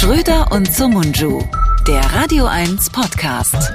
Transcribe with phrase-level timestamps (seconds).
[0.00, 1.42] Schröder und Sumunju,
[1.86, 3.74] der Radio 1 Podcast.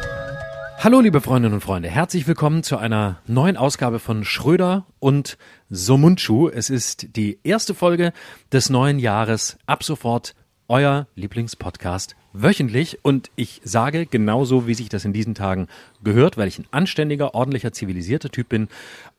[0.80, 5.38] Hallo liebe Freundinnen und Freunde, herzlich willkommen zu einer neuen Ausgabe von Schröder und
[5.70, 6.50] Somunchu.
[6.50, 8.12] Es ist die erste Folge
[8.52, 9.60] des neuen Jahres.
[9.68, 10.34] Ab sofort
[10.68, 15.68] euer Lieblingspodcast wöchentlich und ich sage genauso, wie sich das in diesen Tagen
[16.04, 18.68] gehört, weil ich ein anständiger, ordentlicher, zivilisierter Typ bin,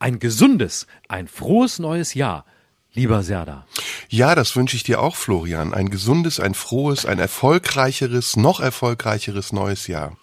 [0.01, 2.45] ein gesundes, ein frohes neues Jahr.
[2.96, 3.66] Lieber Serda.
[4.09, 5.74] Ja, das wünsche ich dir auch, Florian.
[5.74, 10.16] Ein gesundes, ein frohes, ein erfolgreicheres, noch erfolgreicheres neues Jahr.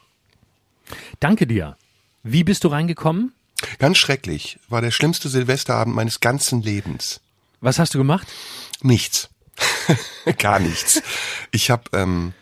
[1.20, 1.78] Danke dir.
[2.24, 3.32] Wie bist du reingekommen?
[3.78, 4.60] Ganz schrecklich.
[4.70, 7.22] War der schlimmste Silvesterabend meines ganzen Lebens.
[7.62, 8.28] Was hast du gemacht?
[8.82, 9.30] Nichts.
[10.40, 11.04] Gar nichts.
[11.52, 12.34] Ich habe, ähm,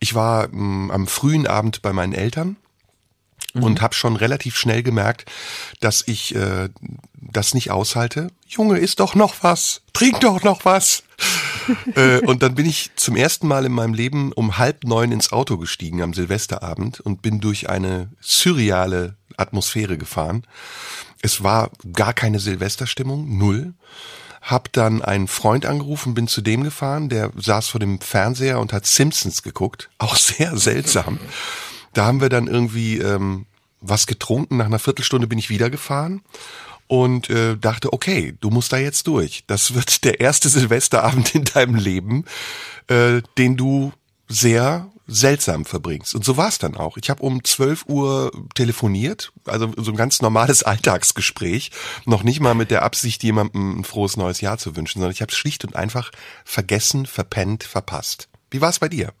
[0.00, 2.56] ich war ähm, am frühen Abend bei meinen Eltern
[3.54, 5.30] und habe schon relativ schnell gemerkt,
[5.80, 6.68] dass ich äh,
[7.12, 8.28] das nicht aushalte.
[8.46, 11.04] Junge, isst doch noch was, trink doch noch was.
[11.94, 15.32] äh, und dann bin ich zum ersten Mal in meinem Leben um halb neun ins
[15.32, 20.46] Auto gestiegen am Silvesterabend und bin durch eine surreale Atmosphäre gefahren.
[21.22, 23.74] Es war gar keine Silvesterstimmung, null.
[24.42, 28.74] Hab dann einen Freund angerufen, bin zu dem gefahren, der saß vor dem Fernseher und
[28.74, 29.88] hat Simpsons geguckt.
[29.98, 31.18] Auch sehr seltsam.
[31.94, 33.46] Da haben wir dann irgendwie ähm,
[33.80, 34.58] was getrunken.
[34.58, 36.22] Nach einer Viertelstunde bin ich wieder gefahren
[36.86, 39.44] und äh, dachte, okay, du musst da jetzt durch.
[39.46, 42.24] Das wird der erste Silvesterabend in deinem Leben,
[42.88, 43.92] äh, den du
[44.28, 46.14] sehr seltsam verbringst.
[46.14, 46.96] Und so war es dann auch.
[46.96, 51.70] Ich habe um 12 Uhr telefoniert, also so ein ganz normales Alltagsgespräch,
[52.06, 55.20] noch nicht mal mit der Absicht, jemandem ein frohes neues Jahr zu wünschen, sondern ich
[55.20, 56.10] habe es schlicht und einfach
[56.44, 58.28] vergessen, verpennt, verpasst.
[58.50, 59.12] Wie war es bei dir?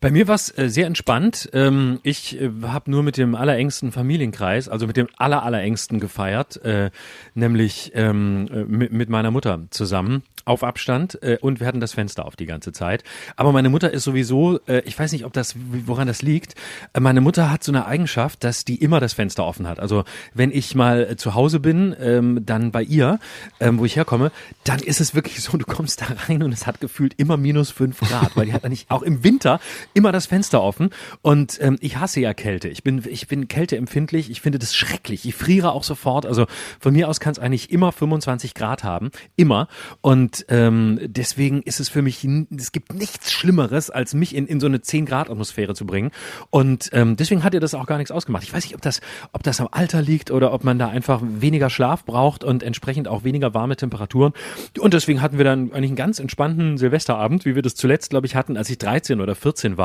[0.00, 1.50] Bei mir war es äh, sehr entspannt.
[1.52, 6.56] Ähm, ich äh, habe nur mit dem allerengsten Familienkreis, also mit dem aller, allerengsten gefeiert,
[6.64, 6.90] äh,
[7.34, 11.92] nämlich ähm, äh, mit, mit meiner Mutter zusammen auf Abstand äh, und wir hatten das
[11.92, 13.04] Fenster auf die ganze Zeit.
[13.36, 16.54] Aber meine Mutter ist sowieso, äh, ich weiß nicht, ob das, woran das liegt.
[16.92, 19.80] Äh, meine Mutter hat so eine Eigenschaft, dass die immer das Fenster offen hat.
[19.80, 20.04] Also
[20.34, 23.18] wenn ich mal äh, zu Hause bin, ähm, dann bei ihr,
[23.60, 24.32] ähm, wo ich herkomme,
[24.64, 27.70] dann ist es wirklich so, du kommst da rein und es hat gefühlt immer minus
[27.70, 29.60] fünf Grad, weil die hat eigentlich auch im Winter
[29.94, 30.90] immer das Fenster offen.
[31.22, 32.68] Und ähm, ich hasse ja Kälte.
[32.68, 34.30] Ich bin, ich bin kälteempfindlich.
[34.30, 35.26] Ich finde das schrecklich.
[35.26, 36.26] Ich friere auch sofort.
[36.26, 36.46] Also
[36.78, 39.68] von mir aus kann es eigentlich immer 25 Grad haben, immer.
[40.00, 44.60] Und ähm, deswegen ist es für mich, es gibt nichts Schlimmeres, als mich in, in
[44.60, 46.10] so eine 10 Grad Atmosphäre zu bringen.
[46.50, 48.44] Und ähm, deswegen hat ihr das auch gar nichts ausgemacht.
[48.44, 49.00] Ich weiß nicht, ob das,
[49.32, 53.08] ob das am Alter liegt oder ob man da einfach weniger Schlaf braucht und entsprechend
[53.08, 54.32] auch weniger warme Temperaturen.
[54.78, 58.26] Und deswegen hatten wir dann eigentlich einen ganz entspannten Silvesterabend, wie wir das zuletzt, glaube
[58.26, 59.79] ich, hatten, als ich 13 oder 14 war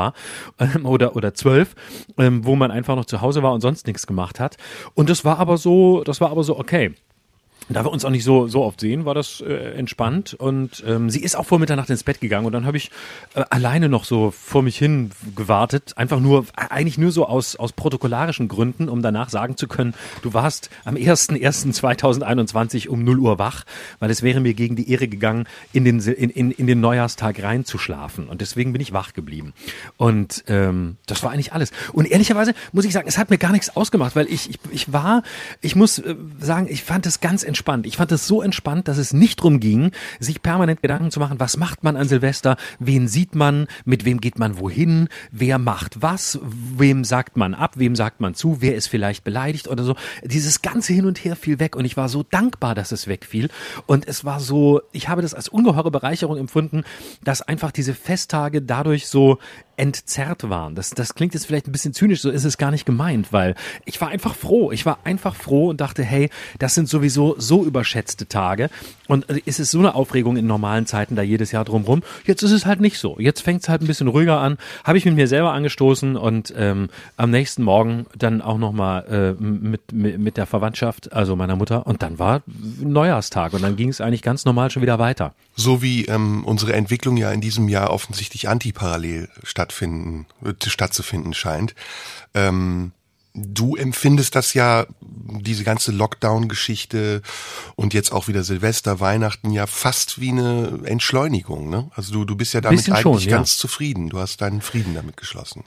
[0.58, 1.74] ähm, oder oder 12,
[2.18, 4.56] ähm, wo man einfach noch zu Hause war und sonst nichts gemacht hat.
[4.94, 6.94] Und das war aber so, das war aber so okay.
[7.68, 11.10] Da wir uns auch nicht so so oft sehen, war das äh, entspannt und ähm,
[11.10, 12.90] sie ist auch vor Mitternacht ins Bett gegangen und dann habe ich
[13.34, 17.72] äh, alleine noch so vor mich hin gewartet, einfach nur eigentlich nur so aus aus
[17.72, 23.64] protokollarischen Gründen, um danach sagen zu können, du warst am 1.1.2021 um 0 Uhr wach,
[23.98, 27.42] weil es wäre mir gegen die Ehre gegangen, in den in, in, in den Neujahrstag
[27.42, 29.54] reinzuschlafen und deswegen bin ich wach geblieben
[29.96, 33.50] und ähm, das war eigentlich alles und ehrlicherweise muss ich sagen, es hat mir gar
[33.52, 35.22] nichts ausgemacht, weil ich ich, ich war,
[35.60, 37.55] ich muss äh, sagen, ich fand das ganz entspannt.
[37.84, 41.40] Ich fand es so entspannt, dass es nicht drum ging, sich permanent Gedanken zu machen,
[41.40, 46.02] was macht man an Silvester, wen sieht man, mit wem geht man wohin, wer macht
[46.02, 49.96] was, wem sagt man ab, wem sagt man zu, wer ist vielleicht beleidigt oder so.
[50.22, 53.48] Dieses ganze Hin und Her fiel weg und ich war so dankbar, dass es wegfiel.
[53.86, 56.84] Und es war so, ich habe das als ungeheure Bereicherung empfunden,
[57.24, 59.38] dass einfach diese Festtage dadurch so
[59.76, 60.74] entzerrt waren.
[60.74, 63.54] Das, das klingt jetzt vielleicht ein bisschen zynisch, so ist es gar nicht gemeint, weil
[63.84, 64.72] ich war einfach froh.
[64.72, 68.70] Ich war einfach froh und dachte, hey, das sind sowieso so überschätzte Tage
[69.06, 72.02] und äh, ist es so eine Aufregung in normalen Zeiten da jedes Jahr drumrum.
[72.24, 73.16] Jetzt ist es halt nicht so.
[73.18, 74.58] Jetzt fängt es halt ein bisschen ruhiger an.
[74.84, 79.42] Habe ich mit mir selber angestoßen und ähm, am nächsten Morgen dann auch nochmal äh,
[79.42, 82.42] mit, mit, mit der Verwandtschaft, also meiner Mutter und dann war
[82.80, 85.34] Neujahrstag und dann ging es eigentlich ganz normal schon wieder weiter.
[85.54, 89.28] So wie ähm, unsere Entwicklung ja in diesem Jahr offensichtlich antiparallel
[89.66, 91.74] stattfinden, äh, stattzufinden scheint.
[92.34, 92.92] Ähm,
[93.34, 97.22] du empfindest das ja, diese ganze Lockdown-Geschichte
[97.74, 101.90] und jetzt auch wieder Silvester, Weihnachten ja fast wie eine Entschleunigung, ne?
[101.94, 103.36] Also du, du bist ja damit eigentlich schon, ja.
[103.36, 104.08] ganz zufrieden.
[104.08, 105.64] Du hast deinen Frieden damit geschlossen.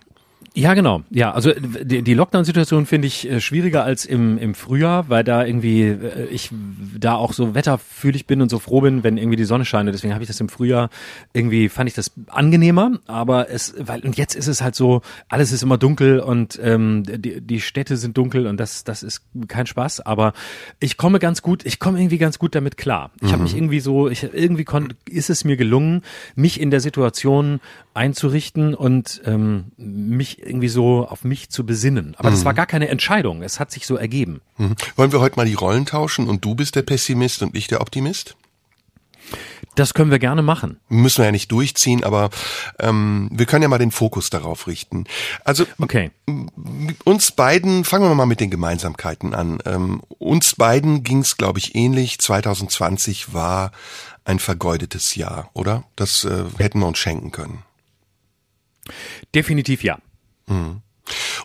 [0.56, 1.04] Ja, genau.
[1.10, 5.46] Ja, also die, die Lockdown-Situation finde ich äh, schwieriger als im, im Frühjahr, weil da
[5.46, 6.50] irgendwie äh, ich
[6.98, 9.88] da auch so wetterfühlig bin und so froh bin, wenn irgendwie die Sonne scheint.
[9.90, 10.90] Deswegen habe ich das im Frühjahr
[11.34, 13.00] irgendwie fand ich das angenehmer.
[13.06, 17.04] Aber es, weil und jetzt ist es halt so, alles ist immer dunkel und ähm,
[17.06, 20.02] die, die Städte sind dunkel und das das ist kein Spaß.
[20.02, 20.34] Aber
[20.80, 23.12] ich komme ganz gut, ich komme irgendwie ganz gut damit klar.
[23.18, 23.31] Ich mhm.
[23.34, 26.02] habe mich irgendwie so, ich irgendwie kon, ist es mir gelungen,
[26.36, 27.60] mich in der Situation
[27.94, 32.16] einzurichten und ähm, mich irgendwie so auf mich zu besinnen.
[32.18, 32.34] Aber mhm.
[32.36, 33.42] das war gar keine Entscheidung.
[33.42, 34.42] Es hat sich so ergeben.
[34.58, 34.76] Mhm.
[34.96, 37.82] Wollen wir heute mal die Rollen tauschen und du bist der Pessimist und ich der
[37.82, 38.36] Optimist?
[39.76, 40.80] Das können wir gerne machen.
[40.90, 42.32] Müssen wir ja nicht durchziehen, aber
[42.80, 45.06] ähm, wir können ja mal den Fokus darauf richten.
[45.46, 46.12] Also okay.
[47.06, 49.60] uns beiden, fangen wir mal mit den Gemeinsamkeiten an.
[49.66, 52.20] Ähm, uns beiden ging es, glaube ich, ähnlich.
[52.20, 53.72] 2020 war
[54.26, 55.84] ein vergeudetes Jahr, oder?
[55.96, 57.64] Das äh, hätten wir uns schenken können.
[59.34, 60.00] Definitiv ja.
[60.50, 60.81] Mhm.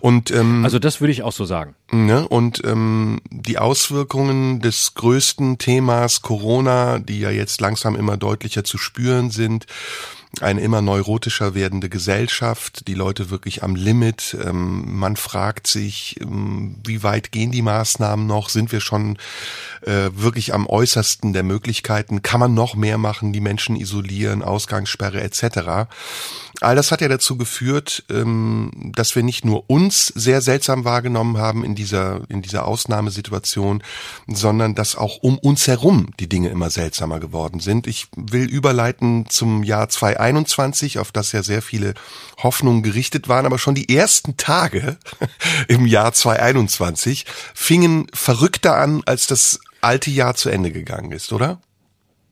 [0.01, 1.75] Und ähm, also das würde ich auch so sagen.
[1.91, 8.65] Ne, und ähm, die Auswirkungen des größten Themas Corona, die ja jetzt langsam immer deutlicher
[8.65, 9.67] zu spüren sind,
[10.41, 14.37] eine immer neurotischer werdende Gesellschaft, die Leute wirklich am Limit.
[14.43, 18.49] Ähm, man fragt sich, ähm, wie weit gehen die Maßnahmen noch?
[18.49, 19.19] Sind wir schon
[19.83, 22.23] äh, wirklich am äußersten der Möglichkeiten?
[22.23, 23.33] Kann man noch mehr machen?
[23.33, 25.89] Die Menschen isolieren, Ausgangssperre etc.
[26.61, 31.39] All das hat ja dazu geführt, ähm, dass wir nicht nur uns sehr seltsam wahrgenommen
[31.39, 33.83] haben in dieser in dieser Ausnahmesituation,
[34.27, 37.87] sondern dass auch um uns herum die Dinge immer seltsamer geworden sind.
[37.87, 41.95] Ich will überleiten zum Jahr 2021 2021, auf das ja sehr viele
[42.43, 44.97] Hoffnungen gerichtet waren, aber schon die ersten Tage
[45.69, 51.61] im Jahr 2021 fingen verrückter an, als das alte Jahr zu Ende gegangen ist, oder?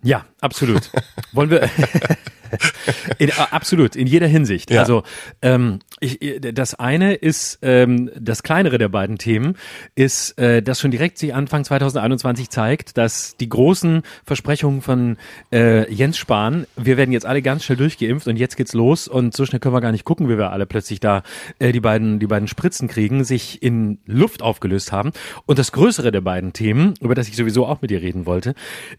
[0.03, 0.91] Ja, absolut.
[1.33, 1.71] Wollen wir
[3.19, 4.71] in, äh, absolut, in jeder Hinsicht.
[4.71, 4.81] Ja.
[4.81, 5.03] Also
[5.43, 9.57] ähm, ich, das eine ist, ähm, das kleinere der beiden Themen,
[9.95, 15.17] ist, äh, dass schon direkt sich Anfang 2021 zeigt, dass die großen Versprechungen von
[15.53, 19.35] äh, Jens Spahn, wir werden jetzt alle ganz schnell durchgeimpft und jetzt geht's los und
[19.35, 21.23] so schnell können wir gar nicht gucken, wie wir alle plötzlich da
[21.59, 25.13] äh, die beiden die beiden Spritzen kriegen, sich in Luft aufgelöst haben.
[25.47, 28.55] Und das größere der beiden Themen, über das ich sowieso auch mit dir reden wollte,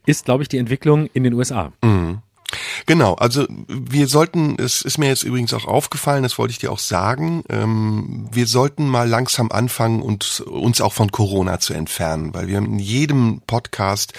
[0.05, 1.71] ist, glaube ich, die Entwicklung in den USA.
[1.83, 2.21] Mhm.
[2.85, 6.71] Genau, also wir sollten, es ist mir jetzt übrigens auch aufgefallen, das wollte ich dir
[6.71, 12.33] auch sagen, ähm, wir sollten mal langsam anfangen und uns auch von Corona zu entfernen,
[12.33, 14.13] weil wir haben in jedem Podcast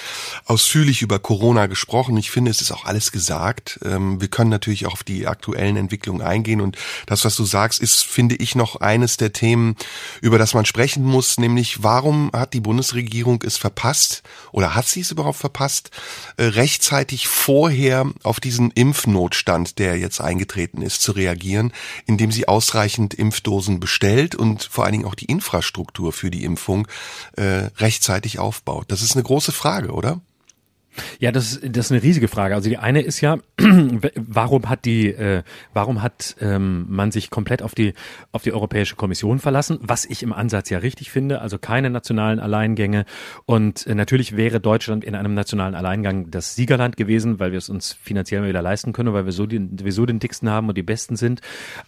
[0.47, 2.17] ausführlich über Corona gesprochen.
[2.17, 3.79] Ich finde, es ist auch alles gesagt.
[3.85, 7.81] Ähm, wir können natürlich auch auf die aktuellen Entwicklungen eingehen und das, was du sagst,
[7.81, 9.77] ist, finde ich, noch eines der Themen,
[10.21, 14.23] über das man sprechen muss, nämlich warum hat die Bundesregierung es verpasst
[14.53, 15.91] oder hat sie es überhaupt verpasst,
[16.37, 21.73] äh, rechtzeitig vorher auf diesen Impfnotstand, der jetzt eingetreten ist, zu reagieren,
[22.07, 26.89] indem sie ausreichend Impfdosen bestellt und vor allen Dingen auch die Infrastruktur für die Impfung
[27.37, 28.87] äh, rechtzeitig aufbaut.
[28.89, 30.21] Das ist eine große Frage, oder?
[31.19, 32.55] Ja, das, das ist eine riesige Frage.
[32.55, 33.39] Also die eine ist ja,
[34.17, 35.43] warum hat die, äh,
[35.73, 37.95] warum hat ähm, man sich komplett auf die
[38.33, 39.79] auf die Europäische Kommission verlassen?
[39.81, 41.41] Was ich im Ansatz ja richtig finde.
[41.41, 43.05] Also keine nationalen Alleingänge.
[43.47, 47.69] Und äh, natürlich wäre Deutschland in einem nationalen Alleingang das Siegerland gewesen, weil wir es
[47.69, 50.69] uns finanziell mal wieder leisten können, weil wir so den, wir so den dicksten haben
[50.69, 51.41] und die besten sind.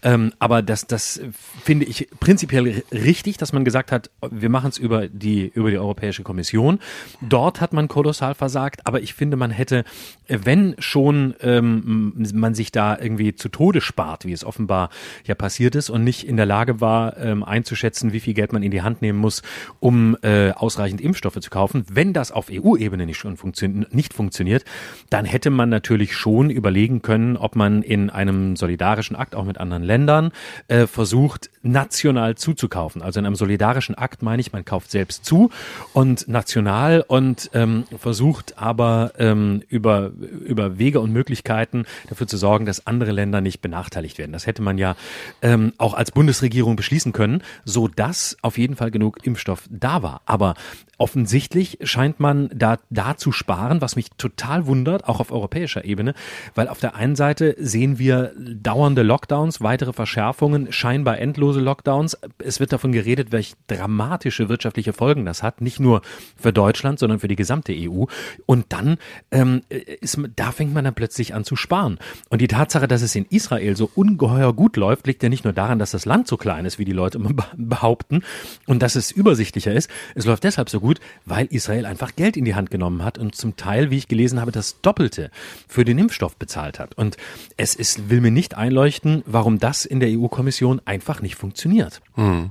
[0.03, 1.21] Ähm, aber das, das
[1.63, 5.79] finde ich prinzipiell richtig, dass man gesagt hat, wir machen es über die über die
[5.79, 6.79] Europäische Kommission.
[7.21, 8.81] Dort hat man kolossal versagt.
[8.85, 9.85] Aber aber ich finde, man hätte,
[10.27, 14.89] wenn schon ähm, man sich da irgendwie zu Tode spart, wie es offenbar
[15.27, 18.63] ja passiert ist und nicht in der Lage war, ähm, einzuschätzen, wie viel Geld man
[18.63, 19.43] in die Hand nehmen muss,
[19.81, 24.65] um äh, ausreichend Impfstoffe zu kaufen, wenn das auf EU-Ebene nicht schon funktio nicht funktioniert,
[25.11, 29.59] dann hätte man natürlich schon überlegen können, ob man in einem solidarischen Akt auch mit
[29.59, 30.31] anderen Ländern
[30.69, 33.03] äh, versucht, national zuzukaufen.
[33.03, 35.51] Also in einem solidarischen Akt meine ich, man kauft selbst zu
[35.93, 40.11] und national und ähm, versucht aber ähm, über,
[40.45, 44.33] über Wege und Möglichkeiten dafür zu sorgen, dass andere Länder nicht benachteiligt werden.
[44.33, 44.97] Das hätte man ja
[45.43, 50.23] ähm, auch als Bundesregierung beschließen können, so dass auf jeden Fall genug Impfstoff da war.
[50.27, 50.55] Aber
[50.99, 56.15] offensichtlich scheint man da, da zu sparen, was mich total wundert, auch auf europäischer Ebene,
[56.55, 62.19] weil auf der einen Seite sehen wir dauernde Lockdowns, weitere Verschärfungen, scheinbar endlose Lockdowns.
[62.39, 66.03] Es wird davon geredet, welche dramatische wirtschaftliche Folgen das hat, nicht nur
[66.37, 68.05] für Deutschland, sondern für die gesamte EU.
[68.47, 68.97] Und dann
[69.31, 71.99] ähm, ist, da fängt man dann plötzlich an zu sparen.
[72.31, 75.53] Und die Tatsache, dass es in Israel so ungeheuer gut läuft, liegt ja nicht nur
[75.53, 78.23] daran, dass das Land so klein ist, wie die Leute immer behaupten,
[78.67, 79.91] und dass es übersichtlicher ist.
[80.15, 83.19] Es läuft deshalb so gut, gut, weil Israel einfach Geld in die Hand genommen hat
[83.19, 85.33] und zum Teil, wie ich gelesen habe, das Doppelte
[85.67, 86.95] für den Impfstoff bezahlt hat.
[86.95, 87.17] Und
[87.57, 92.03] es ist, will mir nicht einleuchten, warum das in der EU-Kommission einfach nicht funktioniert.
[92.15, 92.51] Hm.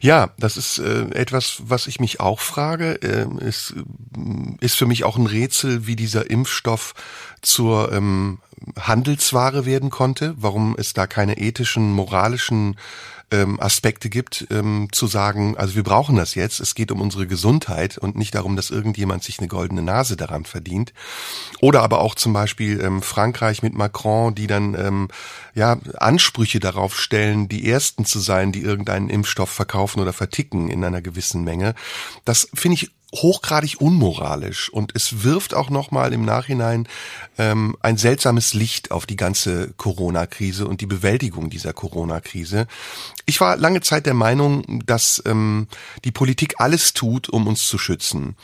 [0.00, 3.00] Ja, das ist äh, etwas, was ich mich auch frage.
[3.02, 3.72] Äh, es
[4.60, 6.94] ist für mich auch ein Rätsel, wie dieser Impfstoff
[7.42, 8.40] zur ähm,
[8.78, 12.76] Handelsware werden konnte, warum es da keine ethischen, moralischen
[13.30, 17.26] ähm, Aspekte gibt, ähm, zu sagen, also wir brauchen das jetzt, es geht um unsere
[17.26, 20.92] Gesundheit und nicht darum, dass irgendjemand sich eine goldene Nase daran verdient.
[21.60, 25.08] Oder aber auch zum Beispiel ähm, Frankreich mit Macron, die dann ähm,
[25.54, 30.84] ja Ansprüche darauf stellen, die Ersten zu sein, die irgendeinen Impfstoff verkaufen oder verticken in
[30.84, 31.74] einer gewissen Menge.
[32.24, 36.88] Das finde ich hochgradig unmoralisch und es wirft auch nochmal im Nachhinein
[37.38, 42.66] ähm, ein seltsames Licht auf die ganze Corona-Krise und die Bewältigung dieser Corona-Krise.
[43.24, 45.68] Ich war lange Zeit der Meinung, dass ähm,
[46.04, 48.36] die Politik alles tut, um uns zu schützen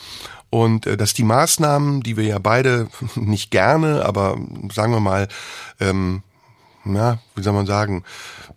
[0.48, 4.38] und äh, dass die Maßnahmen, die wir ja beide nicht gerne, aber
[4.72, 5.28] sagen wir mal,
[5.80, 6.22] ähm,
[6.84, 8.04] ja, wie soll man sagen,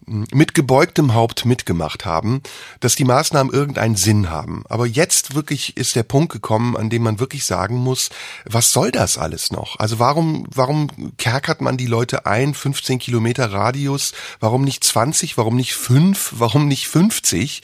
[0.08, 2.42] mit gebeugtem Haupt mitgemacht haben,
[2.80, 4.64] dass die Maßnahmen irgendeinen Sinn haben.
[4.70, 8.10] Aber jetzt wirklich ist der Punkt gekommen, an dem man wirklich sagen muss,
[8.46, 9.80] was soll das alles noch?
[9.80, 14.14] Also warum, warum kerkert man die Leute ein, 15 Kilometer Radius?
[14.40, 15.38] Warum nicht 20?
[15.38, 16.34] Warum nicht 5?
[16.38, 17.64] Warum nicht 50?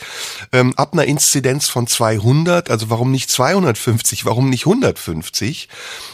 [0.51, 4.25] Ähm, ab einer Inzidenz von 200, also warum nicht 250?
[4.25, 5.70] Warum nicht 150?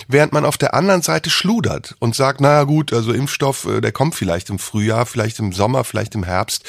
[0.08, 3.92] Während man auf der anderen Seite schludert und sagt, naja gut, also Impfstoff, äh, der
[3.94, 6.64] kommt vielleicht im Frühjahr, vielleicht im Sommer, vielleicht im Herbst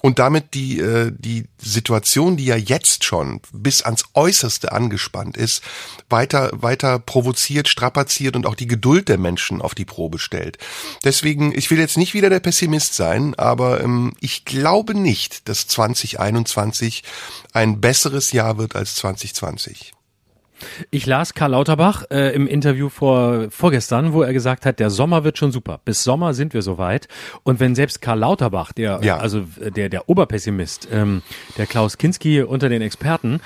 [0.00, 5.62] und damit die, äh, die Situation, die ja jetzt schon bis ans Äußerste angespannt ist,
[6.08, 10.58] weiter, weiter provoziert, strapaziert und auch die Geduld der Menschen auf die Probe stellt.
[11.04, 15.66] Deswegen, ich will jetzt nicht wieder der Pessimist sein, aber ähm, ich glaube nicht, dass
[15.66, 17.02] 2021
[17.52, 19.94] ein besseres Jahr wird als 2020.
[20.90, 25.24] Ich las Karl Lauterbach äh, im Interview vor vorgestern, wo er gesagt hat, der Sommer
[25.24, 25.80] wird schon super.
[25.84, 27.08] Bis Sommer sind wir soweit.
[27.42, 29.18] Und wenn selbst Karl Lauterbach, der ja.
[29.18, 31.22] also der der Oberpessimist, ähm,
[31.58, 33.40] der Klaus Kinski unter den Experten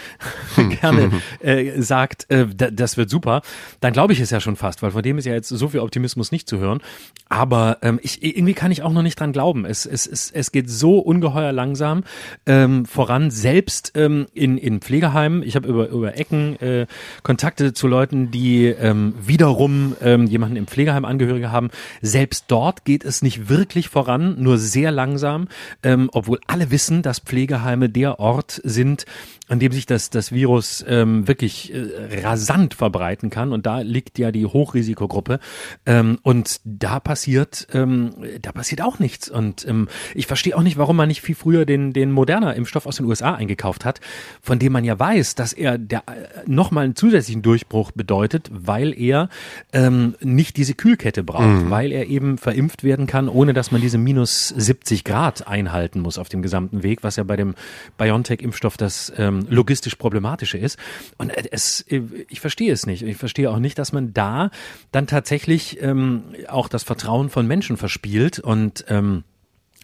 [0.80, 1.10] gerne
[1.40, 3.42] äh, sagt, äh, das wird super,
[3.80, 5.80] dann glaube ich es ja schon fast, weil von dem ist ja jetzt so viel
[5.80, 6.80] Optimismus nicht zu hören.
[7.28, 9.64] Aber ähm, ich irgendwie kann ich auch noch nicht dran glauben.
[9.64, 12.04] Es es es, es geht so ungeheuer langsam
[12.46, 15.42] ähm, voran, selbst ähm, in in Pflegeheimen.
[15.42, 16.86] Ich habe über über Ecken äh,
[17.22, 21.70] Kontakte zu Leuten, die ähm, wiederum ähm, jemanden im Pflegeheim Angehörige haben.
[22.02, 25.48] Selbst dort geht es nicht wirklich voran, nur sehr langsam,
[25.82, 29.06] ähm, obwohl alle wissen, dass Pflegeheime der Ort sind,
[29.48, 33.52] an dem sich das, das Virus ähm, wirklich äh, rasant verbreiten kann.
[33.52, 35.40] Und da liegt ja die Hochrisikogruppe.
[35.86, 38.10] Ähm, und da passiert, ähm,
[38.42, 39.28] da passiert auch nichts.
[39.30, 42.86] Und ähm, ich verstehe auch nicht, warum man nicht viel früher den, den moderner Impfstoff
[42.86, 44.00] aus den USA eingekauft hat,
[44.42, 48.98] von dem man ja weiß, dass er der äh, nochmal einen zusätzlichen Durchbruch bedeutet, weil
[48.98, 49.28] er
[49.72, 51.70] ähm, nicht diese Kühlkette braucht, mhm.
[51.70, 56.18] weil er eben verimpft werden kann, ohne dass man diese minus 70 Grad einhalten muss
[56.18, 57.54] auf dem gesamten Weg, was ja bei dem
[57.98, 60.78] BioNTech-Impfstoff das ähm, logistisch problematische ist.
[61.18, 61.84] Und es,
[62.28, 63.02] ich verstehe es nicht.
[63.02, 64.50] Ich verstehe auch nicht, dass man da
[64.90, 69.24] dann tatsächlich ähm, auch das Vertrauen von Menschen verspielt und ähm,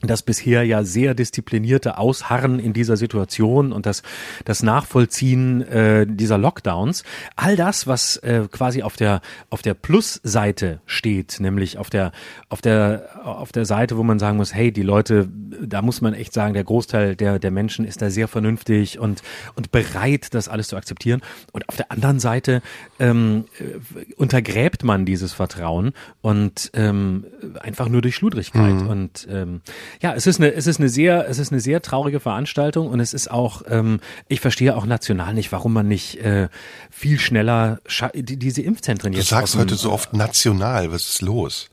[0.07, 4.03] das bisher ja sehr disziplinierte Ausharren in dieser Situation und das,
[4.45, 7.05] das Nachvollziehen äh, dieser Lockdowns,
[7.37, 9.21] all das, was äh, quasi auf der
[9.51, 12.13] auf der Plusseite steht, nämlich auf der
[12.49, 15.29] auf der auf der Seite, wo man sagen muss, hey, die Leute,
[15.61, 19.23] da muss man echt sagen, der Großteil der der Menschen ist da sehr vernünftig und
[19.55, 21.21] und bereit, das alles zu akzeptieren.
[21.53, 22.63] Und auf der anderen Seite
[22.99, 27.27] ähm, äh, untergräbt man dieses Vertrauen und ähm,
[27.61, 28.89] einfach nur durch Schludrigkeit mhm.
[28.89, 29.61] und ähm,
[30.01, 33.01] ja, es ist eine, es ist eine sehr, es ist eine sehr traurige Veranstaltung und
[33.01, 36.49] es ist auch, ähm, ich verstehe auch national nicht, warum man nicht äh,
[36.91, 37.79] viel schneller
[38.15, 39.31] die, diese Impfzentren du jetzt.
[39.31, 41.69] Du sagst heute so oft national, was ist los?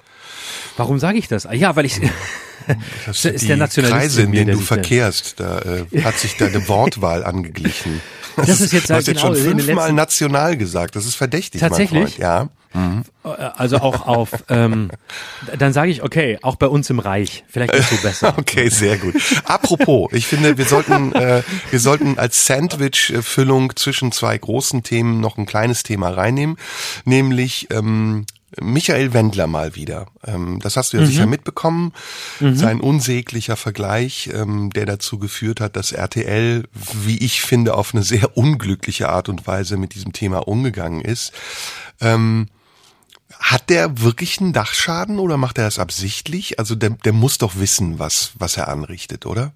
[0.77, 1.47] Warum sage ich das?
[1.51, 1.99] Ja, weil ich.
[3.05, 7.23] Das ist der Nationalist Kreise, in denen du verkehrst, da äh, hat sich deine Wortwahl
[7.23, 8.01] angeglichen.
[8.35, 10.95] Das, das ist jetzt, du hast jetzt genau, schon fünfmal national gesagt.
[10.95, 12.17] Das ist verdächtig, Tatsächlich?
[12.17, 12.49] Ja.
[12.73, 13.03] Mhm.
[13.23, 14.89] Also auch auf, ähm,
[15.57, 17.43] dann sage ich, okay, auch bei uns im Reich.
[17.49, 18.33] Vielleicht ist so besser.
[18.37, 19.15] okay, sehr gut.
[19.43, 25.37] Apropos, ich finde, wir sollten, äh, wir sollten als Sandwich-Füllung zwischen zwei großen Themen noch
[25.37, 26.57] ein kleines Thema reinnehmen,
[27.03, 28.25] nämlich ähm,
[28.59, 30.07] Michael Wendler mal wieder.
[30.25, 31.07] Ähm, das hast du ja mhm.
[31.07, 31.93] sicher mitbekommen.
[32.39, 32.55] Mhm.
[32.55, 36.63] Sein unsäglicher Vergleich, ähm, der dazu geführt hat, dass RTL,
[37.05, 41.31] wie ich finde, auf eine sehr unglückliche Art und Weise mit diesem Thema umgegangen ist.
[42.01, 42.47] Ähm,
[43.39, 46.59] hat der wirklich einen Dachschaden oder macht er das absichtlich?
[46.59, 49.53] Also der, der muss doch wissen, was, was er anrichtet, oder?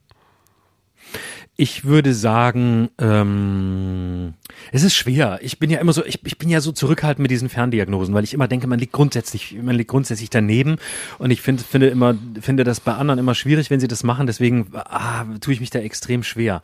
[1.57, 4.33] Ich würde sagen, ähm,
[4.73, 5.39] es ist schwer.
[5.41, 8.25] Ich bin ja immer so, ich, ich bin ja so zurückhaltend mit diesen Ferndiagnosen, weil
[8.25, 10.77] ich immer denke, man liegt grundsätzlich, man liegt grundsätzlich daneben.
[11.17, 14.27] Und ich finde, finde immer, finde das bei anderen immer schwierig, wenn sie das machen.
[14.27, 16.61] Deswegen ah, tue ich mich da extrem schwer.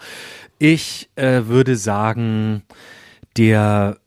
[0.60, 2.63] Ich äh, würde sagen,
[3.38, 3.98] der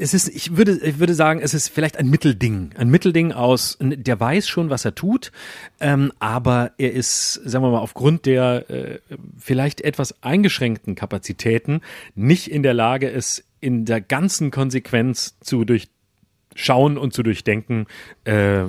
[0.00, 2.70] es ist, ich würde, ich würde sagen, es ist vielleicht ein Mittelding.
[2.76, 5.32] Ein Mittelding aus, der weiß schon, was er tut,
[5.80, 8.98] ähm, aber er ist, sagen wir mal, aufgrund der äh,
[9.38, 11.80] vielleicht etwas eingeschränkten Kapazitäten
[12.14, 17.86] nicht in der Lage, es in der ganzen Konsequenz zu durchschauen und zu durchdenken,
[18.24, 18.64] äh,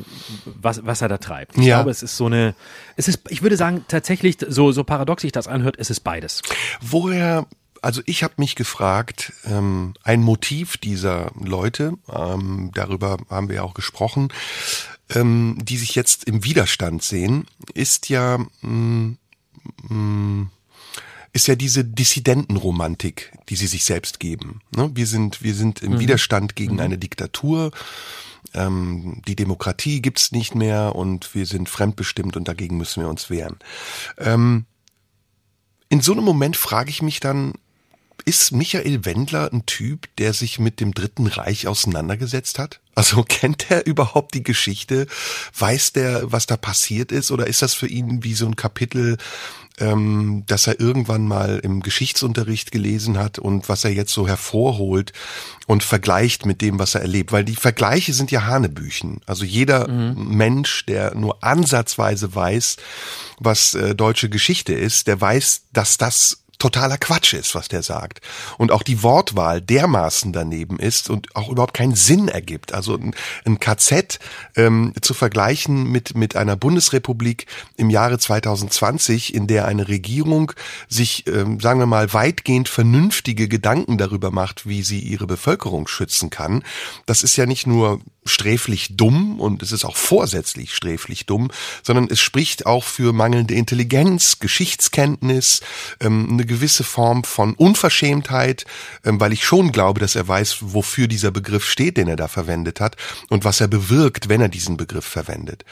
[0.45, 1.57] was, was er da treibt.
[1.57, 1.77] Ich ja.
[1.77, 2.55] glaube, es ist so eine,
[2.95, 6.43] es ist, ich würde sagen, tatsächlich, so, so paradox sich das anhört, es ist beides.
[6.79, 7.47] Woher
[7.85, 13.61] also ich habe mich gefragt, ähm, ein Motiv dieser Leute, ähm, darüber haben wir ja
[13.61, 14.29] auch gesprochen,
[15.13, 19.17] ähm, die sich jetzt im Widerstand sehen, ist ja mh, mm,
[19.87, 20.49] mh, mm,
[21.31, 24.61] ist ja diese Dissidentenromantik, die sie sich selbst geben.
[24.75, 24.89] Ne?
[24.95, 25.99] Wir sind wir sind im mhm.
[25.99, 26.79] Widerstand gegen mhm.
[26.79, 27.69] eine Diktatur.
[28.55, 33.29] Ähm, die Demokratie gibt's nicht mehr und wir sind fremdbestimmt und dagegen müssen wir uns
[33.29, 33.59] wehren.
[34.17, 34.65] Ähm,
[35.89, 37.53] in so einem Moment frage ich mich dann,
[38.23, 42.79] ist Michael Wendler ein Typ, der sich mit dem Dritten Reich auseinandergesetzt hat?
[42.95, 45.07] Also kennt er überhaupt die Geschichte?
[45.57, 47.31] Weiß der, was da passiert ist?
[47.31, 49.17] Oder ist das für ihn wie so ein Kapitel,
[49.77, 55.11] ähm, das er irgendwann mal im Geschichtsunterricht gelesen hat und was er jetzt so hervorholt
[55.67, 57.31] und vergleicht mit dem, was er erlebt?
[57.31, 59.21] Weil die Vergleiche sind ja Hanebüchen.
[59.25, 60.35] Also jeder mhm.
[60.35, 62.77] Mensch, der nur ansatzweise weiß,
[63.39, 68.21] was äh, deutsche Geschichte ist, der weiß, dass das totaler Quatsch ist, was der sagt.
[68.57, 72.73] Und auch die Wortwahl dermaßen daneben ist und auch überhaupt keinen Sinn ergibt.
[72.73, 73.13] Also ein,
[73.45, 74.19] ein KZ
[74.55, 77.47] ähm, zu vergleichen mit, mit einer Bundesrepublik
[77.77, 80.51] im Jahre 2020, in der eine Regierung
[80.87, 86.29] sich, ähm, sagen wir mal, weitgehend vernünftige Gedanken darüber macht, wie sie ihre Bevölkerung schützen
[86.29, 86.63] kann,
[87.05, 91.51] das ist ja nicht nur sträflich dumm und es ist auch vorsätzlich sträflich dumm,
[91.83, 95.61] sondern es spricht auch für mangelnde Intelligenz, Geschichtskenntnis,
[95.99, 98.65] ähm, eine gewisse Form von Unverschämtheit,
[99.03, 102.29] ähm, weil ich schon glaube, dass er weiß, wofür dieser Begriff steht, den er da
[102.29, 102.95] verwendet hat
[103.29, 105.65] und was er bewirkt, wenn er diesen Begriff verwendet.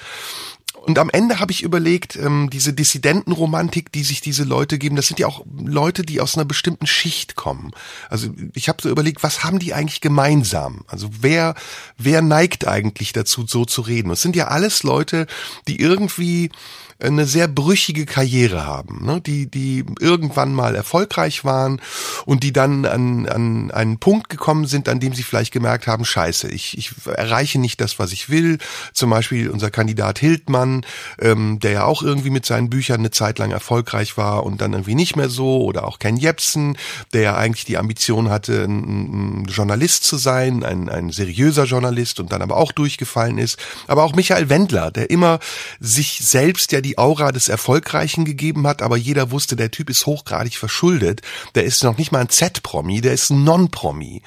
[0.86, 5.08] Und am Ende habe ich überlegt, ähm, diese Dissidentenromantik, die sich diese Leute geben, das
[5.08, 7.72] sind ja auch Leute, die aus einer bestimmten Schicht kommen.
[8.10, 10.84] Also ich habe so überlegt, was haben die eigentlich gemeinsam?
[10.88, 11.56] Also wer,
[11.98, 14.12] wer neigt eigentlich dazu, so zu reden?
[14.12, 15.28] Es sind ja alles Leute,
[15.70, 16.52] die irgendwie
[17.00, 19.22] eine sehr brüchige Karriere haben, ne?
[19.22, 21.82] die, die irgendwann mal erfolgreich waren
[22.26, 26.06] und die dann an, an einen Punkt gekommen sind, an dem sie vielleicht gemerkt haben,
[26.06, 28.58] scheiße, ich, ich erreiche nicht das, was ich will.
[28.94, 30.86] Zum Beispiel unser Kandidat Hildmann,
[31.20, 34.74] ähm, der ja auch irgendwie mit seinen Büchern eine Zeit lang erfolgreich war und dann
[34.74, 36.78] irgendwie nicht mehr so, oder auch Ken Jebsen,
[37.14, 42.20] der ja eigentlich die Ambition hatte, ein, ein Journalist zu sein, ein, ein seriöser Journalist
[42.20, 43.58] und dann aber auch durchgefallen ist.
[43.88, 45.40] Aber auch Michael Wendler, der immer
[45.80, 50.06] sich selbst ja die Aura des Erfolgreichen gegeben hat, aber jeder wusste, der Typ ist
[50.06, 51.22] hochgradig verschuldet.
[51.56, 54.22] Der ist noch nicht mal ein Z-Promi, der ist ein Non-Promi.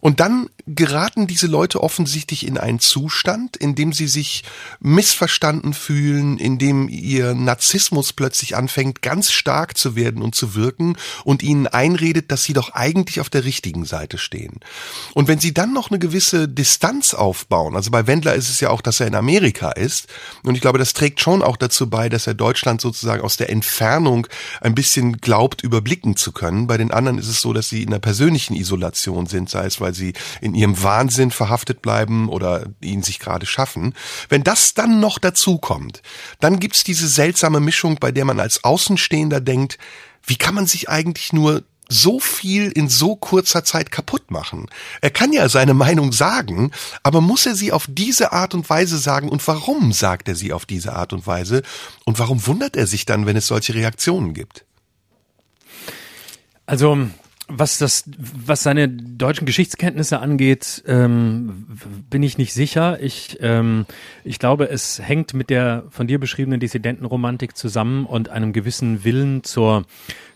[0.00, 4.44] Und dann geraten diese Leute offensichtlich in einen Zustand, in dem sie sich
[4.80, 10.96] missverstanden fühlen, in dem ihr Narzissmus plötzlich anfängt, ganz stark zu werden und zu wirken
[11.24, 14.60] und ihnen einredet, dass sie doch eigentlich auf der richtigen Seite stehen.
[15.14, 18.70] Und wenn sie dann noch eine gewisse Distanz aufbauen, also bei Wendler ist es ja
[18.70, 20.06] auch, dass er in Amerika ist,
[20.44, 23.50] und ich glaube, das trägt schon auch dazu bei, dass er Deutschland sozusagen aus der
[23.50, 24.26] Entfernung
[24.60, 26.66] ein bisschen glaubt, überblicken zu können.
[26.66, 29.80] Bei den anderen ist es so, dass sie in einer persönlichen Isolation sind, sei es
[29.80, 33.94] weil sie in ihrem Wahnsinn verhaftet bleiben oder ihn sich gerade schaffen.
[34.28, 36.02] Wenn das dann noch dazu kommt,
[36.40, 39.78] dann gibt's diese seltsame Mischung, bei der man als Außenstehender denkt,
[40.24, 44.68] wie kann man sich eigentlich nur so viel in so kurzer Zeit kaputt machen.
[45.02, 46.70] Er kann ja seine Meinung sagen,
[47.02, 50.52] aber muss er sie auf diese Art und Weise sagen und warum sagt er sie
[50.52, 51.62] auf diese Art und Weise
[52.04, 54.64] und warum wundert er sich dann, wenn es solche Reaktionen gibt?
[56.64, 57.08] Also
[57.54, 61.66] was das, was seine deutschen Geschichtskenntnisse angeht, ähm,
[62.08, 63.00] bin ich nicht sicher.
[63.00, 63.86] Ich, ähm,
[64.24, 69.44] ich glaube, es hängt mit der von dir beschriebenen Dissidentenromantik zusammen und einem gewissen Willen
[69.44, 69.84] zur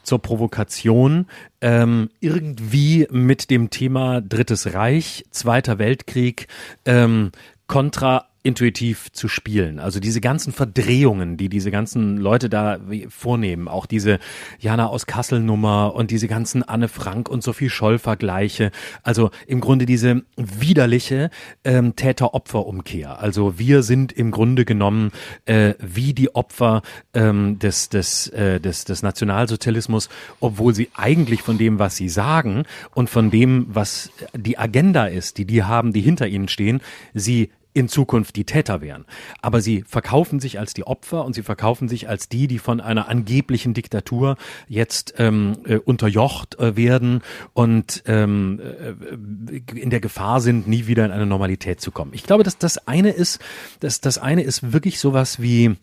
[0.02, 1.26] zur Provokation,
[1.61, 6.46] ähm, irgendwie mit dem Thema Drittes Reich, Zweiter Weltkrieg,
[6.85, 7.33] ähm,
[7.66, 9.81] kontra intuitiv zu spielen.
[9.81, 12.79] Also diese ganzen Verdrehungen, die diese ganzen Leute da
[13.09, 14.21] vornehmen, auch diese
[14.61, 18.71] Jana aus Kassel Nummer und diese ganzen Anne Frank und Sophie Scholl Vergleiche.
[19.03, 21.31] Also im Grunde diese widerliche
[21.65, 23.19] ähm, Täter-Opfer-Umkehr.
[23.19, 25.11] Also wir sind im Grunde genommen
[25.47, 26.83] äh, wie die Opfer
[27.15, 32.63] ähm, des, des, äh, des, des Nationalsozialismus, obwohl sie eigentlich von dem, was sie sagen
[32.95, 36.81] und von dem, was die Agenda ist, die die haben, die hinter ihnen stehen,
[37.13, 39.05] sie in Zukunft die Täter wären.
[39.43, 42.81] Aber sie verkaufen sich als die Opfer und sie verkaufen sich als die, die von
[42.81, 44.37] einer angeblichen Diktatur
[44.67, 47.21] jetzt ähm, äh, unterjocht äh, werden
[47.53, 52.12] und ähm, äh, in der Gefahr sind, nie wieder in eine Normalität zu kommen.
[52.15, 53.41] Ich glaube, dass das eine ist,
[53.81, 55.77] dass das eine ist wirklich sowas wie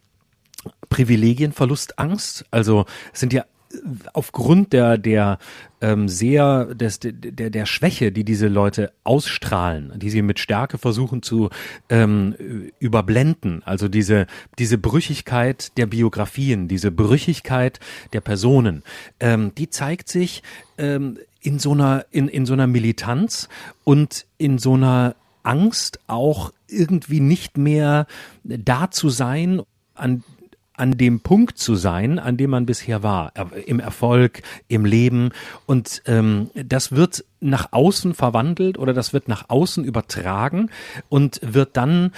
[0.89, 2.45] Privilegienverlustangst.
[2.49, 3.45] Also es sind ja
[4.13, 5.39] aufgrund der der
[5.81, 11.21] ähm, sehr des, der der Schwäche, die diese Leute ausstrahlen, die sie mit Stärke versuchen
[11.21, 11.49] zu
[11.89, 12.35] ähm,
[12.79, 14.27] überblenden, also diese
[14.59, 17.79] diese Brüchigkeit der Biografien, diese Brüchigkeit
[18.13, 18.83] der Personen,
[19.19, 20.43] ähm, die zeigt sich
[20.77, 23.49] ähm, in so einer in in so einer Militanz
[23.83, 28.07] und in so einer Angst auch irgendwie nicht mehr
[28.43, 29.61] da zu sein
[29.95, 30.23] an
[30.75, 33.33] an dem Punkt zu sein, an dem man bisher war,
[33.65, 35.31] im Erfolg, im Leben.
[35.65, 40.69] Und ähm, das wird nach außen verwandelt oder das wird nach außen übertragen
[41.09, 42.11] und wird dann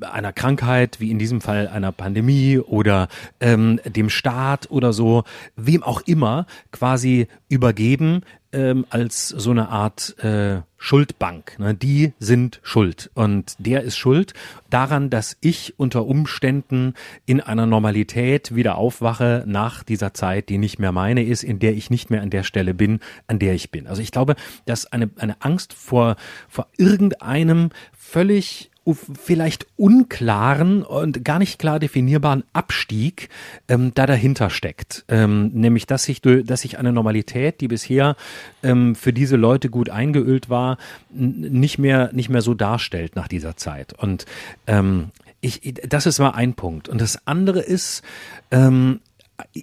[0.00, 3.08] einer Krankheit, wie in diesem Fall einer Pandemie oder
[3.40, 5.24] ähm, dem Staat oder so,
[5.56, 11.58] wem auch immer, quasi übergeben ähm, als so eine Art äh, Schuldbank.
[11.58, 11.74] Ne?
[11.74, 14.34] Die sind schuld und der ist schuld
[14.70, 20.78] daran, dass ich unter Umständen in einer Normalität wieder aufwache nach dieser Zeit, die nicht
[20.78, 23.70] mehr meine ist, in der ich nicht mehr an der Stelle bin, an der ich
[23.70, 23.86] bin.
[23.86, 26.16] Also ich glaube, dass eine, eine Angst vor,
[26.48, 33.28] vor irgendeinem völlig vielleicht unklaren und gar nicht klar definierbaren Abstieg
[33.68, 35.04] ähm, da dahinter steckt.
[35.08, 38.16] Ähm, nämlich, dass sich, dass sich eine Normalität, die bisher
[38.62, 40.78] ähm, für diese Leute gut eingeölt war,
[41.10, 43.92] nicht mehr, nicht mehr so darstellt nach dieser Zeit.
[43.92, 44.26] Und
[44.66, 46.88] ähm, ich, das ist mal ein Punkt.
[46.88, 48.02] Und das andere ist,
[48.50, 49.00] ähm,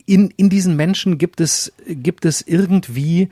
[0.05, 3.29] in, in diesen Menschen gibt es, gibt es irgendwie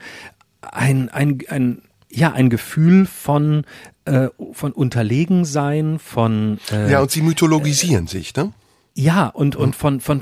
[0.60, 3.64] ein, ein, ein, ja, ein Gefühl von,
[4.04, 6.58] äh, von Unterlegensein, von.
[6.70, 8.52] Äh, ja, und sie mythologisieren äh, sich, ne?
[8.94, 10.20] Ja, und, und von, von,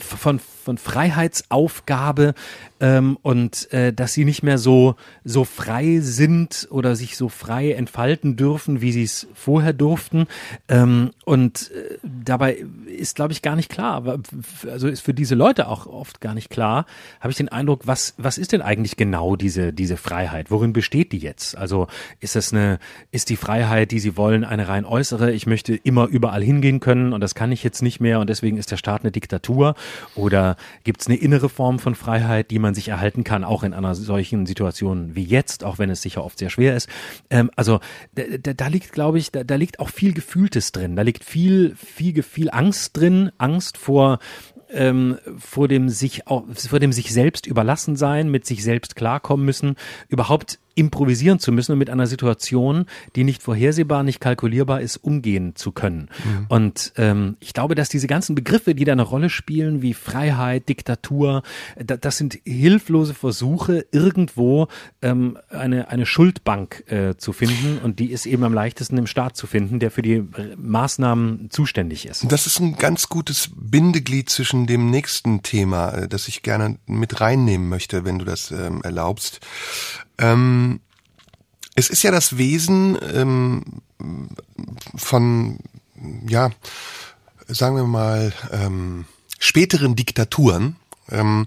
[0.00, 2.32] von, von Freiheitsaufgabe
[2.80, 7.72] ähm, und äh, dass sie nicht mehr so, so frei sind oder sich so frei
[7.72, 10.28] entfalten dürfen, wie sie es vorher durften.
[10.68, 14.18] Ähm, und äh, dabei ist, glaube ich, gar nicht klar,
[14.66, 16.86] also ist für diese Leute auch oft gar nicht klar,
[17.20, 20.50] habe ich den Eindruck, was, was ist denn eigentlich genau diese, diese Freiheit?
[20.50, 21.56] Worin besteht die jetzt?
[21.56, 21.86] Also
[22.20, 22.78] ist das eine,
[23.10, 27.12] ist die Freiheit, die sie wollen, eine rein äußere, ich möchte immer überall hingehen können
[27.12, 29.74] und das kann ich jetzt nicht mehr mehr und deswegen ist der Staat eine Diktatur?
[30.14, 33.74] Oder gibt es eine innere Form von Freiheit, die man sich erhalten kann, auch in
[33.74, 36.88] einer solchen Situation wie jetzt, auch wenn es sicher oft sehr schwer ist?
[37.30, 37.80] Ähm, also
[38.14, 40.94] da, da liegt, glaube ich, da, da liegt auch viel Gefühltes drin.
[40.94, 44.20] Da liegt viel, viel, viel Angst drin, Angst vor
[44.72, 49.76] ähm, vor dem sich vor dem sich selbst überlassen sein, mit sich selbst klarkommen müssen,
[50.08, 52.84] überhaupt improvisieren zu müssen und mit einer Situation,
[53.16, 56.10] die nicht vorhersehbar, nicht kalkulierbar ist, umgehen zu können.
[56.24, 56.46] Mhm.
[56.48, 60.68] Und ähm, ich glaube, dass diese ganzen Begriffe, die da eine Rolle spielen, wie Freiheit,
[60.68, 61.42] Diktatur,
[61.82, 64.68] da, das sind hilflose Versuche, irgendwo
[65.00, 67.78] ähm, eine, eine Schuldbank äh, zu finden.
[67.82, 70.24] Und die ist eben am leichtesten im Staat zu finden, der für die
[70.56, 72.30] Maßnahmen zuständig ist.
[72.30, 77.22] Das ist ein ganz gutes Bindeglied zwischen dem nächsten Thema, äh, das ich gerne mit
[77.22, 79.40] reinnehmen möchte, wenn du das ähm, erlaubst.
[80.18, 80.80] Ähm,
[81.74, 83.62] es ist ja das Wesen ähm,
[84.96, 85.58] von,
[86.26, 86.50] ja,
[87.48, 89.04] sagen wir mal, ähm,
[89.38, 90.76] späteren Diktaturen,
[91.10, 91.46] ähm,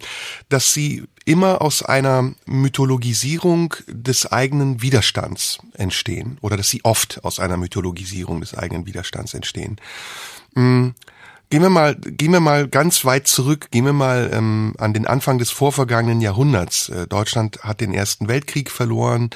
[0.50, 7.40] dass sie immer aus einer Mythologisierung des eigenen Widerstands entstehen oder dass sie oft aus
[7.40, 9.78] einer Mythologisierung des eigenen Widerstands entstehen.
[11.52, 13.72] Gehen wir mal, gehen wir mal ganz weit zurück.
[13.72, 16.90] Gehen wir mal ähm, an den Anfang des vorvergangenen Jahrhunderts.
[16.90, 19.32] Äh, Deutschland hat den Ersten Weltkrieg verloren,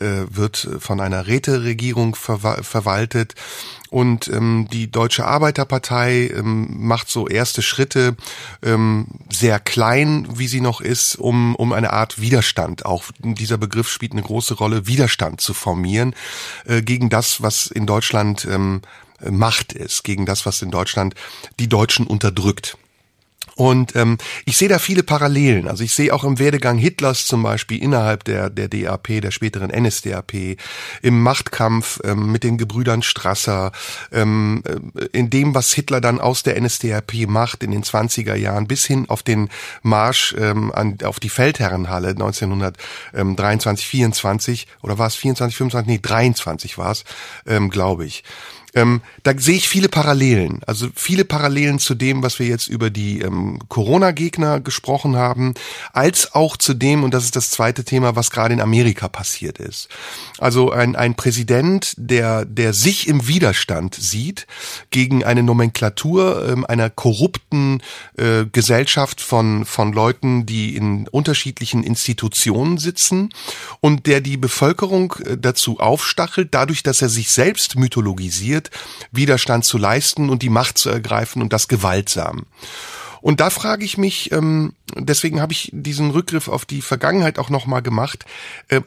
[0.00, 3.34] äh, wird von einer Räteregierung verwa verwaltet
[3.90, 8.16] und ähm, die Deutsche Arbeiterpartei ähm, macht so erste Schritte,
[8.62, 12.86] ähm, sehr klein, wie sie noch ist, um um eine Art Widerstand.
[12.86, 16.14] Auch dieser Begriff spielt eine große Rolle, Widerstand zu formieren
[16.64, 18.82] äh, gegen das, was in Deutschland ähm,
[19.28, 21.14] Macht ist, gegen das, was in Deutschland
[21.58, 22.76] die Deutschen unterdrückt.
[23.56, 25.66] Und ähm, ich sehe da viele Parallelen.
[25.66, 29.70] Also ich sehe auch im Werdegang Hitlers zum Beispiel innerhalb der, der DAP, der späteren
[29.70, 30.58] NSDAP,
[31.00, 33.72] im Machtkampf ähm, mit den Gebrüdern Strasser,
[34.12, 38.68] ähm, äh, in dem, was Hitler dann aus der NSDAP macht in den 20er Jahren,
[38.68, 39.48] bis hin auf den
[39.82, 46.76] Marsch ähm, an, auf die Feldherrenhalle 1923, 24 oder war es 24, 25, nee, 23
[46.76, 47.04] war es,
[47.46, 48.22] ähm, glaube ich.
[48.76, 50.60] Ähm, da sehe ich viele Parallelen.
[50.66, 55.54] Also viele Parallelen zu dem, was wir jetzt über die ähm, Corona-Gegner gesprochen haben,
[55.94, 59.58] als auch zu dem, und das ist das zweite Thema, was gerade in Amerika passiert
[59.58, 59.88] ist.
[60.38, 64.46] Also ein, ein Präsident, der, der sich im Widerstand sieht
[64.90, 67.82] gegen eine Nomenklatur ähm, einer korrupten
[68.18, 73.30] äh, Gesellschaft von, von Leuten, die in unterschiedlichen Institutionen sitzen
[73.80, 78.65] und der die Bevölkerung äh, dazu aufstachelt, dadurch, dass er sich selbst mythologisiert,
[79.10, 82.46] Widerstand zu leisten und die Macht zu ergreifen und das gewaltsam.
[83.20, 87.50] Und da frage ich mich, ähm, deswegen habe ich diesen Rückgriff auf die Vergangenheit auch
[87.50, 88.24] nochmal gemacht,
[88.68, 88.82] äh,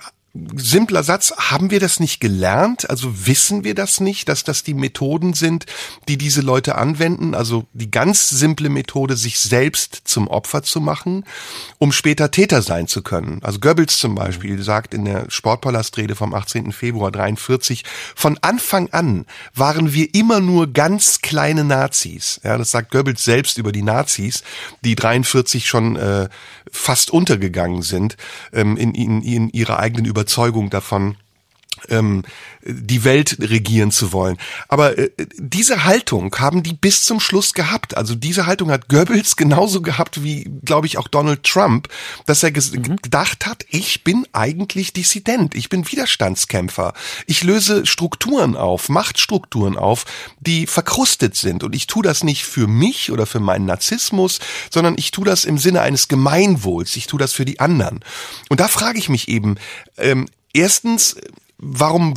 [0.56, 2.90] simpler Satz, haben wir das nicht gelernt?
[2.90, 5.66] Also wissen wir das nicht, dass das die Methoden sind,
[6.08, 7.34] die diese Leute anwenden?
[7.34, 11.26] Also die ganz simple Methode, sich selbst zum Opfer zu machen,
[11.80, 13.40] um später Täter sein zu können.
[13.44, 16.72] Also Goebbels zum Beispiel sagt in der Sportpalastrede vom 18.
[16.72, 17.84] Februar 43,
[18.16, 22.40] von Anfang an waren wir immer nur ganz kleine Nazis.
[22.44, 24.44] Ja, das sagt Goebbels selbst über die Nazis,
[24.84, 26.30] die 43 schon äh,
[26.72, 28.16] fast untergegangen sind
[28.54, 30.29] ähm, in, in, in ihrer eigenen Überzeugung
[30.70, 31.18] davon,
[31.88, 32.24] ähm,
[32.62, 34.38] die Welt regieren zu wollen.
[34.68, 37.96] Aber äh, diese Haltung haben die bis zum Schluss gehabt.
[37.96, 41.88] Also diese Haltung hat Goebbels genauso gehabt wie, glaube ich, auch Donald Trump,
[42.26, 42.98] dass er mhm.
[42.98, 46.94] gedacht hat, ich bin eigentlich Dissident, ich bin Widerstandskämpfer.
[47.28, 50.06] Ich löse Strukturen auf, Machtstrukturen auf,
[50.40, 51.64] die verkrustet sind.
[51.64, 55.46] Und ich tue das nicht für mich oder für meinen Narzissmus, sondern ich tue das
[55.46, 56.96] im Sinne eines Gemeinwohls.
[56.96, 58.04] Ich tue das für die anderen.
[58.50, 59.56] Und da frage ich mich eben,
[59.98, 61.16] ähm, erstens,
[61.62, 62.14] Warum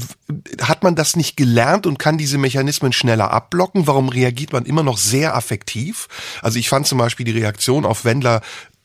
[0.61, 3.89] hat man das nicht gelernt und kann diese Mechanismen schneller abblocken?
[3.89, 6.09] Warum reagiert man immer noch sehr affektiv?
[6.43, 8.41] Also ich fand zum Beispiel die Reaktion auf Wendler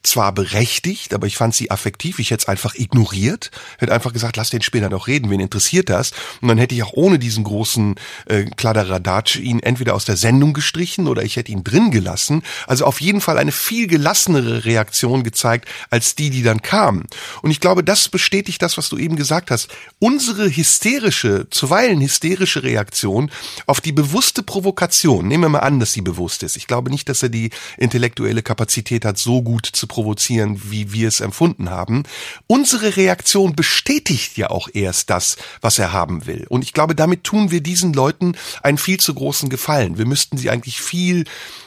[0.07, 2.19] zwar berechtigt, aber ich fand sie affektiv.
[2.19, 5.89] Ich hätte es einfach ignoriert, hätte einfach gesagt, lass den Spinner doch reden, wen interessiert
[5.89, 6.11] das?
[6.41, 7.95] Und dann hätte ich auch ohne diesen großen
[8.27, 12.43] äh, Kladderadatsch ihn entweder aus der Sendung gestrichen oder ich hätte ihn drin gelassen.
[12.65, 17.03] Also auf jeden Fall eine viel gelassenere Reaktion gezeigt als die, die dann kam.
[17.41, 19.69] Und ich glaube, das bestätigt das, was du eben gesagt hast.
[19.99, 23.29] Unsere hysterische, zuweilen hysterische Reaktion
[23.65, 26.55] auf die bewusste Provokation, nehmen wir mal an, dass sie bewusst ist.
[26.55, 31.07] Ich glaube nicht, dass er die intellektuelle Kapazität hat, so gut zu provozieren, wie wir
[31.07, 32.03] es empfunden haben.
[32.45, 36.45] Unsere Reaktion bestätigt ja auch erst das, was er haben will.
[36.49, 39.97] Und ich glaube, damit tun wir diesen Leuten einen viel zu großen Gefallen.
[39.97, 41.23] Wir müssten sie eigentlich viel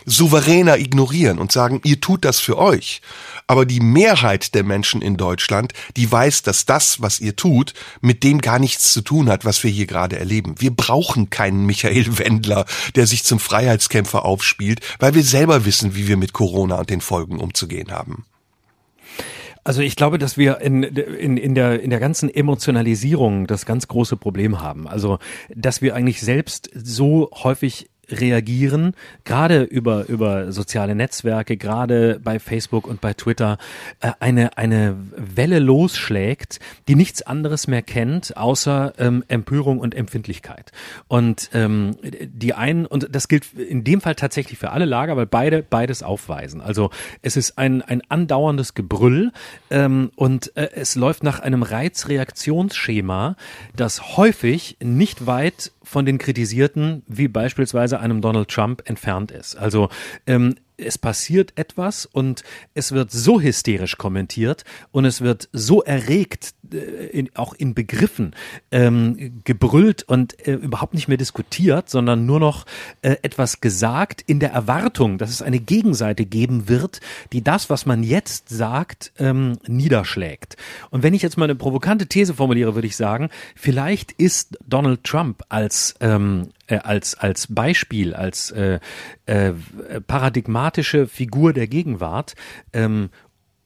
[0.06, 3.02] souveräner ignorieren und sagen, ihr tut das für euch.
[3.50, 8.22] Aber die Mehrheit der Menschen in Deutschland, die weiß, dass das, was ihr tut, mit
[8.22, 10.54] dem gar nichts zu tun hat, was wir hier gerade erleben.
[10.58, 16.06] Wir brauchen keinen Michael Wendler, der sich zum Freiheitskämpfer aufspielt, weil wir selber wissen, wie
[16.06, 18.24] wir mit Corona und den Folgen umzugehen haben.
[19.64, 23.88] Also ich glaube, dass wir in, in, in, der, in der ganzen Emotionalisierung das ganz
[23.88, 24.86] große Problem haben.
[24.86, 25.18] Also,
[25.52, 28.94] dass wir eigentlich selbst so häufig reagieren,
[29.24, 33.58] gerade über, über soziale Netzwerke, gerade bei Facebook und bei Twitter,
[34.00, 40.72] äh, eine, eine Welle losschlägt, die nichts anderes mehr kennt, außer ähm, Empörung und Empfindlichkeit.
[41.08, 45.26] Und ähm, die einen, und das gilt in dem Fall tatsächlich für alle Lager, weil
[45.26, 46.60] beide beides aufweisen.
[46.60, 46.90] Also
[47.22, 49.32] es ist ein, ein andauerndes Gebrüll
[49.70, 53.36] ähm, und äh, es läuft nach einem Reizreaktionsschema,
[53.74, 59.56] das häufig nicht weit von den Kritisierten, wie beispielsweise einem Donald Trump, entfernt ist.
[59.56, 59.88] Also
[60.24, 62.42] ähm, es passiert etwas und
[62.74, 66.76] es wird so hysterisch kommentiert und es wird so erregt, äh,
[67.10, 68.34] in, auch in Begriffen,
[68.70, 72.66] ähm, gebrüllt und äh, überhaupt nicht mehr diskutiert, sondern nur noch
[73.02, 77.00] äh, etwas gesagt in der Erwartung, dass es eine Gegenseite geben wird,
[77.32, 80.56] die das, was man jetzt sagt, ähm, niederschlägt.
[80.90, 85.04] Und wenn ich jetzt mal eine provokante These formuliere, würde ich sagen, vielleicht ist Donald
[85.04, 88.78] Trump als ähm, äh, als, als Beispiel, als äh,
[89.26, 89.52] äh,
[90.70, 92.34] paradigmatische Figur der Gegenwart
[92.72, 93.10] ähm,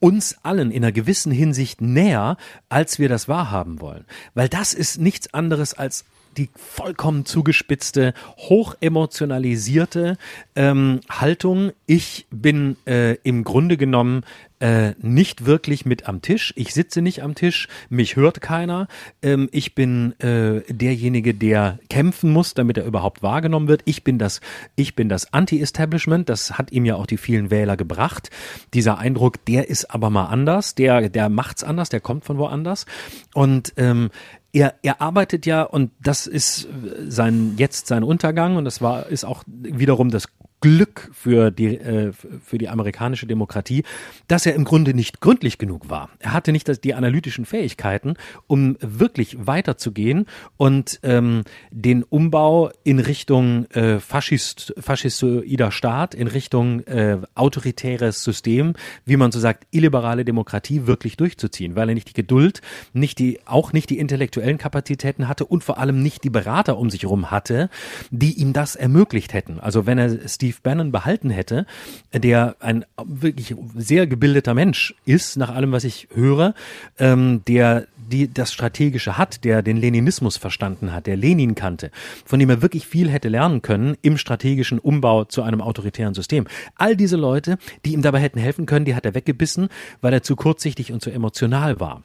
[0.00, 2.36] uns allen in einer gewissen Hinsicht näher,
[2.68, 4.04] als wir das wahrhaben wollen.
[4.34, 6.04] Weil das ist nichts anderes als
[6.36, 10.18] die vollkommen zugespitzte, hochemotionalisierte
[10.56, 11.70] ähm, Haltung.
[11.86, 14.24] Ich bin äh, im Grunde genommen
[14.64, 16.54] äh, nicht wirklich mit am Tisch.
[16.56, 18.88] Ich sitze nicht am Tisch, mich hört keiner.
[19.20, 23.82] Ähm, ich bin äh, derjenige, der kämpfen muss, damit er überhaupt wahrgenommen wird.
[23.84, 24.40] Ich bin das,
[24.74, 26.30] ich bin das Anti-Establishment.
[26.30, 28.30] Das hat ihm ja auch die vielen Wähler gebracht.
[28.72, 32.86] Dieser Eindruck, der ist aber mal anders, der, der macht's anders, der kommt von woanders.
[33.34, 34.08] Und ähm,
[34.54, 36.68] er, er arbeitet ja, und das ist
[37.06, 40.28] sein, jetzt sein Untergang, und das war, ist auch wiederum das
[40.64, 43.84] Glück für die, äh, für die amerikanische Demokratie,
[44.28, 46.08] dass er im Grunde nicht gründlich genug war.
[46.20, 48.14] Er hatte nicht die analytischen Fähigkeiten,
[48.46, 50.24] um wirklich weiterzugehen
[50.56, 58.72] und ähm, den Umbau in Richtung äh, Faschist, faschistoider Staat, in Richtung äh, autoritäres System,
[59.04, 62.62] wie man so sagt, illiberale Demokratie wirklich durchzuziehen, weil er nicht die Geduld,
[62.94, 66.88] nicht die, auch nicht die intellektuellen Kapazitäten hatte und vor allem nicht die Berater um
[66.88, 67.68] sich herum hatte,
[68.10, 69.60] die ihm das ermöglicht hätten.
[69.60, 71.66] Also wenn er Steve Steve Bannon behalten hätte,
[72.12, 76.54] der ein wirklich sehr gebildeter Mensch ist, nach allem, was ich höre,
[76.98, 81.90] ähm, der die das Strategische hat, der den Leninismus verstanden hat, der Lenin kannte,
[82.26, 86.46] von dem er wirklich viel hätte lernen können im strategischen Umbau zu einem autoritären System.
[86.76, 89.68] All diese Leute, die ihm dabei hätten helfen können, die hat er weggebissen,
[90.02, 92.02] weil er zu kurzsichtig und zu emotional war.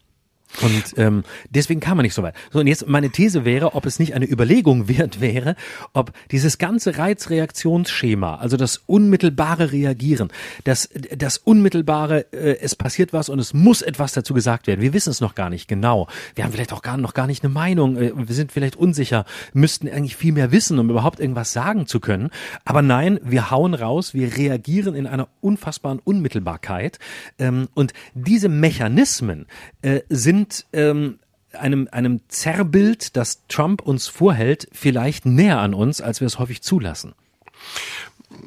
[0.62, 2.36] Und ähm, deswegen kam man nicht so weit.
[2.52, 5.56] So, und jetzt meine These wäre, ob es nicht eine Überlegung wert wäre,
[5.94, 10.30] ob dieses ganze Reizreaktionsschema, also das unmittelbare Reagieren,
[10.64, 14.82] das, das unmittelbare, äh, es passiert was und es muss etwas dazu gesagt werden.
[14.82, 16.08] Wir wissen es noch gar nicht genau.
[16.36, 17.96] Wir haben vielleicht auch gar, noch gar nicht eine Meinung.
[17.98, 22.00] Äh, wir sind vielleicht unsicher, müssten eigentlich viel mehr wissen, um überhaupt irgendwas sagen zu
[22.00, 22.32] können.
[22.66, 26.98] Aber nein, wir hauen raus, wir reagieren in einer unfassbaren Unmittelbarkeit.
[27.38, 29.46] Ähm, und diese Mechanismen
[29.84, 31.20] äh, sind sind ähm,
[31.52, 36.62] einem, einem Zerrbild, das Trump uns vorhält, vielleicht näher an uns, als wir es häufig
[36.62, 37.14] zulassen.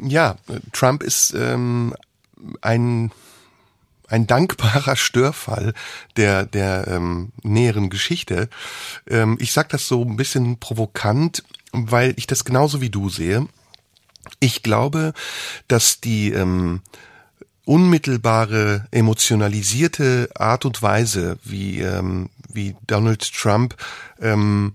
[0.01, 0.37] Ja,
[0.73, 1.95] Trump ist ähm,
[2.61, 3.11] ein
[4.09, 5.73] ein dankbarer Störfall
[6.17, 8.49] der der ähm, näheren Geschichte.
[9.09, 13.47] Ähm, ich sage das so ein bisschen provokant, weil ich das genauso wie du sehe.
[14.39, 15.15] Ich glaube,
[15.67, 16.83] dass die ähm,
[17.65, 23.77] unmittelbare, emotionalisierte Art und Weise, wie, ähm, wie Donald Trump
[24.21, 24.75] ähm,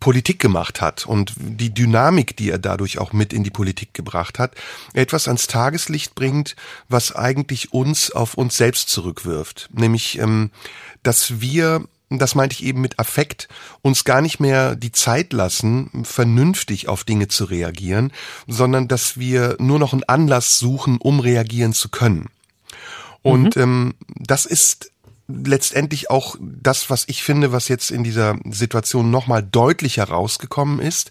[0.00, 4.38] Politik gemacht hat und die Dynamik, die er dadurch auch mit in die Politik gebracht
[4.38, 4.54] hat,
[4.94, 6.56] etwas ans Tageslicht bringt,
[6.88, 9.68] was eigentlich uns auf uns selbst zurückwirft.
[9.72, 10.50] Nämlich, ähm,
[11.02, 13.48] dass wir das meinte ich eben mit Affekt,
[13.82, 18.12] uns gar nicht mehr die Zeit lassen, vernünftig auf Dinge zu reagieren,
[18.46, 22.28] sondern dass wir nur noch einen Anlass suchen, um reagieren zu können.
[23.22, 23.62] Und mhm.
[23.62, 24.92] ähm, das ist
[25.28, 31.10] letztendlich auch das, was ich finde, was jetzt in dieser Situation nochmal deutlich herausgekommen ist,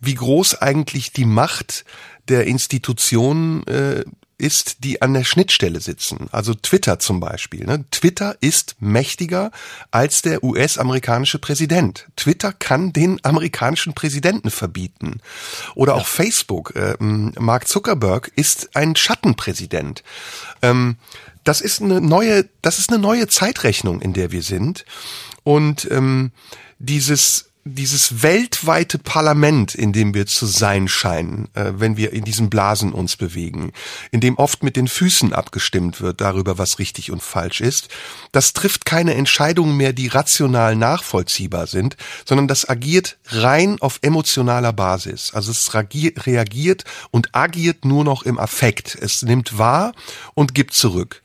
[0.00, 1.84] wie groß eigentlich die Macht
[2.28, 4.04] der Institutionen äh,
[4.40, 6.28] ist, die an der Schnittstelle sitzen.
[6.32, 7.66] Also Twitter zum Beispiel.
[7.66, 7.84] Ne?
[7.90, 9.50] Twitter ist mächtiger
[9.90, 12.08] als der US-amerikanische Präsident.
[12.16, 15.20] Twitter kann den amerikanischen Präsidenten verbieten.
[15.74, 16.04] Oder auch ja.
[16.04, 16.74] Facebook.
[16.74, 20.02] Äh, Mark Zuckerberg ist ein Schattenpräsident.
[20.62, 20.96] Ähm,
[21.44, 24.84] das ist eine neue, das ist eine neue Zeitrechnung, in der wir sind.
[25.42, 26.32] Und ähm,
[26.78, 32.48] dieses dieses weltweite Parlament, in dem wir zu sein scheinen, äh, wenn wir in diesen
[32.48, 33.72] Blasen uns bewegen,
[34.10, 37.88] in dem oft mit den Füßen abgestimmt wird darüber, was richtig und falsch ist,
[38.32, 44.72] das trifft keine Entscheidungen mehr, die rational nachvollziehbar sind, sondern das agiert rein auf emotionaler
[44.72, 45.32] Basis.
[45.34, 48.94] Also es reagiert und agiert nur noch im Affekt.
[48.94, 49.92] Es nimmt wahr
[50.34, 51.22] und gibt zurück.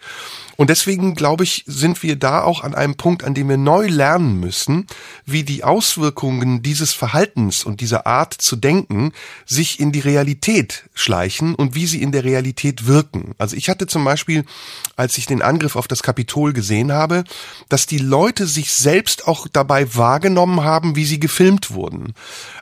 [0.58, 3.88] Und deswegen, glaube ich, sind wir da auch an einem Punkt, an dem wir neu
[3.88, 4.88] lernen müssen,
[5.26, 9.12] wie die Auswirkungen dieses Verhaltens und dieser Art zu denken
[9.46, 13.34] sich in die Realität schleichen und wie sie in der Realität wirken.
[13.38, 14.46] Also ich hatte zum Beispiel,
[14.96, 17.24] als ich den Angriff auf das Kapitol gesehen habe,
[17.70, 22.14] dass die Leute sich selbst auch dabei wahrgenommen haben, wie sie gefilmt wurden.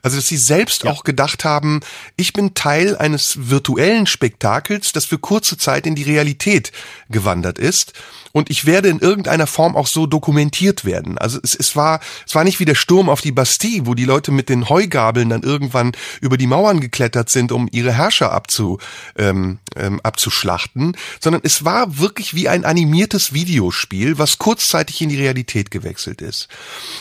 [0.01, 0.91] Also dass sie selbst ja.
[0.91, 1.81] auch gedacht haben,
[2.15, 6.71] ich bin Teil eines virtuellen Spektakels, das für kurze Zeit in die Realität
[7.09, 7.93] gewandert ist ist
[8.31, 11.17] und ich werde in irgendeiner Form auch so dokumentiert werden.
[11.17, 14.05] Also es, es war es war nicht wie der Sturm auf die Bastille, wo die
[14.05, 18.79] Leute mit den Heugabeln dann irgendwann über die Mauern geklettert sind, um ihre Herrscher abzu,
[19.17, 25.21] ähm, ähm, abzuschlachten, sondern es war wirklich wie ein animiertes Videospiel, was kurzzeitig in die
[25.21, 26.47] Realität gewechselt ist.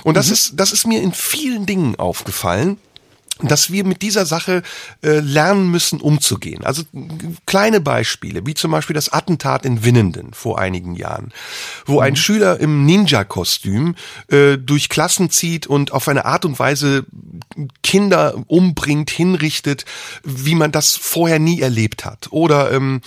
[0.05, 0.33] Und das mhm.
[0.35, 2.79] ist das ist mir in vielen Dingen aufgefallen
[3.48, 4.62] dass wir mit dieser Sache
[5.02, 6.64] äh, lernen müssen, umzugehen.
[6.64, 6.83] Also
[7.46, 11.33] kleine Beispiele, wie zum Beispiel das Attentat in Winnenden vor einigen Jahren,
[11.87, 12.16] wo ein mhm.
[12.16, 13.94] Schüler im Ninja-Kostüm
[14.28, 17.05] äh, durch Klassen zieht und auf eine Art und Weise
[17.83, 19.85] Kinder umbringt, hinrichtet,
[20.24, 22.28] wie man das vorher nie erlebt hat.
[22.31, 23.00] Oder ähm,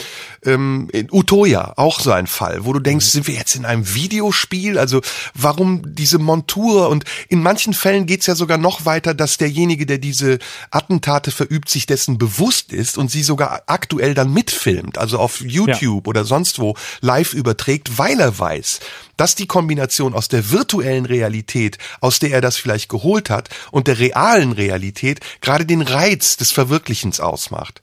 [0.44, 4.78] ähm, Utoya, auch so ein Fall, wo du denkst, sind wir jetzt in einem Videospiel?
[4.78, 5.02] Also
[5.34, 6.90] warum diese Montur?
[6.90, 10.25] Und in manchen Fällen geht's ja sogar noch weiter, dass derjenige, der diese
[10.72, 16.06] Attentate verübt, sich dessen bewusst ist und sie sogar aktuell dann mitfilmt, also auf YouTube
[16.06, 16.10] ja.
[16.10, 18.80] oder sonst wo live überträgt, weil er weiß,
[19.18, 23.88] dass die Kombination aus der virtuellen Realität, aus der er das vielleicht geholt hat, und
[23.88, 27.82] der realen Realität gerade den Reiz des Verwirklichens ausmacht.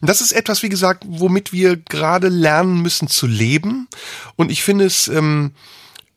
[0.00, 3.88] Und das ist etwas, wie gesagt, womit wir gerade lernen müssen zu leben.
[4.36, 5.52] Und ich finde es ähm,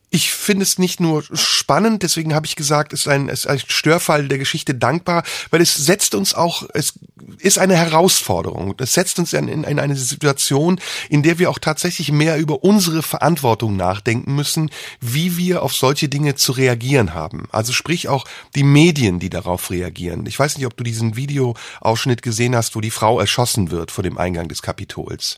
[0.09, 3.59] ich finde es nicht nur spannend, deswegen habe ich gesagt, es ist ein, ist ein
[3.59, 6.93] Störfall der Geschichte dankbar, weil es setzt uns auch, es
[7.39, 8.73] ist eine Herausforderung.
[8.77, 10.79] Es setzt uns in, in eine Situation,
[11.09, 14.69] in der wir auch tatsächlich mehr über unsere Verantwortung nachdenken müssen,
[15.01, 17.49] wie wir auf solche Dinge zu reagieren haben.
[17.51, 20.25] Also sprich auch die Medien, die darauf reagieren.
[20.25, 24.03] Ich weiß nicht, ob du diesen Videoausschnitt gesehen hast, wo die Frau erschossen wird vor
[24.03, 25.37] dem Eingang des Kapitols.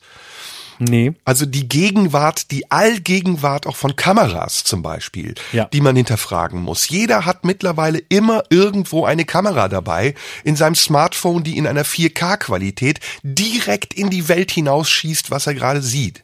[0.80, 1.14] Nee.
[1.26, 5.66] Also die Gegenwart, die Allgegenwart auch von Kameras zum Beispiel, ja.
[5.66, 6.88] die man hinterfragen muss.
[6.88, 10.16] Jeder hat mittlerweile immer irgendwo eine Kamera dabei
[10.46, 15.82] in seinem Smartphone, die in einer 4K-Qualität direkt in die Welt hinausschießt, was er gerade
[15.82, 16.24] sieht.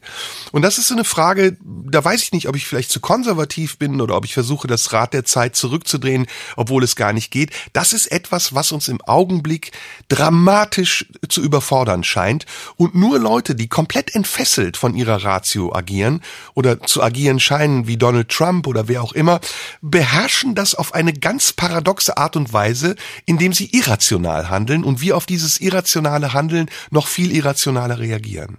[0.52, 3.76] Und das ist so eine Frage, da weiß ich nicht, ob ich vielleicht zu konservativ
[3.76, 6.26] bin oder ob ich versuche, das Rad der Zeit zurückzudrehen,
[6.56, 7.50] obwohl es gar nicht geht.
[7.74, 9.72] Das ist etwas, was uns im Augenblick
[10.08, 12.46] dramatisch zu überfordern scheint.
[12.76, 16.20] Und nur Leute, die komplett entfesselt gefesselt von ihrer Ratio agieren
[16.54, 19.40] oder zu agieren scheinen wie Donald Trump oder wer auch immer,
[19.82, 22.94] beherrschen das auf eine ganz paradoxe Art und Weise,
[23.24, 28.58] indem sie irrational handeln und wir auf dieses irrationale Handeln noch viel irrationaler reagieren.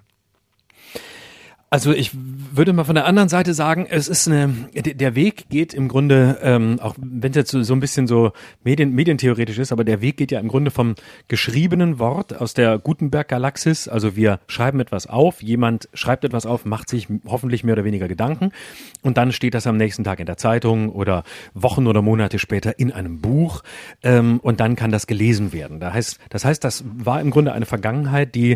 [1.69, 5.73] Also ich würde mal von der anderen Seite sagen, es ist eine, der Weg geht
[5.73, 8.31] im Grunde, ähm, auch wenn es jetzt so, ein bisschen so
[8.63, 10.95] Medien, medientheoretisch ist, aber der Weg geht ja im Grunde vom
[11.27, 13.89] geschriebenen Wort aus der Gutenberg-Galaxis.
[13.89, 18.07] Also wir schreiben etwas auf, jemand schreibt etwas auf, macht sich hoffentlich mehr oder weniger
[18.07, 18.53] Gedanken
[19.01, 22.79] und dann steht das am nächsten Tag in der Zeitung oder Wochen oder Monate später
[22.79, 23.61] in einem Buch
[24.03, 25.81] ähm, und dann kann das gelesen werden.
[25.81, 28.55] Das heißt, das heißt, das war im Grunde eine Vergangenheit, die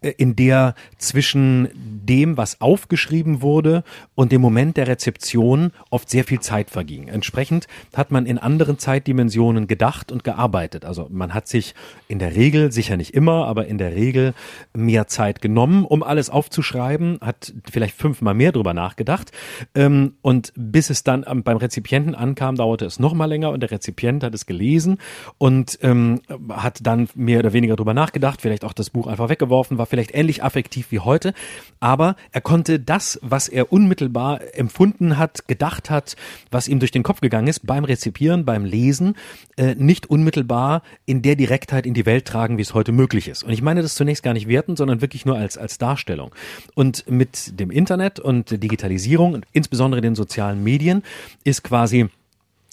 [0.00, 3.82] äh, in der zwischen dem, was was aufgeschrieben wurde
[4.14, 7.08] und dem Moment der Rezeption oft sehr viel Zeit verging.
[7.08, 10.84] Entsprechend hat man in anderen Zeitdimensionen gedacht und gearbeitet.
[10.84, 11.74] Also man hat sich
[12.08, 14.34] in der Regel, sicher nicht immer, aber in der Regel
[14.74, 19.32] mehr Zeit genommen, um alles aufzuschreiben, hat vielleicht fünfmal mehr drüber nachgedacht.
[19.74, 23.70] Ähm, und bis es dann beim Rezipienten ankam, dauerte es noch mal länger und der
[23.70, 24.98] Rezipient hat es gelesen
[25.38, 29.78] und ähm, hat dann mehr oder weniger drüber nachgedacht, vielleicht auch das Buch einfach weggeworfen,
[29.78, 31.32] war vielleicht ähnlich affektiv wie heute,
[31.80, 36.16] aber er konnte das, was er unmittelbar empfunden hat, gedacht hat,
[36.50, 39.16] was ihm durch den Kopf gegangen ist, beim Rezipieren, beim Lesen,
[39.56, 43.42] äh, nicht unmittelbar in der Direktheit in die Welt tragen, wie es heute möglich ist.
[43.42, 46.34] Und ich meine das zunächst gar nicht werten, sondern wirklich nur als, als Darstellung.
[46.74, 51.02] Und mit dem Internet und Digitalisierung insbesondere den sozialen Medien
[51.44, 52.08] ist quasi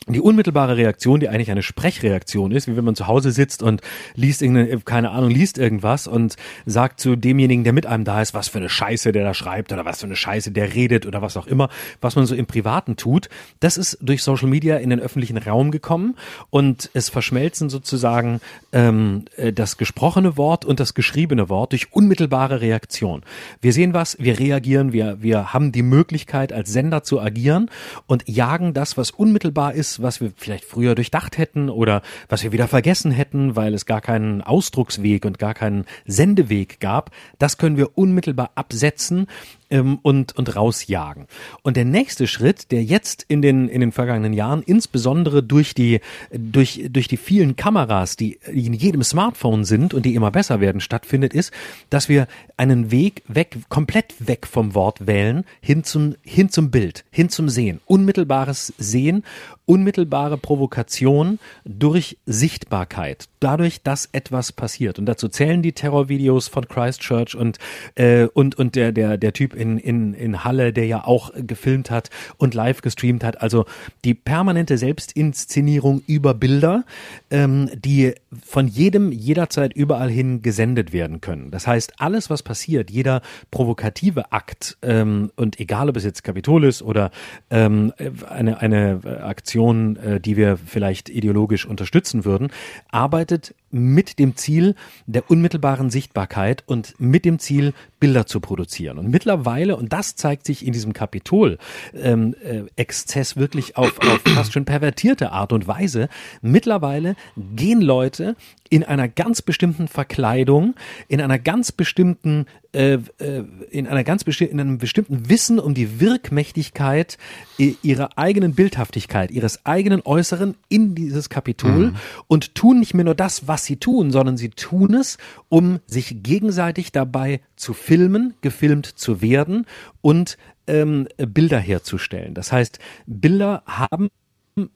[0.08, 3.82] die unmittelbare Reaktion, die eigentlich eine Sprechreaktion ist, wie wenn man zu Hause sitzt und
[4.16, 6.36] liest irgendeine, keine Ahnung, liest irgendwas und
[6.66, 9.72] sagt zu demjenigen, der mit einem da ist, was für eine Scheiße der da schreibt
[9.72, 11.70] oder was für eine Scheiße der redet oder was auch immer,
[12.02, 13.30] was man so im Privaten tut,
[13.60, 16.16] das ist durch Social Media in den öffentlichen Raum gekommen
[16.50, 18.40] und es verschmelzen sozusagen
[18.72, 23.22] ähm, äh, das gesprochene Wort und das geschriebene Wort durch unmittelbare Reaktion.
[23.62, 27.70] Wir sehen was, wir reagieren, wir, wir haben die Möglichkeit als Sender zu agieren
[28.08, 32.52] und jagen das, was unmittelbar ist, was wir vielleicht früher durchdacht hätten oder was wir
[32.52, 37.78] wieder vergessen hätten, weil es gar keinen Ausdrucksweg und gar keinen Sendeweg gab, das können
[37.78, 39.28] wir unmittelbar absetzen
[39.70, 41.28] ähm, und, und rausjagen.
[41.62, 46.00] Und der nächste Schritt, der jetzt in den, in den vergangenen Jahren, insbesondere durch die,
[46.32, 50.82] durch, durch die vielen Kameras, die in jedem Smartphone sind und die immer besser werden,
[50.82, 51.52] stattfindet, ist,
[51.90, 52.28] dass wir
[52.58, 57.50] einen Weg weg, komplett weg vom Wort wählen, hin zum, hin zum Bild, hin zum
[57.50, 57.80] Sehen.
[57.86, 59.24] Unmittelbares Sehen,
[59.70, 64.98] unmittelbare Provokation durch Sichtbarkeit, dadurch, dass etwas passiert.
[64.98, 67.60] Und dazu zählen die Terrorvideos von Christchurch und,
[67.94, 71.92] äh, und, und der, der, der Typ in, in, in Halle, der ja auch gefilmt
[71.92, 73.44] hat und live gestreamt hat.
[73.44, 73.66] Also
[74.04, 76.84] die permanente Selbstinszenierung über Bilder,
[77.30, 81.52] ähm, die von jedem jederzeit überall hin gesendet werden können.
[81.52, 86.64] Das heißt, alles, was passiert, jeder provokative Akt, ähm, und egal ob es jetzt Kapitol
[86.64, 87.12] ist oder
[87.52, 87.94] ähm,
[88.28, 89.59] eine, eine Aktion,
[89.98, 92.50] äh, die wir vielleicht ideologisch unterstützen würden,
[92.90, 98.98] arbeitet mit dem Ziel der unmittelbaren Sichtbarkeit und mit dem Ziel, Bilder zu produzieren.
[98.98, 104.54] Und mittlerweile, und das zeigt sich in diesem Kapitol-Exzess ähm, äh, wirklich auf, auf fast
[104.54, 106.10] schon pervertierte Art und Weise,
[106.42, 108.36] mittlerweile gehen Leute
[108.70, 110.76] in einer ganz bestimmten Verkleidung,
[111.08, 115.74] in einer ganz bestimmten, äh, äh, in einer ganz besti in einem bestimmten Wissen um
[115.74, 117.18] die Wirkmächtigkeit
[117.58, 121.96] ihrer eigenen Bildhaftigkeit, ihres eigenen Äußeren in dieses Kapitol mhm.
[122.28, 125.18] und tun nicht mehr nur das, was sie tun, sondern sie tun es,
[125.50, 129.66] um sich gegenseitig dabei zu filmen, gefilmt zu werden
[130.02, 130.38] und
[130.68, 132.34] ähm, Bilder herzustellen.
[132.34, 134.10] Das heißt, Bilder haben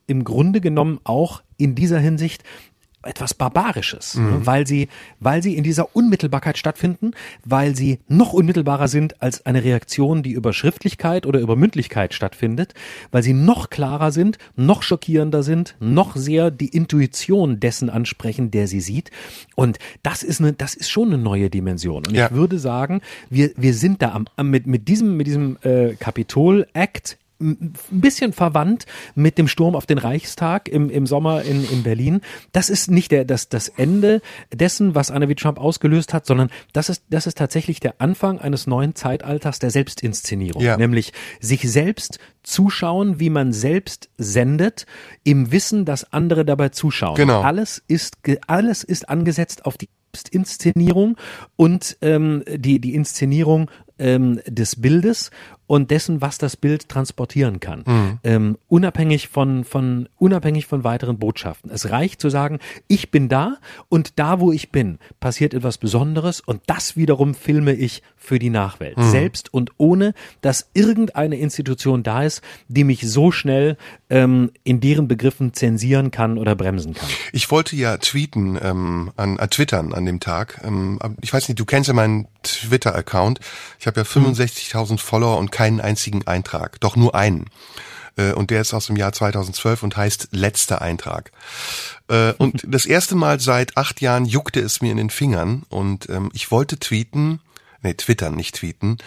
[0.08, 2.44] im Grunde genommen auch in dieser Hinsicht
[3.04, 4.22] etwas Barbarisches, ne?
[4.22, 4.46] mhm.
[4.46, 4.90] weil sie,
[5.20, 7.12] weil sie in dieser Unmittelbarkeit stattfinden,
[7.44, 12.74] weil sie noch unmittelbarer sind als eine Reaktion, die über Schriftlichkeit oder über Mündlichkeit stattfindet,
[13.12, 18.68] weil sie noch klarer sind, noch schockierender sind, noch sehr die Intuition dessen ansprechen, der
[18.68, 19.12] sie sieht.
[19.56, 22.06] Und das ist eine, das ist schon eine neue Dimension.
[22.08, 22.28] Und ja.
[22.28, 27.18] ich würde sagen, wir, wir sind da am, mit, mit diesem, mit diesem äh, Kapitol-Act
[27.40, 32.22] ein bisschen verwandt mit dem Sturm auf den Reichstag im, im Sommer in, in Berlin.
[32.52, 34.22] Das ist nicht der, das, das Ende
[34.54, 38.40] dessen, was Anne wie Trump ausgelöst hat, sondern das ist, das ist tatsächlich der Anfang
[38.40, 40.62] eines neuen Zeitalters der Selbstinszenierung.
[40.62, 40.78] Ja.
[40.78, 44.86] Nämlich sich selbst zuschauen, wie man selbst sendet,
[45.24, 47.16] im Wissen, dass andere dabei zuschauen.
[47.16, 47.42] Genau.
[47.42, 48.18] Alles ist,
[48.48, 51.18] alles ist angesetzt auf die Selbstinszenierung
[51.56, 55.32] und ähm, die, die Inszenierung ähm, des Bildes
[55.68, 57.84] und dessen, was das Bild transportieren kann.
[57.86, 58.20] Mhm.
[58.24, 61.72] Ähm, unabhängig von, von, unabhängig von weiteren Botschaften.
[61.72, 63.58] Es reicht zu sagen, ich bin da
[63.90, 68.50] und da, wo ich bin, passiert etwas Besonderes und das wiederum filme ich für die
[68.50, 68.98] Nachwelt.
[68.98, 69.12] Mhm.
[69.12, 73.78] Selbst und ohne, dass irgendeine Institution da ist, die mich so schnell
[74.10, 77.10] ähm, in deren Begriffen zensieren kann oder bremsen kann.
[77.32, 80.62] Ich wollte ja tweeten, ähm, an, an twittern an dem Tag.
[80.64, 83.40] Ähm, ich weiß nicht, du kennst ja meinen Twitter-Account.
[83.80, 84.98] Ich habe ja 65.000 mhm.
[84.98, 87.46] Follower und keinen einzigen Eintrag, doch nur einen.
[88.18, 91.32] Äh, und der ist aus dem Jahr 2012 und heißt Letzter Eintrag.
[92.10, 96.10] Äh, und das erste Mal seit acht Jahren juckte es mir in den Fingern und
[96.10, 97.40] ähm, ich wollte tweeten,
[97.82, 98.98] nee, twittern, nicht tweeten,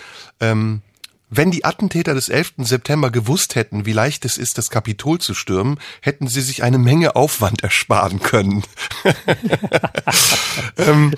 [0.40, 0.82] ähm,
[1.28, 2.54] wenn die Attentäter des 11.
[2.58, 6.78] September gewusst hätten, wie leicht es ist, das Kapitol zu stürmen, hätten sie sich eine
[6.78, 8.62] Menge Aufwand ersparen können.
[10.76, 11.12] ähm,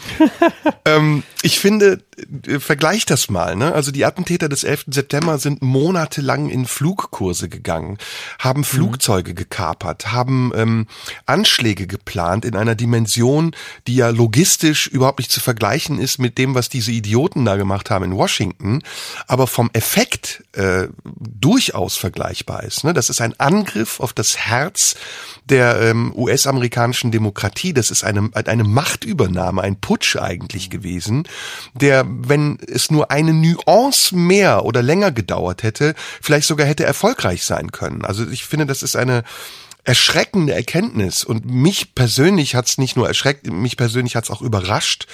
[0.86, 2.02] ähm, ich finde,
[2.46, 3.54] äh, vergleich das mal.
[3.54, 3.74] Ne?
[3.74, 4.86] Also die Attentäter des 11.
[4.88, 7.98] September sind monatelang in Flugkurse gegangen,
[8.38, 8.64] haben mhm.
[8.64, 9.36] Flugzeuge mhm.
[9.36, 10.86] gekapert, haben ähm,
[11.26, 13.54] Anschläge geplant in einer Dimension,
[13.86, 17.90] die ja logistisch überhaupt nicht zu vergleichen ist mit dem, was diese Idioten da gemacht
[17.90, 18.82] haben in Washington,
[19.26, 20.86] aber vom Effekt Effekt äh,
[21.18, 22.84] durchaus vergleichbar ist.
[22.84, 22.94] Ne?
[22.94, 24.94] Das ist ein Angriff auf das Herz
[25.44, 27.72] der ähm, US-amerikanischen Demokratie.
[27.72, 31.26] Das ist eine, eine Machtübernahme, ein Putsch eigentlich gewesen,
[31.74, 37.44] der, wenn es nur eine Nuance mehr oder länger gedauert hätte, vielleicht sogar hätte erfolgreich
[37.44, 38.05] sein können.
[38.05, 39.24] Also ich finde, das ist eine
[39.89, 45.07] erschreckende Erkenntnis und mich persönlich hat's nicht nur erschreckt, mich persönlich hat's auch überrascht,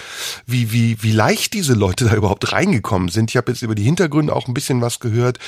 [0.47, 3.31] wie wie wie leicht diese Leute da überhaupt reingekommen sind.
[3.31, 5.39] Ich habe jetzt über die Hintergründe auch ein bisschen was gehört.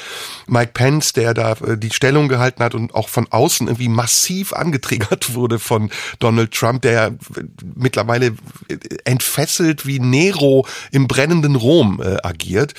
[0.47, 4.53] Mike Pence, der da äh, die Stellung gehalten hat und auch von außen irgendwie massiv
[4.53, 7.13] angetriggert wurde von Donald Trump, der
[7.75, 8.37] mittlerweile
[9.03, 12.75] entfesselt wie Nero im brennenden Rom äh, agiert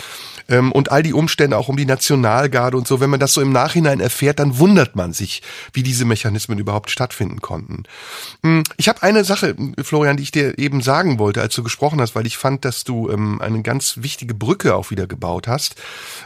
[0.49, 2.99] ähm, und all die Umstände auch um die Nationalgarde und so.
[2.99, 5.41] Wenn man das so im Nachhinein erfährt, dann wundert man sich,
[5.73, 7.83] wie diese Mechanismen überhaupt stattfinden konnten.
[8.43, 12.01] Hm, ich habe eine Sache, Florian, die ich dir eben sagen wollte, als du gesprochen
[12.01, 15.75] hast, weil ich fand, dass du ähm, eine ganz wichtige Brücke auch wieder gebaut hast.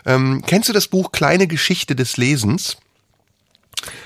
[0.06, 2.78] Ähm, kennst du das Buch Kleine Geschichte des Lesens?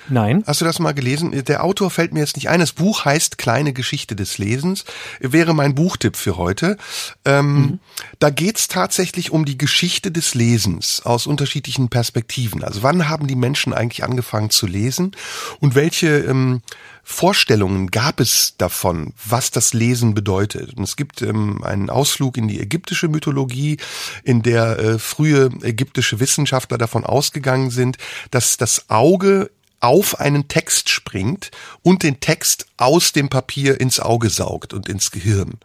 [0.07, 0.43] Nein.
[0.45, 1.31] Hast du das mal gelesen?
[1.45, 2.59] Der Autor fällt mir jetzt nicht ein.
[2.59, 4.85] Das Buch heißt Kleine Geschichte des Lesens.
[5.19, 6.77] Wäre mein Buchtipp für heute.
[7.25, 7.79] Ähm, mhm.
[8.19, 12.63] Da geht's tatsächlich um die Geschichte des Lesens aus unterschiedlichen Perspektiven.
[12.63, 15.15] Also wann haben die Menschen eigentlich angefangen zu lesen
[15.59, 16.61] und welche ähm,
[17.07, 20.73] Vorstellungen gab es davon, was das Lesen bedeutet.
[20.75, 23.77] Und es gibt ähm, einen Ausflug in die ägyptische Mythologie,
[24.23, 27.97] in der äh, frühe ägyptische Wissenschaftler davon ausgegangen sind,
[28.31, 29.51] dass das Auge
[29.85, 31.51] auf einen Text springt
[31.83, 35.59] und den Text aus dem Papier ins Auge saugt und ins Gehirn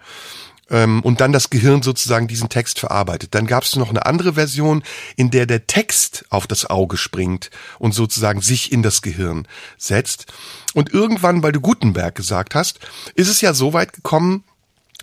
[0.70, 3.34] ähm, und dann das Gehirn sozusagen diesen Text verarbeitet.
[3.34, 4.82] Dann gab es noch eine andere Version,
[5.16, 9.48] in der der Text auf das Auge springt und sozusagen sich in das Gehirn
[9.78, 10.26] setzt.
[10.74, 12.78] Und irgendwann, weil du Gutenberg gesagt hast,
[13.14, 14.44] ist es ja so weit gekommen,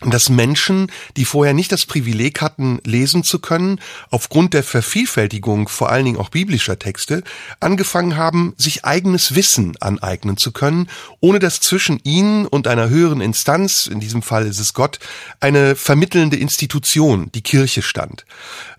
[0.02, 3.80] dass Menschen, die vorher nicht das Privileg hatten, lesen zu können,
[4.12, 7.24] aufgrund der Vervielfältigung vor allen Dingen auch biblischer Texte,
[7.60, 10.88] angefangen haben, sich eigenes Wissen aneignen zu können,
[11.20, 15.00] ohne dass zwischen ihnen und einer höheren Instanz, in diesem Fall ist es Gott,
[15.40, 18.26] eine vermittelnde Institution, die Kirche stand.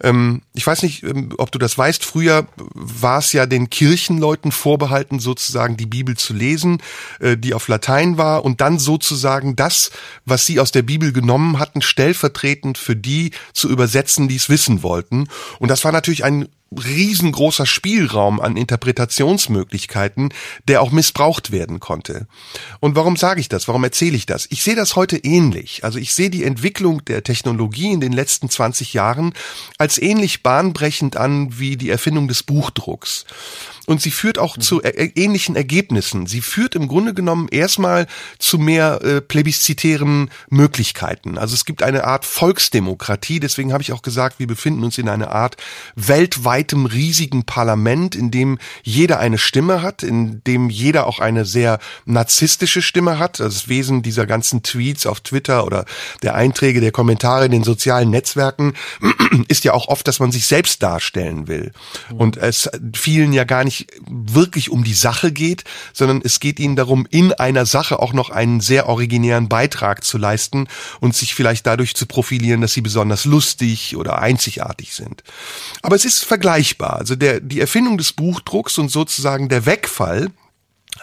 [0.01, 4.53] Ähm, ich weiß nicht, ähm, ob du das weißt, früher war es ja den Kirchenleuten
[4.53, 6.81] vorbehalten, sozusagen die Bibel zu lesen,
[7.19, 9.91] äh, die auf Latein war, und dann sozusagen das,
[10.25, 14.49] was sie aus der Bibel Bibel genommen hatten, stellvertretend für die zu übersetzen, die es
[14.49, 15.29] wissen wollten.
[15.59, 20.35] Und das war natürlich ein riesengroßer Spielraum an Interpretationsmöglichkeiten,
[20.67, 22.27] der auch missbraucht werden konnte.
[22.81, 23.69] Und warum sage ich das?
[23.69, 24.47] Warum erzähle ich das?
[24.51, 25.83] Ich sehe das heute ähnlich.
[25.83, 29.33] Also ich sehe die Entwicklung der Technologie in den letzten 20 Jahren
[29.79, 33.25] als ähnlich bahnbrechend an wie die Erfindung des Buchdrucks.
[33.89, 34.61] Und sie führt auch mhm.
[34.61, 36.27] zu ähnlichen Ergebnissen.
[36.27, 38.07] Sie führt im Grunde genommen erstmal
[38.39, 41.39] zu mehr äh, plebiszitären Möglichkeiten.
[41.39, 43.41] Also es gibt eine Art Volksdemokratie.
[43.41, 45.57] Deswegen habe ich auch gesagt, wir befinden uns in einer Art
[45.97, 51.79] weltweitem riesigen Parlament, in dem jeder eine Stimme hat, in dem jeder auch eine sehr
[52.05, 53.41] narzisstische Stimme hat.
[53.41, 55.87] Das Wesen dieser ganzen Tweets auf Twitter oder
[56.23, 58.75] der Einträge, der Kommentare in den sozialen Netzwerken
[59.49, 61.73] ist ja auch oft, dass man sich selbst darstellen will.
[62.11, 62.17] Mhm.
[62.19, 66.77] Und es vielen ja gar nicht wirklich um die Sache geht, sondern es geht ihnen
[66.77, 70.69] darum, in einer Sache auch noch einen sehr originären Beitrag zu leisten
[71.01, 75.23] und sich vielleicht dadurch zu profilieren, dass sie besonders lustig oder einzigartig sind.
[75.83, 76.97] Aber es ist vergleichbar.
[76.97, 80.31] Also der, die Erfindung des Buchdrucks und sozusagen der Wegfall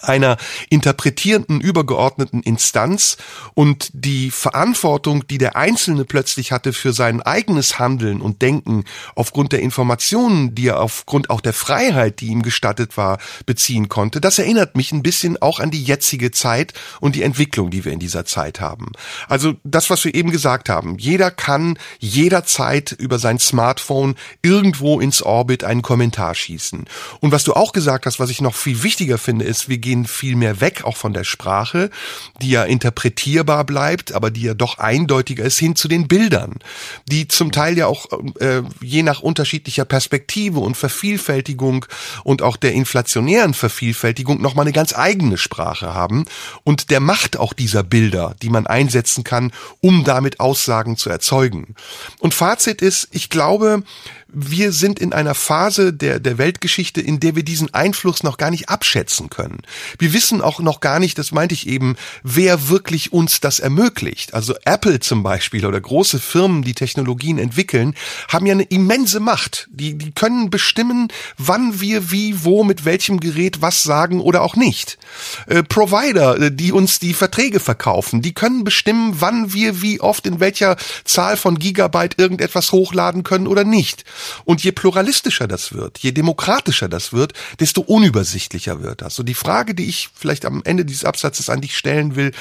[0.08, 0.38] einer
[0.70, 3.18] interpretierenden übergeordneten Instanz
[3.54, 8.84] und die Verantwortung, die der Einzelne plötzlich hatte für sein eigenes Handeln und Denken
[9.16, 14.22] aufgrund der Informationen, die er aufgrund auch der Freiheit, die ihm gestattet war, beziehen konnte,
[14.22, 17.92] das erinnert mich ein bisschen auch an die jetzige Zeit und die Entwicklung, die wir
[17.92, 18.92] in dieser Zeit haben.
[19.28, 25.22] Also das, was wir eben gesagt haben, jeder kann jederzeit über sein Smartphone irgendwo ins
[25.22, 26.86] Orbit einen Kommentar schießen.
[27.20, 29.95] Und was du auch gesagt hast, was ich noch viel wichtiger finde, ist, wir gehen
[30.04, 31.90] viel mehr weg, auch von der Sprache,
[32.42, 36.60] die ja interpretierbar bleibt, aber die ja doch eindeutiger ist, hin zu den Bildern,
[37.08, 38.08] die zum Teil ja auch
[38.40, 41.86] äh, je nach unterschiedlicher Perspektive und Vervielfältigung
[42.26, 46.26] und auch der inflationären Vervielfältigung nochmal eine ganz eigene Sprache haben
[46.64, 51.76] und der Macht auch dieser Bilder, die man einsetzen kann, um damit Aussagen zu erzeugen.
[52.20, 53.84] Und Fazit ist, ich glaube,
[54.36, 58.52] wir sind in einer Phase der, der Weltgeschichte, in der wir diesen Einfluss noch gar
[58.52, 59.62] nicht abschätzen können.
[59.98, 64.34] Wir wissen auch noch gar nicht, das meinte ich eben, wer wirklich uns das ermöglicht.
[64.34, 67.96] Also Apple zum Beispiel oder große Firmen, die Technologien entwickeln,
[68.28, 69.68] haben ja eine immense Macht.
[69.72, 71.08] Die, die können bestimmen,
[71.38, 74.98] wann wir wie, wo, mit welchem Gerät was sagen oder auch nicht.
[75.48, 80.28] Äh, Provider, äh, die uns die Verträge verkaufen, die können bestimmen, wann wir wie oft
[80.28, 80.76] in welcher
[81.06, 84.04] Zahl von Gigabyte irgendetwas hochladen können oder nicht.
[84.44, 89.20] Und je pluralistischer das wird, je demokratischer das wird, desto unübersichtlicher wird das.
[89.20, 92.32] Und die Frage, die ich vielleicht am Ende dieses Absatzes an dich stellen will,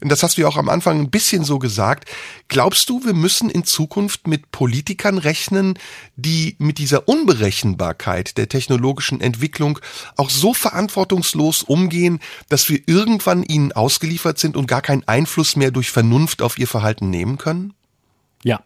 [0.00, 2.08] und das hast du ja auch am Anfang ein bisschen so gesagt,
[2.48, 5.78] glaubst du, wir müssen in Zukunft mit Politikern rechnen,
[6.16, 9.78] die mit dieser Unberechenbarkeit der technologischen Entwicklung
[10.16, 15.70] auch so verantwortungslos umgehen, dass wir irgendwann ihnen ausgeliefert sind und gar keinen Einfluss mehr
[15.70, 17.74] durch Vernunft auf ihr Verhalten nehmen können?
[18.42, 18.60] Ja,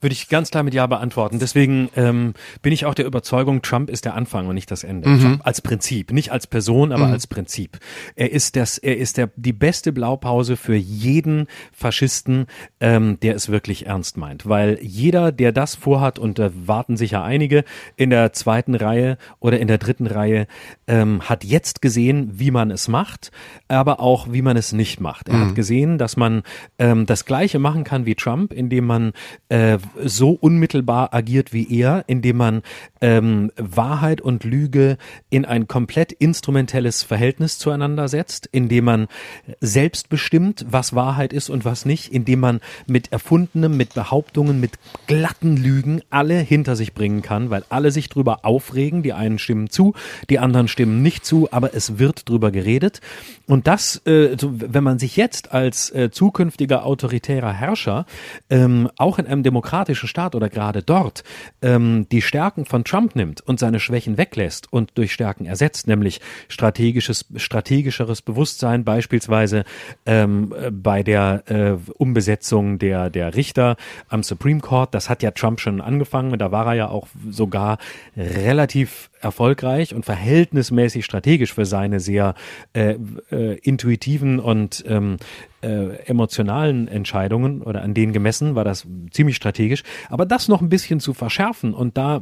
[0.00, 1.38] würde ich ganz klar mit Ja beantworten.
[1.38, 5.08] Deswegen ähm, bin ich auch der Überzeugung, Trump ist der Anfang und nicht das Ende.
[5.08, 5.40] Mhm.
[5.44, 7.12] Als Prinzip, nicht als Person, aber mhm.
[7.12, 7.78] als Prinzip.
[8.16, 12.46] Er ist das, er ist der die beste Blaupause für jeden Faschisten,
[12.80, 14.48] ähm, der es wirklich ernst meint.
[14.48, 17.64] Weil jeder, der das vorhat, und da warten sicher einige
[17.96, 20.46] in der zweiten Reihe oder in der dritten Reihe,
[20.86, 23.30] ähm, hat jetzt gesehen, wie man es macht,
[23.68, 25.28] aber auch wie man es nicht macht.
[25.28, 25.48] Er mhm.
[25.48, 26.42] hat gesehen, dass man
[26.78, 29.12] ähm, das Gleiche machen kann wie Trump, indem man
[29.52, 32.62] äh, so unmittelbar agiert wie er, indem man
[33.02, 34.96] ähm, Wahrheit und Lüge
[35.28, 39.08] in ein komplett instrumentelles Verhältnis zueinander setzt, indem man
[39.60, 44.78] selbst bestimmt, was Wahrheit ist und was nicht, indem man mit erfundenem, mit Behauptungen, mit
[45.06, 49.68] glatten Lügen alle hinter sich bringen kann, weil alle sich drüber aufregen, die einen stimmen
[49.68, 49.92] zu,
[50.30, 53.02] die anderen stimmen nicht zu, aber es wird drüber geredet.
[53.46, 58.06] Und das, äh, wenn man sich jetzt als äh, zukünftiger autoritärer Herrscher
[58.48, 61.24] ähm, auch in einem demokratischen Staat oder gerade dort
[61.60, 66.20] ähm, die Stärken von Trump nimmt und seine Schwächen weglässt und durch Stärken ersetzt, nämlich
[66.48, 69.64] strategisches, strategischeres Bewusstsein, beispielsweise
[70.06, 73.76] ähm, bei der äh, Umbesetzung der, der Richter
[74.08, 74.94] am Supreme Court.
[74.94, 77.78] Das hat ja Trump schon angefangen und da war er ja auch sogar
[78.16, 82.34] relativ erfolgreich und verhältnismäßig strategisch für seine sehr
[82.72, 82.96] äh,
[83.30, 85.16] äh, intuitiven und ähm,
[85.62, 89.84] äh, emotionalen Entscheidungen oder an denen gemessen war das ziemlich strategisch.
[90.08, 92.20] Aber das noch ein bisschen zu verschärfen und da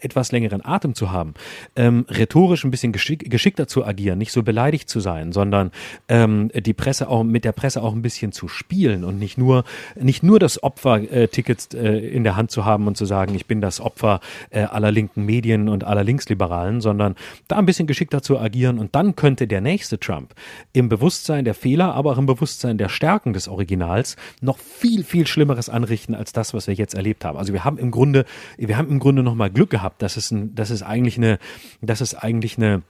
[0.00, 1.34] etwas längeren Atem zu haben,
[1.74, 5.70] ähm, rhetorisch ein bisschen geschick, geschickter zu agieren, nicht so beleidigt zu sein, sondern
[6.08, 9.64] ähm, die Presse auch mit der Presse auch ein bisschen zu spielen und nicht nur
[9.98, 13.60] nicht nur das Opferticket äh, in der Hand zu haben und zu sagen, ich bin
[13.60, 16.41] das Opfer äh, aller linken Medien und aller Linksliberalen,
[16.80, 17.14] sondern
[17.48, 20.34] da ein bisschen geschickter zu agieren und dann könnte der nächste Trump
[20.72, 25.26] im Bewusstsein der Fehler, aber auch im Bewusstsein der Stärken des Originals noch viel, viel
[25.26, 27.38] Schlimmeres anrichten als das, was wir jetzt erlebt haben.
[27.38, 28.24] Also wir haben im Grunde,
[28.56, 31.38] wir haben im Grunde nochmal Glück gehabt, dass es, ein, dass es eigentlich eine,
[31.80, 32.82] dass es eigentlich eine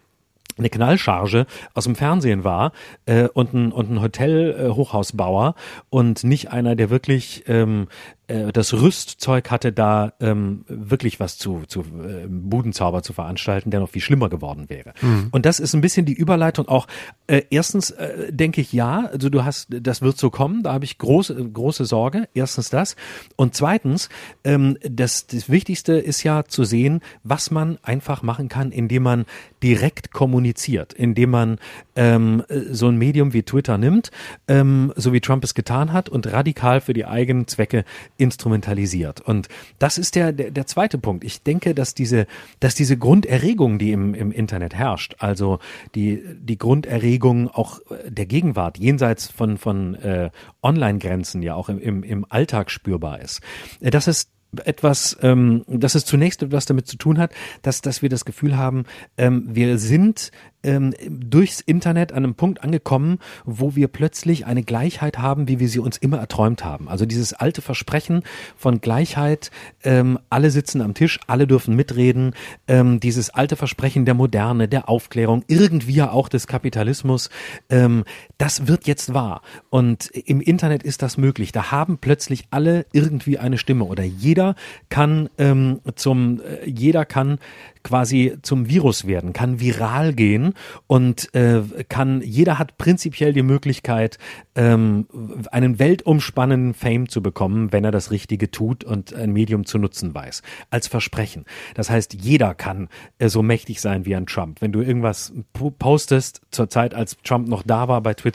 [0.58, 2.72] eine Knallcharge aus dem Fernsehen war
[3.06, 7.88] äh, und ein, und ein Hotel-Hochhausbauer äh, und nicht einer, der wirklich ähm,
[8.28, 13.80] äh, das Rüstzeug hatte, da ähm, wirklich was zu, zu äh, Budenzauber zu veranstalten, der
[13.80, 14.94] noch viel schlimmer geworden wäre.
[15.00, 15.28] Mhm.
[15.32, 16.86] Und das ist ein bisschen die Überleitung auch.
[17.26, 20.84] Äh, erstens äh, denke ich ja, also du hast, das wird so kommen, da habe
[20.84, 22.28] ich große, große Sorge.
[22.34, 22.96] Erstens das.
[23.36, 24.08] Und zweitens,
[24.44, 29.26] ähm, das, das Wichtigste ist ja zu sehen, was man einfach machen kann, indem man
[29.62, 31.58] direkt kommuniziert, indem man
[31.96, 34.10] ähm, so ein Medium wie Twitter nimmt,
[34.48, 37.84] ähm, so wie Trump es getan hat und radikal für die eigenen Zwecke
[38.22, 39.20] instrumentalisiert.
[39.20, 39.48] Und
[39.80, 41.24] das ist der, der, der zweite Punkt.
[41.24, 42.26] Ich denke, dass diese,
[42.60, 45.58] dass diese Grunderregung, die im, im Internet herrscht, also
[45.96, 50.30] die, die Grunderregung auch der Gegenwart, jenseits von, von äh,
[50.62, 53.40] Online-Grenzen ja auch im, im, im Alltag spürbar ist,
[53.80, 54.28] äh, dass es
[54.64, 57.32] etwas, ähm, dass es zunächst etwas damit zu tun hat,
[57.62, 58.84] dass, dass wir das Gefühl haben,
[59.16, 60.30] ähm, wir sind
[60.62, 65.68] ähm, durchs Internet an einem Punkt angekommen, wo wir plötzlich eine Gleichheit haben, wie wir
[65.68, 66.88] sie uns immer erträumt haben.
[66.88, 68.22] Also dieses alte Versprechen
[68.56, 69.50] von Gleichheit,
[69.82, 72.34] ähm, alle sitzen am Tisch, alle dürfen mitreden,
[72.68, 77.30] ähm, dieses alte Versprechen der Moderne, der Aufklärung, irgendwie auch des Kapitalismus,
[77.68, 78.04] ähm,
[78.42, 79.40] das wird jetzt wahr.
[79.70, 81.52] Und im Internet ist das möglich.
[81.52, 84.56] Da haben plötzlich alle irgendwie eine Stimme oder jeder
[84.88, 87.38] kann ähm, zum, äh, jeder kann
[87.84, 90.54] quasi zum Virus werden, kann viral gehen
[90.88, 94.18] und äh, kann, jeder hat prinzipiell die Möglichkeit,
[94.56, 95.06] ähm,
[95.52, 100.14] einen weltumspannenden Fame zu bekommen, wenn er das Richtige tut und ein Medium zu nutzen
[100.14, 100.42] weiß.
[100.70, 101.44] Als Versprechen.
[101.74, 102.88] Das heißt, jeder kann
[103.18, 104.60] äh, so mächtig sein wie ein Trump.
[104.60, 105.32] Wenn du irgendwas
[105.78, 108.31] postest, zur Zeit, als Trump noch da war bei Twitter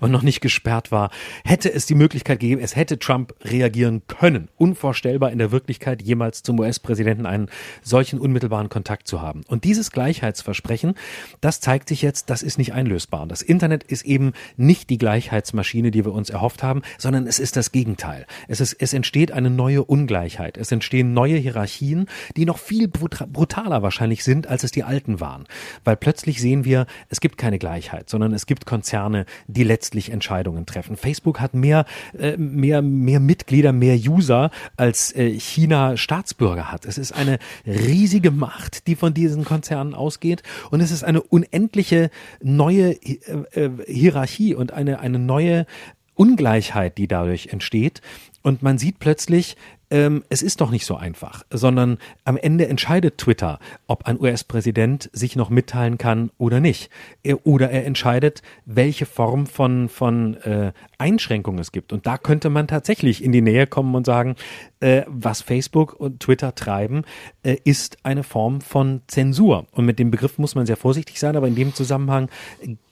[0.00, 1.10] und noch nicht gesperrt war,
[1.44, 4.48] hätte es die Möglichkeit gegeben, es hätte Trump reagieren können.
[4.56, 7.48] Unvorstellbar in der Wirklichkeit, jemals zum US-Präsidenten einen
[7.82, 9.42] solchen unmittelbaren Kontakt zu haben.
[9.48, 10.94] Und dieses Gleichheitsversprechen,
[11.40, 13.26] das zeigt sich jetzt, das ist nicht einlösbar.
[13.26, 17.56] Das Internet ist eben nicht die Gleichheitsmaschine, die wir uns erhofft haben, sondern es ist
[17.56, 18.26] das Gegenteil.
[18.48, 20.56] Es, ist, es entsteht eine neue Ungleichheit.
[20.56, 25.46] Es entstehen neue Hierarchien, die noch viel brutaler wahrscheinlich sind, als es die alten waren.
[25.84, 30.66] Weil plötzlich sehen wir, es gibt keine Gleichheit, sondern es gibt Konzerne, die letztlich Entscheidungen
[30.66, 30.96] treffen.
[30.96, 31.84] Facebook hat mehr,
[32.18, 36.84] äh, mehr, mehr Mitglieder, mehr User, als äh, China Staatsbürger hat.
[36.84, 40.42] Es ist eine riesige Macht, die von diesen Konzernen ausgeht.
[40.70, 42.10] Und es ist eine unendliche
[42.42, 43.18] neue äh,
[43.52, 45.66] äh, Hierarchie und eine, eine neue
[46.14, 48.02] Ungleichheit, die dadurch entsteht.
[48.42, 49.56] Und man sieht plötzlich,
[49.90, 55.08] ähm, es ist doch nicht so einfach, sondern am Ende entscheidet Twitter, ob ein US-Präsident
[55.12, 56.90] sich noch mitteilen kann oder nicht.
[57.22, 61.92] Er, oder er entscheidet, welche Form von, von äh, Einschränkungen es gibt.
[61.92, 64.36] Und da könnte man tatsächlich in die Nähe kommen und sagen,
[64.80, 67.02] äh, was Facebook und Twitter treiben,
[67.42, 69.66] äh, ist eine Form von Zensur.
[69.72, 72.28] Und mit dem Begriff muss man sehr vorsichtig sein, aber in dem Zusammenhang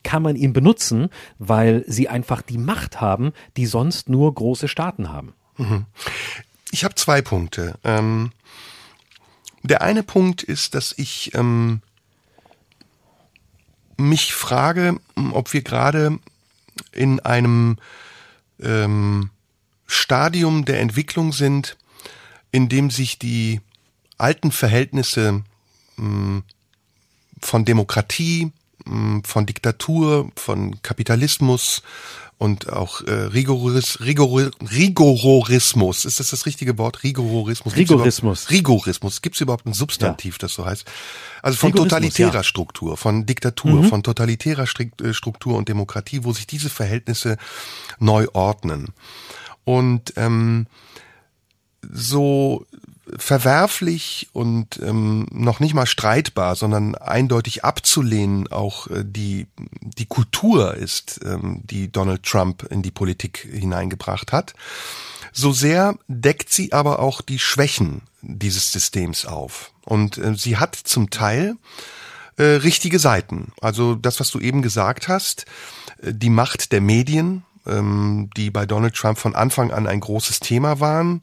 [0.03, 5.13] kann man ihn benutzen, weil sie einfach die Macht haben, die sonst nur große Staaten
[5.13, 5.35] haben.
[6.71, 7.79] Ich habe zwei Punkte.
[7.85, 8.33] Ähm,
[9.63, 11.81] der eine Punkt ist, dass ich ähm,
[13.97, 15.01] mich frage,
[15.33, 16.19] ob wir gerade
[16.93, 17.79] in einem
[18.61, 19.31] ähm,
[19.87, 21.77] Stadium der Entwicklung sind,
[22.53, 23.61] in dem sich die
[24.19, 25.43] alten Verhältnisse
[25.97, 26.43] mh,
[27.41, 28.53] von Demokratie,
[29.25, 31.83] von Diktatur, von Kapitalismus,
[32.39, 36.05] und auch äh, Rigoris, Rigor, Rigorismus.
[36.05, 37.03] Ist das das richtige Wort?
[37.03, 37.77] Rigorismus.
[37.77, 38.51] Rigorismus.
[38.51, 39.23] Rigorismus.
[39.23, 40.39] Gibt es überhaupt ein Substantiv, ja.
[40.41, 40.85] das so heißt?
[41.41, 42.43] Also von totalitärer ja.
[42.43, 43.89] Struktur, von Diktatur, mhm.
[43.89, 47.39] von totalitärer äh, Struktur und Demokratie, wo sich diese Verhältnisse
[47.99, 48.89] neu ordnen.
[49.65, 50.67] Und ähm,
[51.91, 52.67] so
[53.17, 59.47] verwerflich und ähm, noch nicht mal streitbar, sondern eindeutig abzulehnen auch äh, die
[59.81, 64.55] die Kultur ist, ähm, die Donald Trump in die Politik hineingebracht hat.
[65.33, 69.73] So sehr deckt sie aber auch die Schwächen dieses Systems auf.
[69.85, 71.57] Und äh, sie hat zum Teil
[72.37, 73.53] äh, richtige Seiten.
[73.61, 75.47] Also das, was du eben gesagt hast,
[76.03, 80.41] äh, die Macht der Medien, ähm, die bei Donald Trump von Anfang an ein großes
[80.41, 81.21] Thema waren,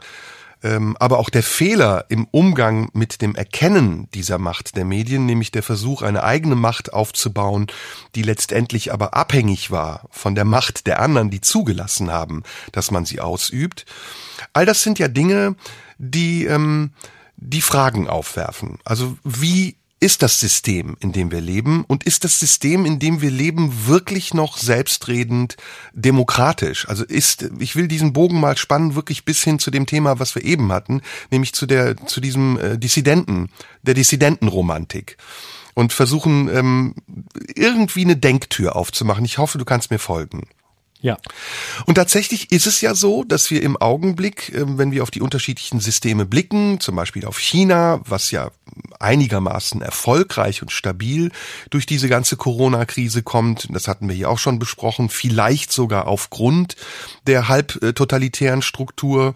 [0.63, 5.63] aber auch der Fehler im Umgang mit dem Erkennen dieser Macht der Medien, nämlich der
[5.63, 7.67] Versuch, eine eigene Macht aufzubauen,
[8.15, 13.05] die letztendlich aber abhängig war von der Macht der anderen, die zugelassen haben, dass man
[13.05, 13.85] sie ausübt.
[14.53, 15.55] All das sind ja Dinge,
[15.97, 16.91] die ähm,
[17.35, 18.79] die Fragen aufwerfen.
[18.85, 23.21] Also wie ist das System, in dem wir leben und ist das System, in dem
[23.21, 25.55] wir leben, wirklich noch selbstredend
[25.93, 26.89] demokratisch?
[26.89, 30.35] Also ist, ich will diesen Bogen mal spannen, wirklich bis hin zu dem Thema, was
[30.35, 31.01] wir eben hatten,
[31.31, 33.49] nämlich zu der, zu diesem äh, Dissidenten,
[33.83, 35.15] der Dissidentenromantik
[35.73, 36.95] und versuchen ähm,
[37.55, 39.23] irgendwie eine Denktür aufzumachen.
[39.23, 40.49] Ich hoffe, du kannst mir folgen.
[41.03, 41.17] Ja.
[41.85, 45.19] Und tatsächlich ist es ja so, dass wir im Augenblick, ähm, wenn wir auf die
[45.19, 48.51] unterschiedlichen Systeme blicken, zum Beispiel auf China, was ja
[49.01, 51.31] einigermaßen erfolgreich und stabil
[51.69, 56.77] durch diese ganze Corona-Krise kommt, das hatten wir hier auch schon besprochen, vielleicht sogar aufgrund
[57.27, 59.35] der halb totalitären Struktur,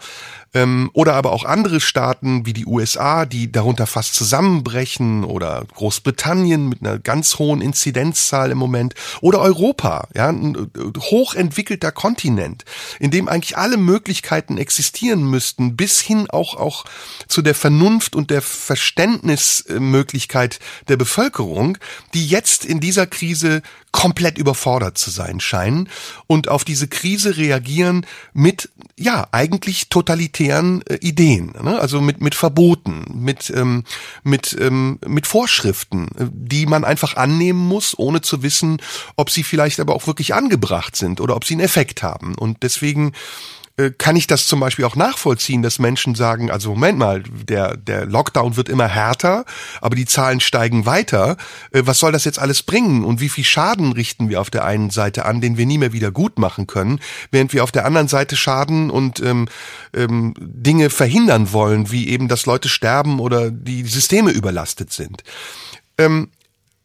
[0.53, 6.69] ähm, oder aber auch andere Staaten wie die USA, die darunter fast zusammenbrechen oder Großbritannien
[6.69, 10.67] mit einer ganz hohen Inzidenzzahl im Moment oder Europa, ja, ein äh,
[10.99, 12.65] hochentwickelter Kontinent,
[12.99, 16.85] in dem eigentlich alle Möglichkeiten existieren müssten, bis hin auch, auch
[17.27, 21.77] zu der Vernunft und der Verständnismöglichkeit der Bevölkerung,
[22.13, 23.61] die jetzt in dieser Krise
[23.97, 25.89] komplett überfordert zu sein scheinen
[26.27, 31.79] und auf diese Krise reagieren mit, ja, eigentlich totalitären äh, Ideen, ne?
[31.79, 33.85] also mit, mit Verboten, mit, ähm,
[34.21, 38.79] mit, ähm, mit Vorschriften, äh, die man einfach annehmen muss, ohne zu wissen,
[39.15, 42.35] ob sie vielleicht aber auch wirklich angebracht sind oder ob sie einen Effekt haben.
[42.35, 43.13] Und deswegen
[43.95, 48.07] kann ich das zum Beispiel auch nachvollziehen, dass Menschen sagen, also Moment mal, der, der
[48.07, 49.45] Lockdown wird immer härter,
[49.81, 51.37] aber die Zahlen steigen weiter.
[51.71, 53.03] Äh, was soll das jetzt alles bringen?
[53.03, 55.93] Und wie viel Schaden richten wir auf der einen Seite an, den wir nie mehr
[55.93, 56.99] wieder gut machen können,
[57.29, 59.47] während wir auf der anderen Seite Schaden und ähm,
[59.93, 65.23] ähm, Dinge verhindern wollen, wie eben, dass Leute sterben oder die Systeme überlastet sind.
[65.99, 66.31] Ähm,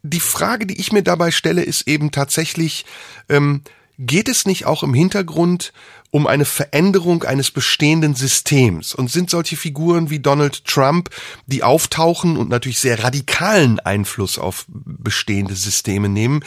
[0.02, 2.84] die Frage, die ich mir dabei stelle, ist eben tatsächlich,
[3.30, 3.62] ähm,
[3.98, 5.72] geht es nicht auch im Hintergrund
[6.12, 8.94] um eine Veränderung eines bestehenden Systems.
[8.94, 11.08] Und sind solche Figuren wie Donald Trump,
[11.46, 16.44] die auftauchen und natürlich sehr radikalen Einfluss auf bestehende Systeme nehmen,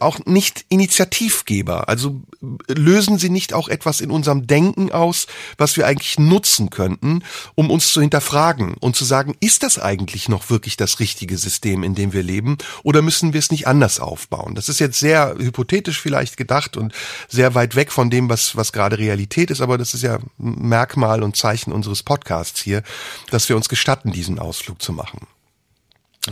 [0.00, 1.88] auch nicht Initiativgeber.
[1.88, 2.20] Also
[2.68, 5.26] lösen sie nicht auch etwas in unserem Denken aus,
[5.56, 7.24] was wir eigentlich nutzen könnten,
[7.54, 11.82] um uns zu hinterfragen und zu sagen, ist das eigentlich noch wirklich das richtige System,
[11.82, 14.54] in dem wir leben, oder müssen wir es nicht anders aufbauen?
[14.54, 16.92] Das ist jetzt sehr hypothetisch vielleicht gedacht und
[17.28, 21.22] sehr weit weg von dem, was, was gerade Realität ist, aber das ist ja Merkmal
[21.22, 22.82] und Zeichen unseres Podcasts hier,
[23.30, 25.26] dass wir uns gestatten, diesen Ausflug zu machen.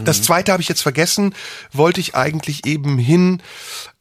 [0.04, 1.34] Das zweite habe ich jetzt vergessen,
[1.72, 3.42] wollte ich eigentlich eben hin,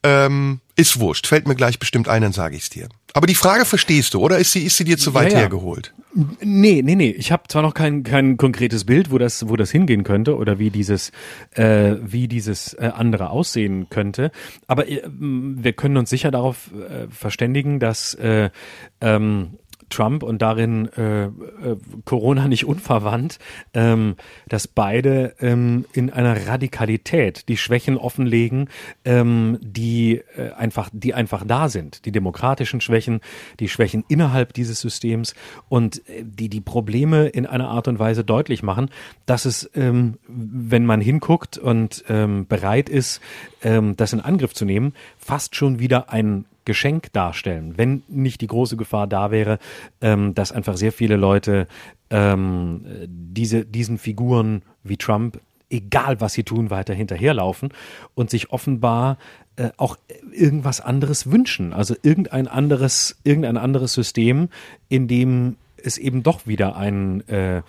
[0.02, 2.88] ähm, ist wurscht, fällt mir gleich bestimmt ein, dann sage ich es dir.
[3.14, 5.38] Aber die Frage verstehst du, oder ist sie, ist sie dir zu weit ja, ja.
[5.44, 5.94] hergeholt?
[6.42, 7.10] Nee, nee, nee.
[7.10, 10.58] Ich habe zwar noch kein, kein konkretes Bild, wo das, wo das hingehen könnte oder
[10.58, 11.12] wie dieses,
[11.52, 14.30] äh, wie dieses äh, andere aussehen könnte,
[14.66, 18.50] aber äh, wir können uns sicher darauf äh, verständigen, dass äh,
[19.00, 21.30] ähm, Trump und darin äh, äh,
[22.04, 23.38] Corona nicht unverwandt,
[23.74, 24.16] ähm,
[24.48, 28.68] dass beide ähm, in einer Radikalität die Schwächen offenlegen,
[29.04, 33.20] ähm, die äh, einfach, die einfach da sind, die demokratischen Schwächen,
[33.60, 35.34] die Schwächen innerhalb dieses Systems
[35.68, 38.90] und äh, die die Probleme in einer Art und Weise deutlich machen,
[39.26, 43.20] dass es, ähm, wenn man hinguckt und ähm, bereit ist,
[43.62, 48.46] ähm, das in Angriff zu nehmen, fast schon wieder ein Geschenk darstellen, wenn nicht die
[48.46, 49.58] große Gefahr da wäre,
[50.02, 51.66] ähm, dass einfach sehr viele Leute
[52.10, 55.40] ähm, diese, diesen Figuren wie Trump,
[55.70, 57.70] egal was sie tun, weiter hinterherlaufen
[58.14, 59.16] und sich offenbar
[59.56, 59.96] äh, auch
[60.32, 61.72] irgendwas anderes wünschen.
[61.72, 64.50] Also irgendein anderes, irgendein anderes System,
[64.88, 67.62] in dem es eben doch wieder ein, äh,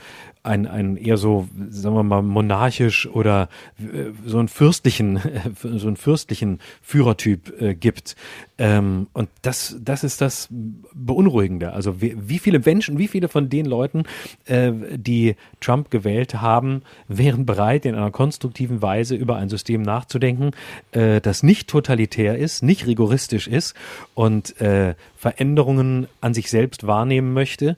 [0.47, 5.19] ein, ein eher so, sagen wir mal, monarchisch oder äh, so einen fürstlichen,
[5.61, 8.15] so einen fürstlichen Führertyp äh, gibt.
[8.57, 11.73] Ähm, und das, das ist das Beunruhigende.
[11.73, 14.03] Also wie, wie viele Menschen, wie viele von den Leuten,
[14.45, 20.51] äh, die Trump gewählt haben, wären bereit, in einer konstruktiven Weise über ein System nachzudenken,
[20.91, 23.75] das nicht totalitär ist, nicht rigoristisch ist
[24.13, 24.55] und
[25.17, 27.75] Veränderungen an sich selbst wahrnehmen möchte,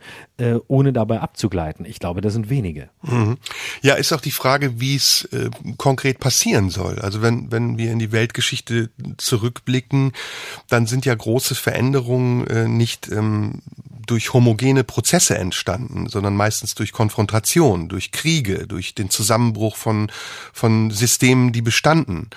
[0.67, 1.85] ohne dabei abzugleiten.
[1.85, 2.58] Ich glaube, das sind wenige.
[3.01, 3.37] Mhm.
[3.81, 6.99] Ja, ist auch die Frage, wie es äh, konkret passieren soll.
[6.99, 10.13] Also wenn, wenn wir in die Weltgeschichte zurückblicken,
[10.67, 13.61] dann sind ja große Veränderungen äh, nicht ähm,
[14.05, 20.11] durch homogene Prozesse entstanden, sondern meistens durch Konfrontation, durch Kriege, durch den Zusammenbruch von,
[20.51, 22.29] von Systemen, die bestanden.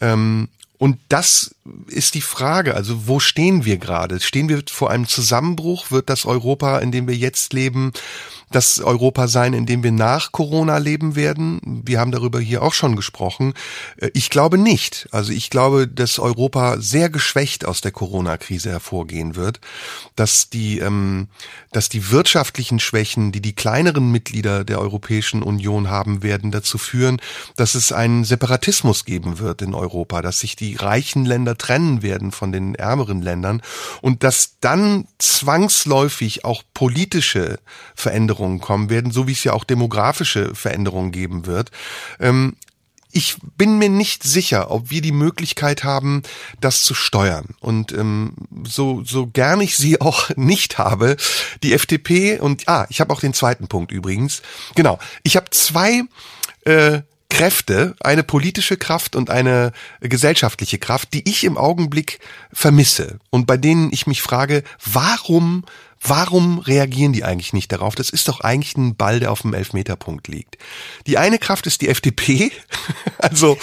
[0.00, 0.48] Ähm,
[0.78, 1.54] und das
[1.88, 4.18] ist die Frage, also wo stehen wir gerade?
[4.18, 5.90] Stehen wir vor einem Zusammenbruch?
[5.90, 7.92] Wird das Europa, in dem wir jetzt leben,
[8.50, 11.82] das Europa sein, in dem wir nach Corona leben werden?
[11.84, 13.54] Wir haben darüber hier auch schon gesprochen.
[13.96, 15.08] Äh, ich glaube nicht.
[15.12, 19.60] Also ich glaube, dass Europa sehr geschwächt aus der Corona-Krise hervorgehen wird,
[20.16, 21.28] dass die, ähm,
[21.70, 27.20] dass die wirtschaftlichen Schwächen, die die kleineren Mitglieder der Europäischen Union haben werden, dazu führen,
[27.56, 32.32] dass es einen Separatismus geben wird in Europa, dass sich die reichen Länder trennen werden
[32.32, 33.62] von den ärmeren Ländern
[34.02, 37.60] und dass dann zwangsläufig auch politische
[37.94, 41.70] Veränderungen Veränderungen kommen werden, so wie es ja auch demografische Veränderungen geben wird.
[42.18, 42.56] Ähm,
[43.12, 46.22] ich bin mir nicht sicher, ob wir die Möglichkeit haben,
[46.60, 47.56] das zu steuern.
[47.58, 48.34] Und ähm,
[48.64, 51.16] so, so gern ich sie auch nicht habe,
[51.62, 54.42] die FDP und ah, ich habe auch den zweiten Punkt übrigens.
[54.74, 56.02] Genau, ich habe zwei
[56.64, 62.18] äh, Kräfte, eine politische Kraft und eine gesellschaftliche Kraft, die ich im Augenblick
[62.52, 65.64] vermisse und bei denen ich mich frage, warum
[66.02, 67.94] Warum reagieren die eigentlich nicht darauf?
[67.94, 70.56] Das ist doch eigentlich ein Ball, der auf dem Elfmeterpunkt liegt.
[71.06, 72.52] Die eine Kraft ist die FDP,
[73.18, 73.58] also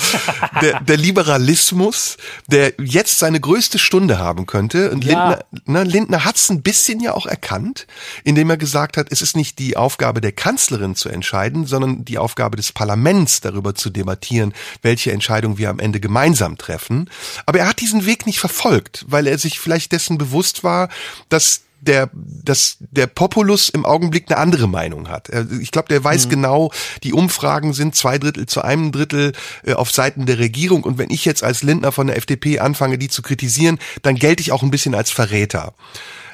[0.61, 4.91] der, der Liberalismus, der jetzt seine größte Stunde haben könnte.
[4.91, 5.29] Und ja.
[5.29, 7.87] Lindner, ne, Lindner hat es ein bisschen ja auch erkannt,
[8.23, 12.19] indem er gesagt hat, es ist nicht die Aufgabe der Kanzlerin zu entscheiden, sondern die
[12.19, 17.09] Aufgabe des Parlaments darüber zu debattieren, welche Entscheidung wir am Ende gemeinsam treffen.
[17.47, 20.89] Aber er hat diesen Weg nicht verfolgt, weil er sich vielleicht dessen bewusst war,
[21.29, 25.29] dass der, dass der Populus im Augenblick eine andere Meinung hat.
[25.61, 26.29] Ich glaube, der weiß mhm.
[26.29, 26.71] genau,
[27.03, 29.33] die Umfragen sind zwei Drittel zu einem Drittel
[29.63, 30.83] äh, auf Seiten der Regierung.
[30.83, 34.41] Und wenn ich jetzt als Lindner von der FDP anfange, die zu kritisieren, dann gelte
[34.41, 35.73] ich auch ein bisschen als Verräter.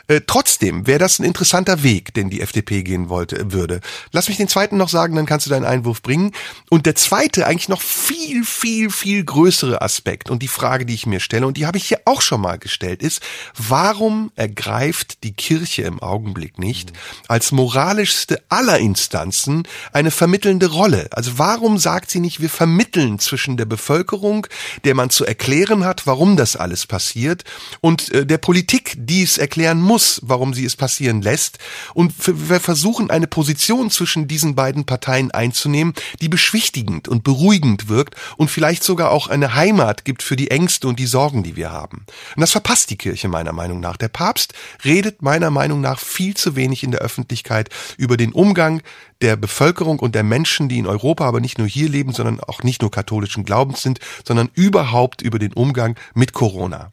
[0.08, 3.80] Äh, trotzdem wäre das ein interessanter Weg, den die FDP gehen wollte, würde.
[4.12, 6.34] Lass mich den zweiten noch sagen, dann kannst du deinen Einwurf bringen.
[6.70, 11.06] Und der zweite, eigentlich noch viel, viel, viel größere Aspekt und die Frage, die ich
[11.06, 13.22] mir stelle, und die habe ich hier auch schon mal gestellt, ist,
[13.58, 16.92] warum ergreift die Kirche im Augenblick nicht
[17.30, 21.08] als moralischste aller Instanzen eine vermittelnde Rolle?
[21.12, 24.48] Also warum sagt sie nicht, wir vermitteln zwischen der Bevölkerung,
[24.84, 27.46] der man zu erklären hat, warum das alles passiert,
[27.80, 31.60] und äh, der Politik, die es erklären muss, muss, warum sie es passieren lässt.
[31.94, 38.16] Und wir versuchen eine Position zwischen diesen beiden Parteien einzunehmen, die beschwichtigend und beruhigend wirkt
[38.38, 41.72] und vielleicht sogar auch eine Heimat gibt für die Ängste und die Sorgen, die wir
[41.72, 42.08] haben.
[42.36, 43.98] Und das verpasst die Kirche meiner Meinung nach.
[43.98, 48.82] Der Papst redet meiner Meinung nach viel zu wenig in der Öffentlichkeit über den Umgang
[49.22, 52.64] der Bevölkerung und der Menschen, die in Europa aber nicht nur hier leben, sondern auch
[52.64, 56.92] nicht nur katholischen Glaubens sind, sondern überhaupt über den Umgang mit Corona.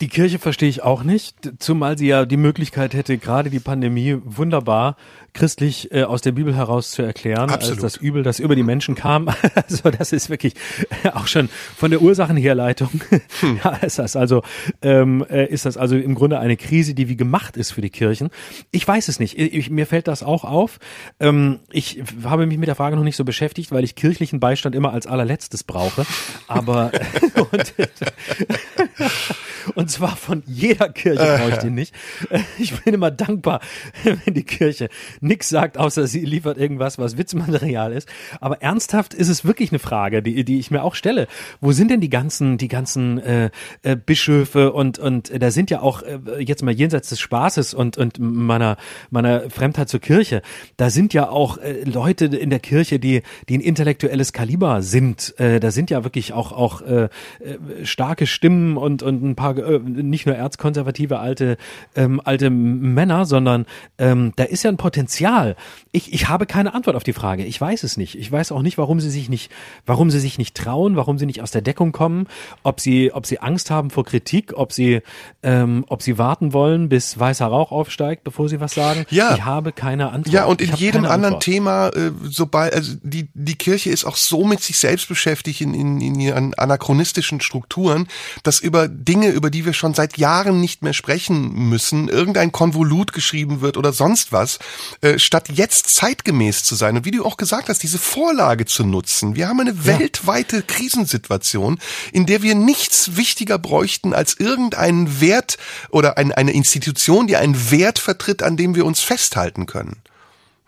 [0.00, 4.16] Die Kirche verstehe ich auch nicht, zumal sie ja die Möglichkeit hätte, gerade die Pandemie
[4.24, 4.96] wunderbar
[5.34, 7.82] christlich äh, aus der Bibel heraus zu erklären, Absolut.
[7.82, 9.28] als das Übel, das über die Menschen kam.
[9.54, 10.54] also das ist wirklich
[11.14, 12.90] auch schon von der Ursachenherleitung.
[13.40, 13.60] Hm.
[13.64, 14.42] ja, ist das also
[14.82, 17.90] ähm, äh, ist das also im Grunde eine Krise, die wie gemacht ist für die
[17.90, 18.30] Kirchen.
[18.70, 19.36] Ich weiß es nicht.
[19.36, 20.78] Ich, mir fällt das auch auf.
[21.18, 24.76] Ähm, ich habe mich mit der Frage noch nicht so beschäftigt, weil ich kirchlichen Beistand
[24.76, 26.06] immer als allerletztes brauche.
[26.46, 26.92] Aber
[27.50, 27.74] und,
[29.74, 31.94] und zwar von jeder Kirche brauche ich den nicht.
[32.58, 33.60] Ich bin immer dankbar,
[34.02, 34.88] wenn die Kirche
[35.20, 38.08] nix sagt, außer sie liefert irgendwas, was Witzmaterial ist.
[38.40, 41.26] Aber ernsthaft ist es wirklich eine Frage, die, die ich mir auch stelle.
[41.60, 43.50] Wo sind denn die ganzen, die ganzen äh,
[43.82, 47.74] äh, Bischöfe und und äh, da sind ja auch äh, jetzt mal jenseits des Spaßes
[47.74, 48.76] und und meiner
[49.10, 50.42] meiner Fremdheit zur Kirche,
[50.76, 55.38] da sind ja auch äh, Leute in der Kirche, die die ein intellektuelles Kaliber sind.
[55.38, 57.08] Äh, da sind ja wirklich auch auch äh, äh
[57.84, 61.56] starke Stimmen und und ein paar äh, nicht nur erzkonservative alte
[61.94, 63.66] ähm, alte Männer, sondern
[63.98, 65.56] ähm, da ist ja ein Potenzial?
[65.92, 67.44] Ich, ich habe keine Antwort auf die Frage.
[67.44, 68.18] Ich weiß es nicht.
[68.18, 69.50] Ich weiß auch nicht, warum sie sich nicht,
[69.86, 72.26] warum sie sich nicht trauen, warum sie nicht aus der Deckung kommen,
[72.62, 75.02] ob sie, ob sie Angst haben vor Kritik, ob sie,
[75.42, 79.04] ähm, ob sie warten wollen, bis weißer Rauch aufsteigt, bevor sie was sagen.
[79.10, 79.34] Ja.
[79.34, 80.32] Ich habe keine Antwort.
[80.32, 84.44] Ja, und in jedem anderen Thema, äh, sobald, also die, die Kirche ist auch so
[84.44, 88.08] mit sich selbst beschäftigt in, in, in ihren anachronistischen Strukturen,
[88.42, 93.12] dass über Dinge, über die wir schon seit Jahren nicht mehr sprechen müssen, irgendein Konvolut
[93.12, 94.60] geschrieben wird oder sonst was,
[95.00, 98.84] äh, statt jetzt zeitgemäß zu sein und wie du auch gesagt hast, diese Vorlage zu
[98.84, 99.34] nutzen.
[99.34, 99.98] Wir haben eine ja.
[99.98, 101.80] weltweite Krisensituation,
[102.12, 105.58] in der wir nichts wichtiger bräuchten als irgendeinen Wert
[105.90, 110.01] oder ein, eine Institution, die einen Wert vertritt, an dem wir uns festhalten können.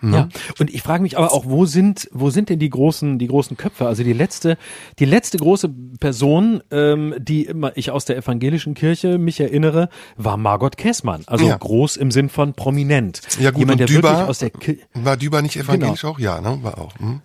[0.03, 0.29] Ja,
[0.59, 3.57] und ich frage mich aber auch, wo sind, wo sind denn die großen, die großen
[3.57, 3.87] Köpfe?
[3.87, 4.59] Also die letzte,
[4.99, 10.37] die letzte große Person, ähm, die immer ich aus der evangelischen Kirche mich erinnere, war
[10.37, 11.23] Margot Käßmann.
[11.27, 11.57] Also Ja.
[11.57, 13.23] groß im Sinn von prominent.
[13.41, 16.19] Ja gut, Jemand, der Düber, wirklich aus der Ki war Düber nicht evangelisch auch?
[16.19, 16.99] Ja, ne, war auch.
[16.99, 17.23] Hm?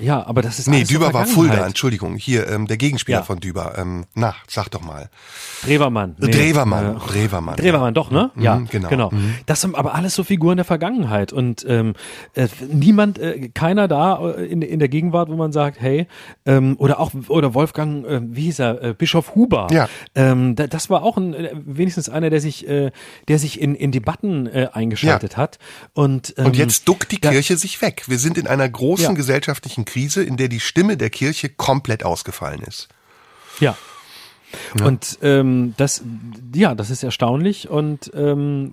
[0.00, 1.26] Ja, aber das ist Nee, Düber war.
[1.26, 2.16] Fulda, Entschuldigung.
[2.16, 3.24] Hier, ähm, der Gegenspieler Ja.
[3.24, 3.74] von Düber.
[3.76, 5.10] Ähm, na, sag doch mal.
[5.64, 6.16] Drewermann.
[6.18, 6.96] Nee, Drewermann.
[6.96, 7.56] äh, Drewermann.
[7.56, 8.30] Drewermann, doch, ne?
[8.34, 8.88] Mhm, ja, genau.
[8.88, 9.12] genau.
[9.46, 11.94] Das sind aber alles so Figuren der Vergangenheit und ähm,
[12.34, 16.06] äh, niemand, äh, keiner da äh, in, in der Gegenwart, wo man sagt, hey,
[16.46, 19.68] ähm, oder auch oder Wolfgang, äh, wie hieß er, äh, Bischof Huber.
[19.70, 19.88] Ja.
[20.14, 22.90] Ähm, da, das war auch ein, äh, wenigstens einer, der sich, äh,
[23.28, 25.58] der sich in, in Debatten äh, eingeschaltet hat
[25.92, 27.30] und ähm, Und jetzt duckt die ja.
[27.30, 28.04] Kirche sich weg.
[28.06, 29.12] Wir sind in einer großen Ja.
[29.82, 32.88] Gesellschaftlichen Krise, in der die Stimme der Kirche komplett ausgefallen ist.
[33.60, 33.76] Ja.
[34.84, 36.02] Und ähm, das,
[36.54, 38.72] ja, das ist erstaunlich und ähm,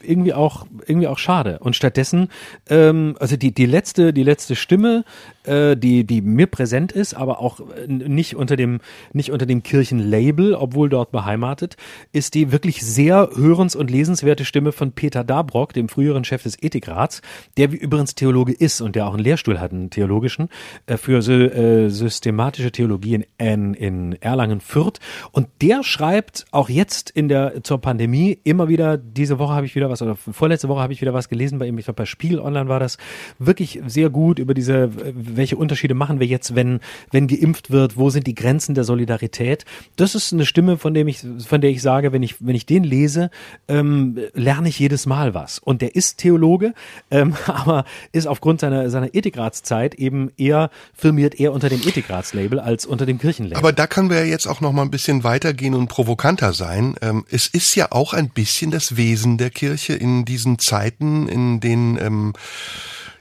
[0.00, 1.58] irgendwie auch irgendwie auch schade.
[1.58, 2.28] Und stattdessen,
[2.68, 5.04] ähm, also die die letzte die letzte Stimme,
[5.46, 8.80] äh, die die mir präsent ist, aber auch äh, nicht unter dem
[9.12, 11.76] nicht unter dem Kirchenlabel, obwohl dort beheimatet,
[12.12, 16.62] ist die wirklich sehr hörens- und lesenswerte Stimme von Peter Dabrock, dem früheren Chef des
[16.62, 17.22] Ethikrats,
[17.56, 20.48] der wie übrigens Theologe ist und der auch einen Lehrstuhl hat, einen theologischen
[20.86, 24.98] äh, für äh, systematische Theologie in, in, Erlangen-Fürth.
[25.32, 29.74] Und der schreibt auch jetzt in der zur Pandemie immer wieder, diese Woche habe ich
[29.74, 32.06] wieder was, oder vorletzte Woche habe ich wieder was gelesen bei ihm, ich glaube bei
[32.06, 32.98] Spiegel Online war das,
[33.38, 34.90] wirklich sehr gut über diese,
[35.36, 36.80] welche Unterschiede machen wir jetzt, wenn,
[37.10, 39.64] wenn geimpft wird, wo sind die Grenzen der Solidarität.
[39.96, 42.66] Das ist eine Stimme, von dem ich, von der ich sage, wenn ich, wenn ich
[42.66, 43.30] den lese,
[43.68, 45.58] ähm, lerne ich jedes Mal was.
[45.58, 46.74] Und der ist Theologe,
[47.10, 52.86] ähm, aber ist aufgrund seiner, seiner Ethikratszeit eben eher, firmiert eher unter dem Ethikratslabel als
[52.86, 53.58] unter dem Kirchenlabel.
[53.58, 56.96] Aber da können wir ja jetzt auch noch mal ein bisschen weitergehen und provokanter sein.
[57.02, 61.60] Ähm, es ist ja auch ein bisschen das Wesen der Kirche in diesen Zeiten, in
[61.60, 62.32] denen ähm,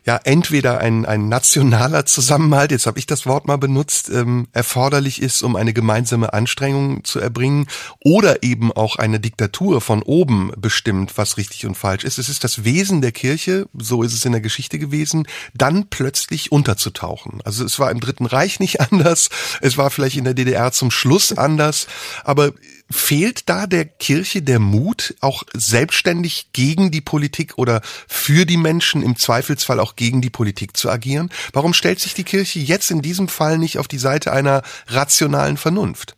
[0.06, 5.22] ja entweder ein, ein nationaler Zusammenhalt, jetzt habe ich das Wort mal benutzt, ähm, erforderlich
[5.22, 7.68] ist, um eine gemeinsame Anstrengung zu erbringen,
[8.00, 12.20] oder eben auch eine Diktatur von oben bestimmt, was richtig und falsch ist.
[12.20, 16.52] Es ist das Wesen der Kirche, so ist es in der Geschichte gewesen, dann plötzlich
[16.52, 17.42] unterzutauchen.
[17.44, 19.30] Also es war im Dritten Reich nicht anders,
[19.62, 21.88] es war vielleicht in der DDR zum Schluss anders,
[22.24, 22.54] aber
[22.92, 29.02] Fehlt da der Kirche der Mut, auch selbstständig gegen die Politik oder für die Menschen
[29.02, 31.30] im Zweifelsfall auch gegen die Politik zu agieren?
[31.54, 35.58] Warum stellt sich die Kirche jetzt in diesem Fall nicht auf die Seite einer rationalen
[35.58, 36.16] Vernunft?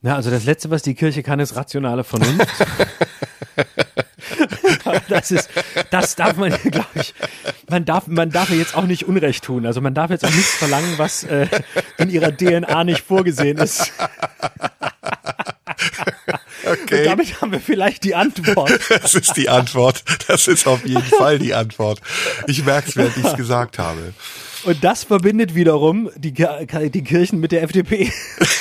[0.00, 2.48] Na, also das Letzte, was die Kirche kann, ist rationale Vernunft.
[5.08, 5.48] das ist,
[5.90, 7.14] das darf man, glaube ich,
[7.68, 9.64] man darf, man darf jetzt auch nicht Unrecht tun.
[9.64, 11.46] Also man darf jetzt auch nichts verlangen, was äh,
[11.98, 13.92] in ihrer DNA nicht vorgesehen ist.
[16.72, 17.00] Okay.
[17.00, 18.70] Und damit haben wir vielleicht die Antwort.
[18.88, 20.02] Das ist die Antwort.
[20.28, 22.00] Das ist auf jeden Fall die Antwort.
[22.46, 24.14] Ich merke es, während ich es gesagt habe.
[24.64, 28.12] Und das verbindet wiederum die, die Kirchen mit der FDP.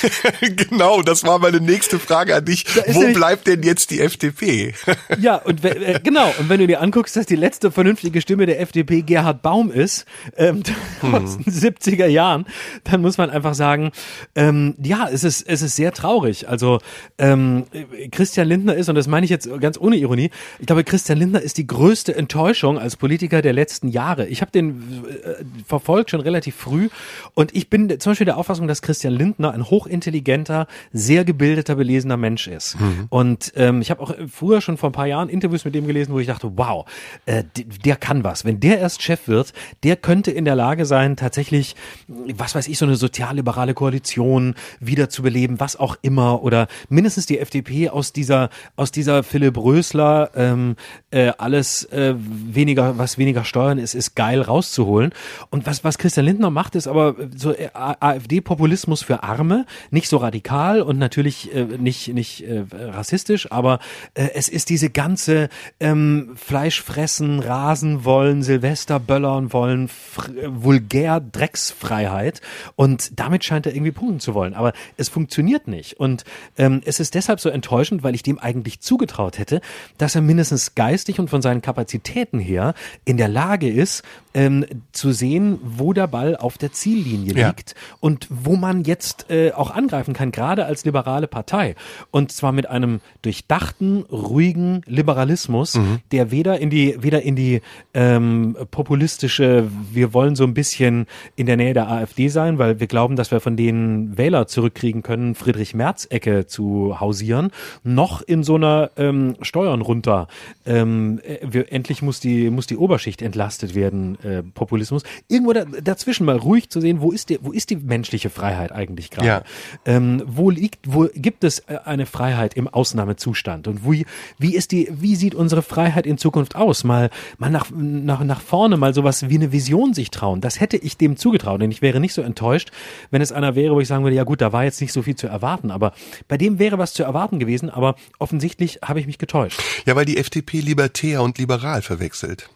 [0.55, 2.65] genau, das war meine nächste Frage an dich.
[2.87, 4.73] Wo nämlich- bleibt denn jetzt die FDP?
[5.19, 8.59] Ja, und äh, genau, und wenn du dir anguckst, dass die letzte vernünftige Stimme der
[8.61, 10.05] FDP Gerhard Baum ist,
[10.37, 10.63] ähm,
[11.01, 12.45] aus den 70er Jahren,
[12.85, 13.91] dann muss man einfach sagen,
[14.35, 16.47] ähm, ja, es ist, es ist sehr traurig.
[16.47, 16.79] Also
[17.17, 17.65] ähm,
[18.11, 21.41] Christian Lindner ist, und das meine ich jetzt ganz ohne Ironie, ich glaube, Christian Lindner
[21.41, 24.27] ist die größte Enttäuschung als Politiker der letzten Jahre.
[24.27, 26.89] Ich habe den äh, verfolgt schon relativ früh
[27.33, 32.17] und ich bin zum Beispiel der Auffassung, dass Christian Lindner ein hochintelligenter, sehr gebildeter, belesener
[32.17, 32.77] Mensch ist.
[33.09, 36.13] Und ähm, ich habe auch früher schon vor ein paar Jahren Interviews mit dem gelesen,
[36.13, 36.85] wo ich dachte, wow,
[37.25, 37.43] äh,
[37.85, 38.45] der kann was.
[38.45, 41.75] Wenn der erst Chef wird, der könnte in der Lage sein, tatsächlich,
[42.07, 47.25] was weiß ich, so eine sozialliberale Koalition wieder zu beleben, was auch immer, oder mindestens
[47.25, 50.75] die FDP aus dieser, aus dieser Philipp Rösler, ähm,
[51.11, 55.11] äh, alles äh, weniger, was weniger Steuern ist, ist geil rauszuholen.
[55.49, 60.17] Und was, was Christian Lindner macht, ist aber so äh, AfD-Populismus für Arme, nicht so
[60.17, 63.79] radikal und natürlich äh, nicht, nicht äh, rassistisch, aber
[64.13, 71.19] äh, es ist diese ganze ähm, Fleisch fressen, rasen wollen, Silvester böllern wollen, äh, vulgär
[71.19, 72.41] Drecksfreiheit
[72.75, 74.53] und damit scheint er irgendwie punkten zu wollen.
[74.53, 76.23] Aber es funktioniert nicht und
[76.57, 79.61] ähm, es ist deshalb so enttäuschend, weil ich dem eigentlich zugetraut hätte,
[79.97, 82.73] dass er mindestens geistig und von seinen Kapazitäten her
[83.05, 84.03] in der Lage ist,
[84.34, 87.47] ähm, zu sehen, wo der Ball auf der Ziellinie Ja.
[87.47, 91.76] liegt und wo man jetzt äh, auch angreifen kann, gerade als liberale Partei.
[92.11, 95.80] Und zwar mit einem durchdachten, ruhigen Liberalismus,
[96.11, 97.61] der weder in die, weder in die
[97.93, 101.05] ähm, populistische, wir wollen so ein bisschen
[101.36, 105.01] in der Nähe der AfD sein, weil wir glauben, dass wir von denen Wähler zurückkriegen
[105.01, 107.51] können, Friedrich Merz-Ecke zu hausieren,
[107.84, 110.28] noch in so einer ähm, Steuern runter.
[110.65, 115.03] Ähm, äh, wir, endlich muss die, muss die Oberschicht entlastet werden, äh, Populismus.
[115.28, 118.72] Irgendwo da, dazwischen mal ruhig zu sehen, wo ist die, wo ist die menschliche Freiheit
[118.72, 119.28] eigentlich gerade?
[119.28, 119.43] Ja.
[119.86, 123.68] Ähm, wo liegt, wo gibt es äh, eine Freiheit im Ausnahmezustand?
[123.68, 124.05] Und wie,
[124.38, 126.84] wie ist die, wie sieht unsere Freiheit in Zukunft aus?
[126.84, 130.41] Mal, mal nach, nach, nach vorne, mal sowas wie eine Vision sich trauen.
[130.41, 131.62] Das hätte ich dem zugetraut.
[131.62, 132.72] Denn ich wäre nicht so enttäuscht,
[133.09, 135.01] wenn es einer wäre, wo ich sagen würde, ja gut, da war jetzt nicht so
[135.01, 135.72] viel zu erwarten.
[135.72, 135.93] Aber
[136.28, 137.70] bei dem wäre was zu erwarten gewesen.
[137.70, 139.62] Aber offensichtlich habe ich mich getäuscht.
[139.86, 142.49] Ja, weil die FDP libertär und liberal verwechselt.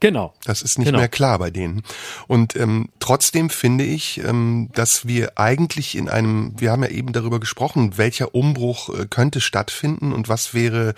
[0.00, 0.32] Genau.
[0.44, 0.98] Das ist nicht Genau.
[0.98, 1.82] mehr klar bei denen.
[2.28, 7.12] Und ähm, trotzdem finde ich, ähm, dass wir eigentlich in einem, wir haben ja eben
[7.12, 10.94] darüber gesprochen, welcher Umbruch äh, könnte stattfinden und was wäre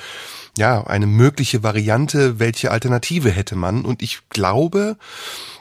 [0.59, 3.85] ja eine mögliche Variante, welche Alternative hätte man.
[3.85, 4.97] Und ich glaube,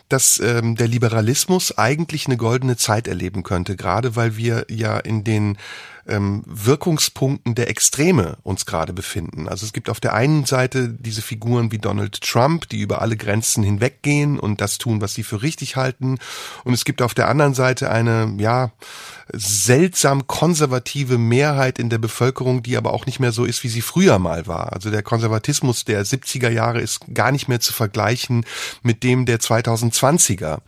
[0.09, 5.23] dass ähm, der Liberalismus eigentlich eine goldene Zeit erleben könnte, gerade weil wir ja in
[5.23, 5.57] den
[6.09, 9.47] ähm, Wirkungspunkten der Extreme uns gerade befinden.
[9.47, 13.17] Also es gibt auf der einen Seite diese Figuren wie Donald Trump, die über alle
[13.17, 16.17] Grenzen hinweggehen und das tun, was sie für richtig halten.
[16.63, 18.71] Und es gibt auf der anderen Seite eine, ja,
[19.33, 23.81] seltsam konservative Mehrheit in der Bevölkerung, die aber auch nicht mehr so ist, wie sie
[23.81, 24.73] früher mal war.
[24.73, 28.45] Also der Konservatismus der 70er Jahre ist gar nicht mehr zu vergleichen
[28.81, 30.59] mit dem der 2020er.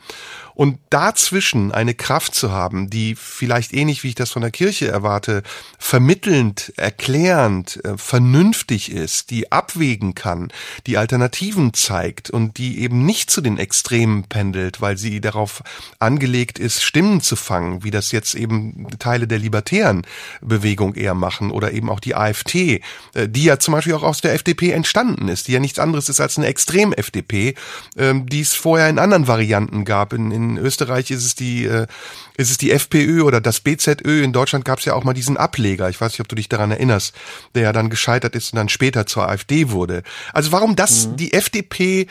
[0.54, 4.90] Und dazwischen eine Kraft zu haben, die vielleicht ähnlich wie ich das von der Kirche
[4.90, 5.44] erwarte,
[5.80, 10.52] vermittelnd, erklärend, äh, vernünftig ist, die abwägen kann,
[10.88, 15.64] die Alternativen zeigt und die eben nicht zu den Extremen pendelt, weil sie darauf
[16.00, 18.51] angelegt ist, Stimmen zu fangen, wie das jetzt eben
[19.00, 20.04] Teile der libertären
[20.42, 22.82] Bewegung eher machen oder eben auch die AfD,
[23.14, 26.10] äh, die ja zum Beispiel auch aus der FDP entstanden ist, die ja nichts anderes
[26.10, 27.56] ist als eine Extrem-FDP,
[27.98, 30.14] ähm, die es vorher in anderen Varianten gab.
[30.14, 31.88] In, in Österreich ist es die äh,
[32.38, 34.24] ist es die FPÖ oder das BZÖ.
[34.24, 35.90] In Deutschland gab es ja auch mal diesen Ableger.
[35.90, 37.16] Ich weiß nicht, ob du dich daran erinnerst,
[37.56, 40.04] der ja dann gescheitert ist und dann später zur AfD wurde.
[40.34, 42.08] Also warum das die FDP,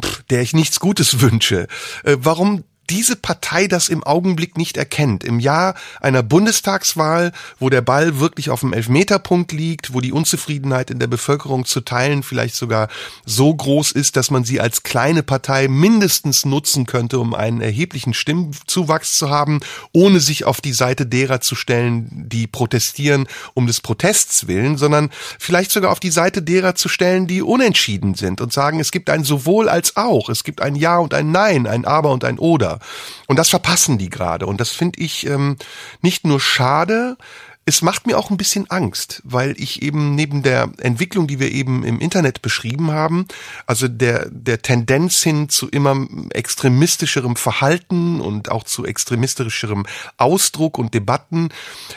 [0.00, 1.66] pff, der ich nichts Gutes wünsche,
[2.04, 5.24] äh, warum diese Partei das im Augenblick nicht erkennt.
[5.24, 10.90] Im Jahr einer Bundestagswahl, wo der Ball wirklich auf dem Elfmeterpunkt liegt, wo die Unzufriedenheit
[10.90, 12.88] in der Bevölkerung zu teilen vielleicht sogar
[13.24, 18.12] so groß ist, dass man sie als kleine Partei mindestens nutzen könnte, um einen erheblichen
[18.12, 19.60] Stimmzuwachs zu haben,
[19.92, 25.08] ohne sich auf die Seite derer zu stellen, die protestieren um des Protests willen, sondern
[25.38, 29.08] vielleicht sogar auf die Seite derer zu stellen, die unentschieden sind und sagen, es gibt
[29.08, 32.38] ein sowohl als auch, es gibt ein Ja und ein Nein, ein Aber und ein
[32.38, 32.80] Oder.
[33.26, 34.46] Und das verpassen die gerade.
[34.46, 35.56] Und das finde ich ähm,
[36.00, 37.16] nicht nur schade,
[37.64, 41.52] es macht mir auch ein bisschen Angst, weil ich eben neben der Entwicklung, die wir
[41.52, 43.26] eben im Internet beschrieben haben,
[43.66, 49.86] also der, der Tendenz hin zu immer extremistischerem Verhalten und auch zu extremistischerem
[50.16, 51.50] Ausdruck und Debatten,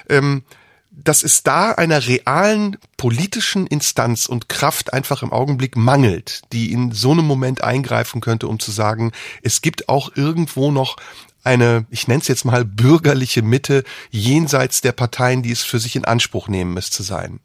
[0.07, 0.43] ähm,
[1.03, 6.91] dass es da einer realen politischen Instanz und Kraft einfach im Augenblick mangelt, die in
[6.91, 9.11] so einem Moment eingreifen könnte, um zu sagen,
[9.43, 10.97] es gibt auch irgendwo noch
[11.43, 15.95] eine, ich nenne es jetzt mal bürgerliche Mitte jenseits der Parteien, die es für sich
[15.95, 17.39] in Anspruch nehmen, es zu sein.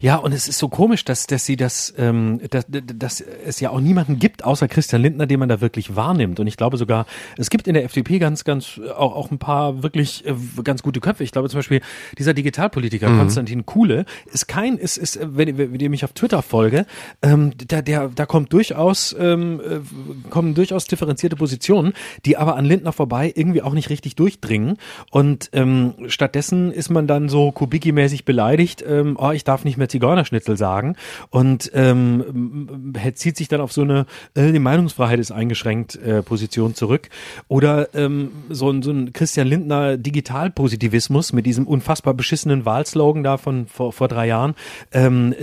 [0.00, 3.70] Ja, und es ist so komisch, dass, dass sie das, ähm, dass, dass es ja
[3.70, 6.40] auch niemanden gibt, außer Christian Lindner, den man da wirklich wahrnimmt.
[6.40, 7.06] Und ich glaube sogar,
[7.36, 11.00] es gibt in der FDP ganz, ganz auch, auch ein paar wirklich äh, ganz gute
[11.00, 11.24] Köpfe.
[11.24, 11.80] Ich glaube zum Beispiel,
[12.18, 16.86] dieser Digitalpolitiker Konstantin Kuhle ist kein, ist, ist, wenn, wenn ihr mich auf Twitter folge,
[17.22, 21.92] ähm, da, der, da kommt durchaus, ähm, äh, kommen durchaus differenzierte Positionen,
[22.24, 24.76] die aber an Lindner vorbei irgendwie auch nicht richtig durchdringen.
[25.10, 29.88] Und ähm, stattdessen ist man dann so Kubicki-mäßig beleidigt, ähm, oh, ich darf nicht mehr
[29.88, 30.96] Zigeunerschnitzel sagen
[31.30, 36.74] und ähm, zieht sich dann auf so eine äh, die Meinungsfreiheit ist eingeschränkt äh, Position
[36.74, 37.08] zurück
[37.48, 43.36] oder ähm, so, ein- so ein Christian Lindner Digitalpositivismus mit diesem unfassbar beschissenen Wahlslogan da
[43.36, 44.54] von vor, vor drei Jahren
[44.92, 45.34] ähm,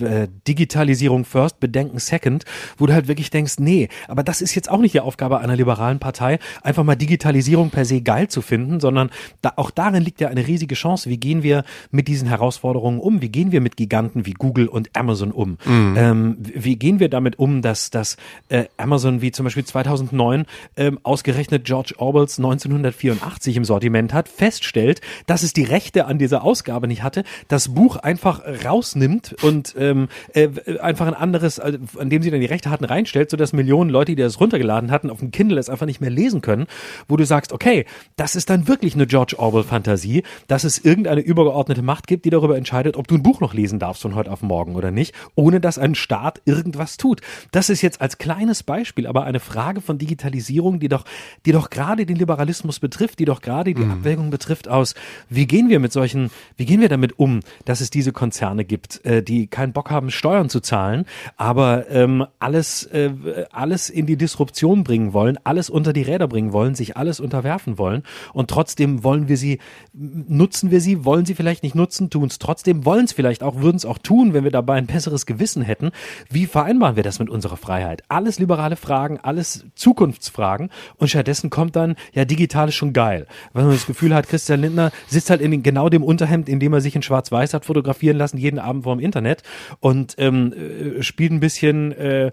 [0.00, 2.44] äh, Digitalisierung first, Bedenken second,
[2.78, 5.56] wo du halt wirklich denkst, nee, aber das ist jetzt auch nicht die Aufgabe einer
[5.56, 9.10] liberalen Partei, einfach mal Digitalisierung per se geil zu finden, sondern
[9.42, 11.10] da, auch darin liegt ja eine riesige Chance.
[11.10, 13.19] Wie gehen wir mit diesen Herausforderungen um?
[13.20, 15.58] Wie gehen wir mit Giganten wie Google und Amazon um?
[15.64, 15.94] Mhm.
[15.96, 18.16] Ähm, wie gehen wir damit um, dass, dass
[18.48, 25.00] äh, Amazon wie zum Beispiel 2009 ähm, ausgerechnet George Orwells 1984 im Sortiment hat, feststellt,
[25.26, 30.08] dass es die Rechte an dieser Ausgabe nicht hatte, das Buch einfach rausnimmt und ähm,
[30.34, 30.48] äh,
[30.80, 34.14] einfach ein anderes, äh, an dem sie dann die Rechte hatten, reinstellt, sodass Millionen Leute,
[34.14, 36.66] die das runtergeladen hatten, auf dem Kindle es einfach nicht mehr lesen können,
[37.08, 37.84] wo du sagst, okay,
[38.16, 42.56] das ist dann wirklich eine George Orwell-Fantasie, dass es irgendeine übergeordnete Macht gibt, die darüber
[42.56, 45.58] entscheidet, ob du ein Buch noch lesen darfst von heute auf morgen oder nicht, ohne
[45.58, 47.22] dass ein Staat irgendwas tut.
[47.50, 51.04] Das ist jetzt als kleines Beispiel aber eine Frage von Digitalisierung, die doch,
[51.46, 53.92] die doch gerade den Liberalismus betrifft, die doch gerade die mhm.
[53.92, 54.94] Abwägung betrifft aus,
[55.30, 59.04] wie gehen wir mit solchen, wie gehen wir damit um, dass es diese Konzerne gibt,
[59.04, 61.06] äh, die keinen Bock haben, Steuern zu zahlen,
[61.38, 63.10] aber ähm, alles, äh,
[63.50, 67.78] alles in die Disruption bringen wollen, alles unter die Räder bringen wollen, sich alles unterwerfen
[67.78, 68.02] wollen
[68.34, 69.58] und trotzdem wollen wir sie,
[69.94, 73.60] nutzen wir sie, wollen sie vielleicht nicht nutzen, tun es trotzdem, wollen es vielleicht auch,
[73.60, 75.92] würden es auch tun, wenn wir dabei ein besseres Gewissen hätten.
[76.28, 78.02] Wie vereinbaren wir das mit unserer Freiheit?
[78.08, 83.28] Alles liberale Fragen, alles Zukunftsfragen und stattdessen kommt dann, ja, digital ist schon geil.
[83.52, 86.72] Weil man das Gefühl hat, Christian Lindner sitzt halt in genau dem Unterhemd, in dem
[86.72, 89.44] er sich in Schwarz-Weiß hat fotografieren lassen, jeden Abend vor dem Internet
[89.78, 92.32] und ähm, äh, spielt ein bisschen äh,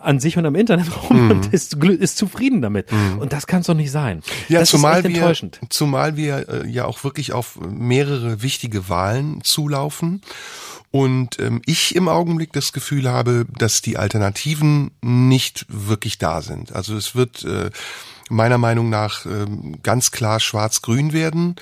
[0.00, 1.30] an sich und am Internet rum mm.
[1.30, 2.90] und ist, ist zufrieden damit.
[2.90, 3.18] Mm.
[3.18, 4.22] Und das kann es doch nicht sein.
[4.48, 5.34] Ja, das zumal wir,
[5.68, 10.22] zumal wir äh, ja auch wirklich auf mehrere wichtige Wahlen zulaufen.
[10.92, 16.74] Und ähm, ich im Augenblick das Gefühl habe, dass die Alternativen nicht wirklich da sind.
[16.74, 17.70] Also es wird äh,
[18.30, 21.56] meiner Meinung nach ähm, ganz klar schwarz-grün werden.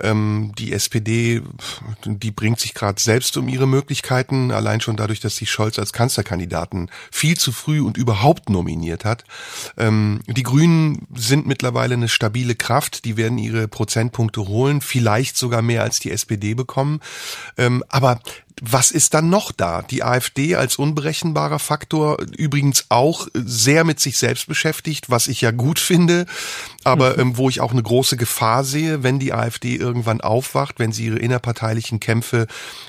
[0.00, 1.42] Ähm, die SPD,
[2.04, 5.92] die bringt sich gerade selbst um ihre Möglichkeiten, allein schon dadurch, dass sie Scholz als
[5.92, 9.24] Kanzlerkandidaten viel zu früh und überhaupt nominiert hat.
[9.76, 15.62] Ähm, die Grünen sind mittlerweile eine stabile Kraft, die werden ihre Prozentpunkte holen, vielleicht sogar
[15.62, 17.00] mehr als die SPD bekommen.
[17.88, 18.20] aber
[18.62, 19.82] was ist dann noch da?
[19.82, 25.50] Die AfD als unberechenbarer Faktor, übrigens auch sehr mit sich selbst beschäftigt, was ich ja
[25.50, 26.26] gut finde,
[26.84, 27.20] aber mhm.
[27.20, 31.06] ähm, wo ich auch eine große Gefahr sehe, wenn die AfD irgendwann aufwacht, wenn sie
[31.06, 32.46] ihre innerparteilichen Kämpfe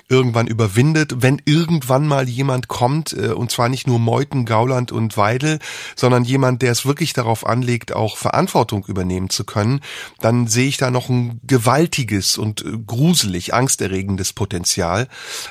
[0.08, 5.18] irgendwann überwindet, wenn irgendwann mal jemand kommt, äh, und zwar nicht nur Meuthen, Gauland und
[5.18, 5.60] Weidel,
[5.96, 9.82] sondern jemand, der es wirklich darauf anlegt, auch Verantwortung übernehmen zu können,
[10.20, 15.08] dann sehe ich da noch ein gewaltiges und äh, gruselig angsterregendes Potenzial.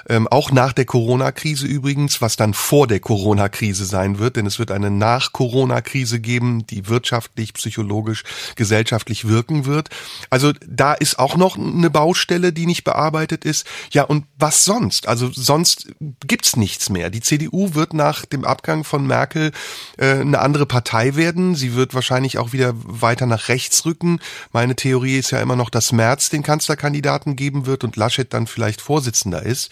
[0.09, 4.59] Ähm, auch nach der Corona-Krise übrigens, was dann vor der Corona-Krise sein wird, denn es
[4.59, 8.25] wird eine Nach-Corona-Krise geben, die wirtschaftlich, psychologisch,
[8.57, 9.89] gesellschaftlich wirken wird.
[10.31, 13.67] Also da ist auch noch eine Baustelle, die nicht bearbeitet ist.
[13.91, 15.09] Ja, und was sonst?
[15.09, 15.89] Also sonst
[16.27, 17.11] gibt's nichts mehr.
[17.11, 19.53] Die CDU wird nach dem Abgang von Merkel
[19.97, 21.55] äh, eine andere Partei werden.
[21.55, 24.21] Sie wird wahrscheinlich auch wieder weiter nach rechts rücken.
[24.53, 28.47] Meine Theorie ist ja immer noch, dass Merz den Kanzlerkandidaten geben wird und Laschet dann
[28.47, 29.71] vielleicht Vorsitzender ist.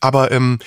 [0.00, 0.58] Aber ähm,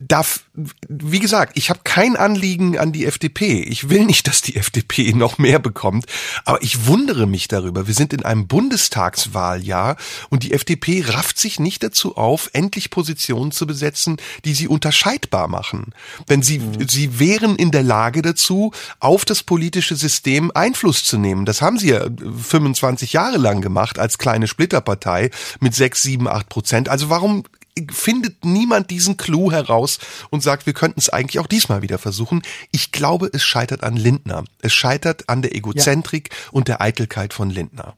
[0.00, 0.44] darf,
[0.88, 3.60] wie gesagt, ich habe kein Anliegen an die FDP.
[3.60, 6.06] Ich will nicht, dass die FDP noch mehr bekommt,
[6.46, 7.86] aber ich wundere mich darüber.
[7.86, 9.96] Wir sind in einem Bundestagswahljahr
[10.30, 14.16] und die FDP rafft sich nicht dazu auf, endlich Positionen zu besetzen,
[14.46, 15.92] die sie unterscheidbar machen.
[16.30, 16.88] Denn sie, mhm.
[16.88, 21.44] sie wären in der Lage dazu, auf das politische System Einfluss zu nehmen.
[21.44, 22.06] Das haben sie ja
[22.42, 25.30] 25 Jahre lang gemacht als kleine Splitterpartei
[25.60, 26.88] mit 6, 7, 8 Prozent.
[26.88, 27.44] Also warum
[27.90, 29.98] findet niemand diesen Clou heraus
[30.30, 32.42] und sagt, wir könnten es eigentlich auch diesmal wieder versuchen.
[32.72, 34.44] Ich glaube, es scheitert an Lindner.
[34.60, 36.36] Es scheitert an der Egozentrik ja.
[36.52, 37.96] und der Eitelkeit von Lindner.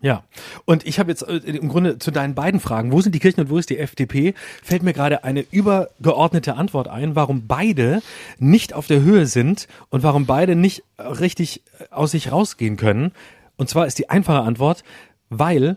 [0.00, 0.22] Ja,
[0.64, 3.40] und ich habe jetzt äh, im Grunde zu deinen beiden Fragen, wo sind die Kirchen
[3.40, 8.00] und wo ist die FDP, fällt mir gerade eine übergeordnete Antwort ein, warum beide
[8.38, 13.10] nicht auf der Höhe sind und warum beide nicht richtig aus sich rausgehen können.
[13.56, 14.84] Und zwar ist die einfache Antwort,
[15.30, 15.76] weil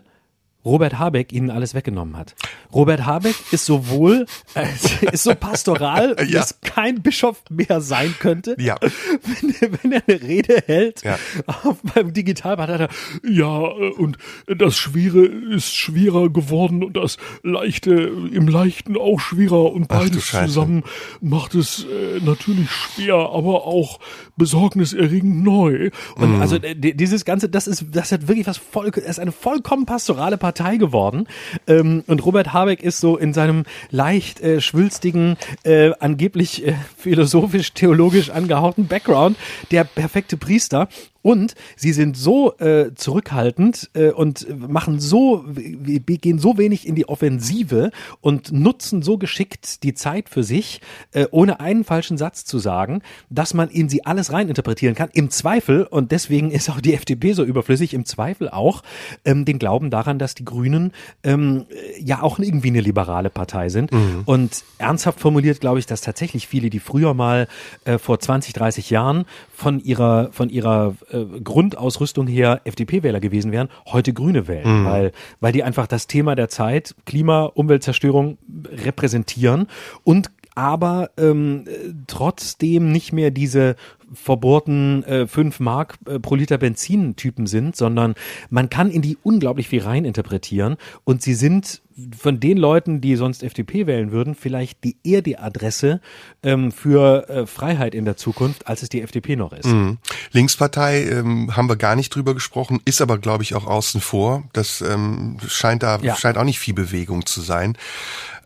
[0.64, 2.34] Robert Habeck ihnen alles weggenommen hat.
[2.72, 4.66] Robert Habeck ist sowohl äh,
[5.12, 6.40] ist so pastoral, ja.
[6.40, 8.56] es kein Bischof mehr sein könnte.
[8.58, 8.76] Ja.
[8.80, 11.18] Wenn, wenn er eine Rede hält ja.
[11.46, 12.88] auf, beim Digitalbad hat er
[13.28, 19.88] ja und das Schwere ist schwerer geworden und das Leichte im Leichten auch schwerer und
[19.88, 20.84] beides zusammen
[21.20, 24.00] macht es äh, natürlich schwer, aber auch
[24.36, 25.90] besorgniserregend neu.
[26.16, 26.40] Und mm.
[26.40, 30.38] also äh, dieses ganze, das ist das hat wirklich was voll, ist eine vollkommen pastorale
[30.38, 31.26] Partei Partei geworden.
[31.66, 38.30] Ähm, und Robert Habeck ist so in seinem leicht äh, schwülstigen, äh, angeblich äh, philosophisch-theologisch
[38.30, 39.36] angehauchten Background
[39.70, 40.88] der perfekte Priester.
[41.22, 47.08] Und sie sind so äh, zurückhaltend äh, und machen so, gehen so wenig in die
[47.08, 47.90] Offensive
[48.20, 50.80] und nutzen so geschickt die Zeit für sich,
[51.12, 55.10] äh, ohne einen falschen Satz zu sagen, dass man in sie alles reininterpretieren kann.
[55.12, 58.82] Im Zweifel, und deswegen ist auch die FDP so überflüssig, im Zweifel auch
[59.24, 60.92] ähm, den Glauben daran, dass die Grünen
[61.22, 61.66] ähm,
[62.00, 63.92] ja auch irgendwie eine liberale Partei sind.
[63.92, 64.22] Mhm.
[64.24, 67.46] Und ernsthaft formuliert glaube ich, dass tatsächlich viele, die früher mal
[67.84, 73.68] äh, vor 20, 30 Jahren von ihrer, von ihrer äh, Grundausrüstung her FDP-Wähler gewesen wären,
[73.86, 74.84] heute Grüne wählen, mhm.
[74.84, 78.38] weil, weil die einfach das Thema der Zeit, Klima, Umweltzerstörung
[78.84, 79.66] repräsentieren
[80.04, 81.64] und aber ähm,
[82.06, 83.76] trotzdem nicht mehr diese
[84.12, 88.14] verbohrten äh, 5 Mark äh, pro Liter Benzin-Typen sind, sondern
[88.50, 91.80] man kann in die unglaublich viel rein interpretieren und sie sind
[92.16, 96.00] von den Leuten, die sonst FDP wählen würden, vielleicht die eher die Adresse
[96.42, 99.66] ähm, für äh, Freiheit in der Zukunft, als es die FDP noch ist.
[99.66, 99.98] Mhm.
[100.32, 104.44] Linkspartei ähm, haben wir gar nicht drüber gesprochen, ist aber glaube ich auch außen vor.
[104.52, 106.16] Das ähm, scheint da ja.
[106.16, 107.76] scheint auch nicht viel Bewegung zu sein.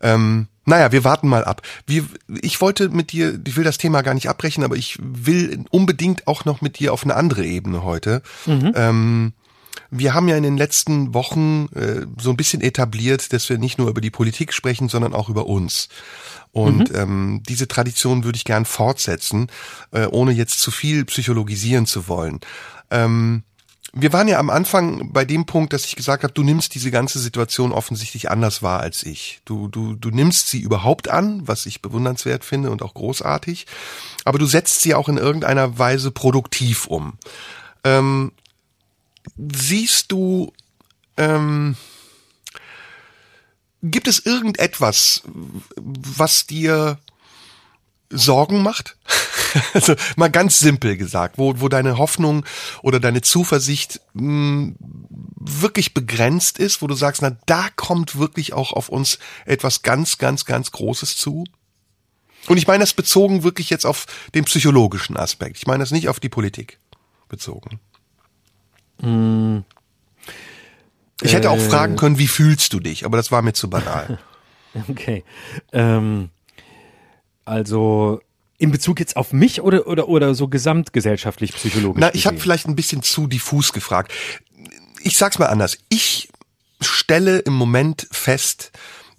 [0.01, 1.61] Ähm, naja, wir warten mal ab.
[1.85, 2.05] Wir,
[2.41, 6.27] ich wollte mit dir, ich will das Thema gar nicht abbrechen, aber ich will unbedingt
[6.27, 8.21] auch noch mit dir auf eine andere Ebene heute.
[8.45, 8.73] Mhm.
[8.75, 9.33] Ähm,
[9.89, 13.77] wir haben ja in den letzten Wochen äh, so ein bisschen etabliert, dass wir nicht
[13.77, 15.87] nur über die Politik sprechen, sondern auch über uns.
[16.51, 16.95] Und mhm.
[16.95, 19.47] ähm, diese Tradition würde ich gern fortsetzen,
[19.91, 22.41] äh, ohne jetzt zu viel psychologisieren zu wollen.
[22.91, 23.43] Ähm,
[23.93, 26.91] wir waren ja am Anfang bei dem Punkt, dass ich gesagt habe, du nimmst diese
[26.91, 29.41] ganze Situation offensichtlich anders wahr als ich.
[29.45, 33.65] Du, du, du nimmst sie überhaupt an, was ich bewundernswert finde und auch großartig,
[34.25, 37.17] aber du setzt sie auch in irgendeiner Weise produktiv um.
[37.83, 38.31] Ähm,
[39.37, 40.53] siehst du,
[41.15, 41.75] ähm,
[43.83, 45.23] gibt es irgendetwas,
[45.75, 46.99] was dir
[48.09, 48.97] Sorgen macht?
[49.73, 52.45] also mal ganz simpel gesagt, wo, wo deine Hoffnung
[52.81, 54.75] oder deine Zuversicht mh, hm,
[55.39, 60.17] wirklich begrenzt ist, wo du sagst, na, da kommt wirklich auch auf uns etwas ganz,
[60.17, 61.45] ganz, ganz Großes zu?
[62.47, 65.57] Und ich meine das bezogen wirklich jetzt auf den psychologischen Aspekt.
[65.57, 66.79] Ich meine das nicht auf die Politik
[67.27, 67.79] bezogen.
[69.01, 69.59] Mm.
[71.21, 71.97] Ich hätte auch fragen äh.
[71.97, 74.19] können, wie fühlst du dich, aber das war mir zu banal.
[74.89, 75.23] okay.
[75.73, 76.29] Ähm,
[77.47, 78.21] also
[78.57, 82.01] in Bezug jetzt auf mich oder, oder, oder so gesamtgesellschaftlich psychologisch?
[82.01, 84.11] Na, ich habe vielleicht ein bisschen zu diffus gefragt.
[85.01, 85.77] Ich sag's mal anders.
[85.89, 86.29] Ich
[86.81, 88.71] stelle im Moment fest,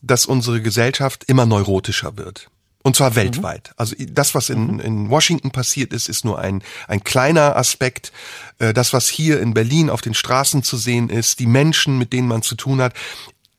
[0.03, 2.49] dass unsere Gesellschaft immer neurotischer wird.
[2.83, 3.17] Und zwar mhm.
[3.17, 3.73] weltweit.
[3.77, 4.81] Also das, was in, mhm.
[4.81, 8.13] in Washington passiert ist, ist nur ein, ein kleiner Aspekt.
[8.59, 12.13] Äh, das, was hier in Berlin auf den Straßen zu sehen ist, die Menschen, mit
[12.13, 12.95] denen man zu tun hat.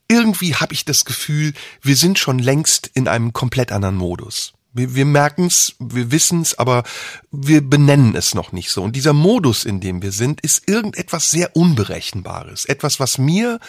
[0.07, 4.53] Irgendwie habe ich das Gefühl, wir sind schon längst in einem komplett anderen Modus.
[4.73, 6.83] Wir, wir merken es, wir wissen es, aber
[7.31, 8.83] wir benennen es noch nicht so.
[8.83, 12.65] Und dieser Modus, in dem wir sind, ist irgendetwas sehr Unberechenbares.
[12.65, 13.59] Etwas, was mir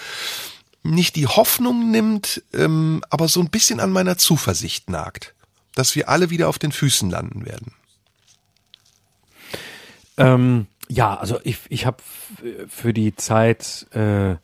[0.82, 5.35] nicht die Hoffnung nimmt, ähm, aber so ein bisschen an meiner Zuversicht nagt,
[5.74, 7.74] dass wir alle wieder auf den Füßen landen werden.
[10.16, 12.02] Ähm, ja, also ich, ich habe
[12.68, 14.36] für die Zeit äh,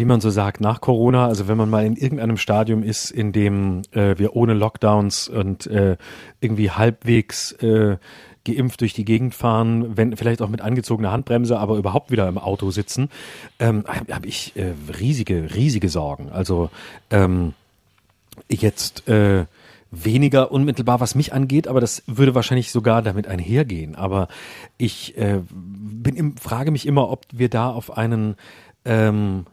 [0.00, 3.32] wie man so sagt, nach Corona, also wenn man mal in irgendeinem Stadium ist, in
[3.32, 5.98] dem äh, wir ohne Lockdowns und äh,
[6.40, 7.98] irgendwie halbwegs äh,
[8.46, 12.38] geimpft durch die Gegend fahren, wenn vielleicht auch mit angezogener Handbremse, aber überhaupt wieder im
[12.38, 13.10] Auto sitzen,
[13.58, 16.30] ähm, habe hab ich äh, riesige, riesige Sorgen.
[16.30, 16.70] Also
[17.10, 17.52] ähm,
[18.48, 19.44] jetzt äh,
[19.90, 23.96] weniger unmittelbar, was mich angeht, aber das würde wahrscheinlich sogar damit einhergehen.
[23.96, 24.28] Aber
[24.78, 28.36] ich äh, bin im, frage mich immer, ob wir da auf einen
[28.84, 29.46] ähm,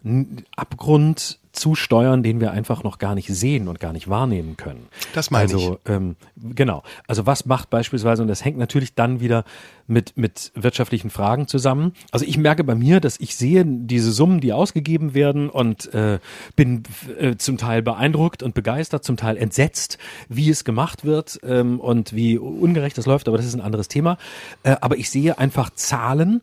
[0.56, 4.88] Abgrund zusteuern, den wir einfach noch gar nicht sehen und gar nicht wahrnehmen können.
[5.14, 5.92] Das meine also, ich.
[5.92, 6.84] Ähm, genau.
[7.08, 9.44] Also was macht beispielsweise, und das hängt natürlich dann wieder
[9.88, 11.94] mit, mit wirtschaftlichen Fragen zusammen.
[12.12, 16.20] Also ich merke bei mir, dass ich sehe diese Summen, die ausgegeben werden und äh,
[16.56, 16.84] bin
[17.20, 19.98] äh, zum Teil beeindruckt und begeistert, zum Teil entsetzt,
[20.30, 23.88] wie es gemacht wird ähm, und wie ungerecht das läuft, aber das ist ein anderes
[23.88, 24.18] Thema.
[24.64, 26.42] Äh, aber ich sehe einfach Zahlen,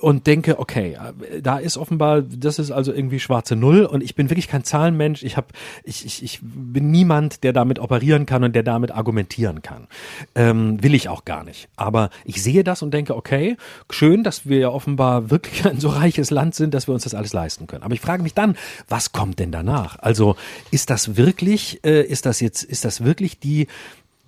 [0.00, 0.96] und denke, okay,
[1.42, 5.22] da ist offenbar, das ist also irgendwie schwarze Null und ich bin wirklich kein Zahlenmensch.
[5.22, 5.48] Ich habe,
[5.84, 9.86] ich, ich, ich bin niemand, der damit operieren kann und der damit argumentieren kann.
[10.34, 11.68] Ähm, will ich auch gar nicht.
[11.76, 13.56] Aber ich sehe das und denke, okay,
[13.90, 17.14] schön, dass wir ja offenbar wirklich ein so reiches Land sind, dass wir uns das
[17.14, 17.82] alles leisten können.
[17.82, 18.56] Aber ich frage mich dann,
[18.88, 19.98] was kommt denn danach?
[19.98, 20.36] Also
[20.70, 23.66] ist das wirklich, äh, ist das jetzt, ist das wirklich die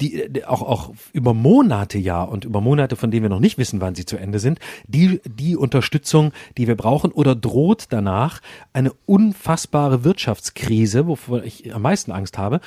[0.00, 3.80] die auch, auch über Monate ja und über Monate, von denen wir noch nicht wissen,
[3.80, 8.40] wann sie zu Ende sind, die, die Unterstützung, die wir brauchen oder droht danach
[8.72, 12.60] eine unfassbare Wirtschaftskrise, wovor ich am meisten Angst habe,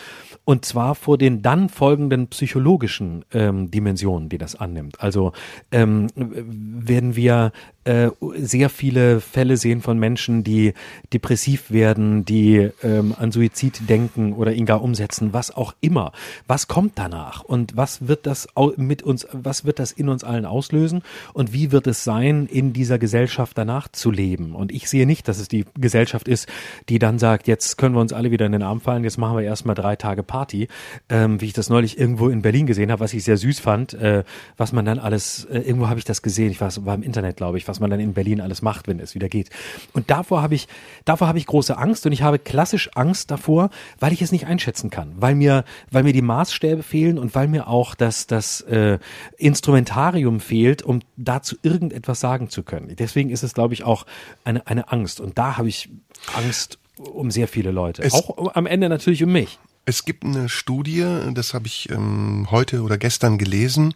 [0.43, 5.01] und zwar vor den dann folgenden psychologischen ähm, Dimensionen, die das annimmt.
[5.01, 5.31] Also
[5.71, 7.51] ähm, werden wir
[7.83, 10.73] äh, sehr viele Fälle sehen von Menschen, die
[11.13, 16.11] depressiv werden, die ähm, an Suizid denken oder ihn gar umsetzen, was auch immer.
[16.47, 18.47] Was kommt danach und was wird das
[18.77, 21.01] mit uns, was wird das in uns allen auslösen
[21.33, 24.53] und wie wird es sein, in dieser Gesellschaft danach zu leben?
[24.53, 26.47] Und ich sehe nicht, dass es die Gesellschaft ist,
[26.87, 29.37] die dann sagt, jetzt können wir uns alle wieder in den Arm fallen, jetzt machen
[29.37, 30.67] wir erstmal drei Tage Party,
[31.09, 33.95] ähm, wie ich das neulich irgendwo in Berlin gesehen habe, was ich sehr süß fand,
[33.95, 34.23] äh,
[34.57, 37.37] was man dann alles, äh, irgendwo habe ich das gesehen, ich war, war im Internet,
[37.37, 39.49] glaube ich, was man dann in Berlin alles macht, wenn es wieder geht.
[39.93, 40.67] Und davor habe ich,
[41.05, 43.69] davor habe ich große Angst und ich habe klassisch Angst davor,
[43.99, 47.47] weil ich es nicht einschätzen kann, weil mir, weil mir die Maßstäbe fehlen und weil
[47.47, 48.99] mir auch das, das äh,
[49.37, 52.93] Instrumentarium fehlt, um dazu irgendetwas sagen zu können.
[52.97, 54.05] Deswegen ist es, glaube ich, auch
[54.43, 55.21] eine, eine Angst.
[55.21, 55.89] Und da habe ich
[56.35, 58.03] Angst um sehr viele Leute.
[58.03, 59.57] Es auch am Ende natürlich um mich.
[59.85, 63.93] Es gibt eine Studie, das habe ich ähm, heute oder gestern gelesen,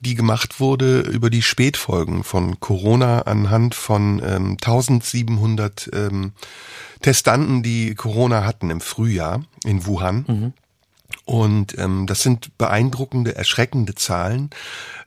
[0.00, 6.32] die gemacht wurde über die Spätfolgen von Corona anhand von ähm, 1700 ähm,
[7.02, 10.24] Testanten, die Corona hatten im Frühjahr in Wuhan.
[10.26, 10.52] Mhm.
[11.24, 14.50] Und ähm, das sind beeindruckende, erschreckende Zahlen.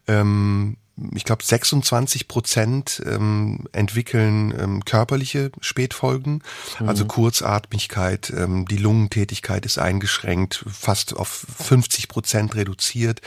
[0.07, 0.77] Ähm,
[1.13, 6.41] ich glaube, 26 Prozent ähm, entwickeln ähm, körperliche Spätfolgen,
[6.79, 6.89] mhm.
[6.89, 13.21] also Kurzatmigkeit, ähm, die Lungentätigkeit ist eingeschränkt, fast auf 50 Prozent reduziert.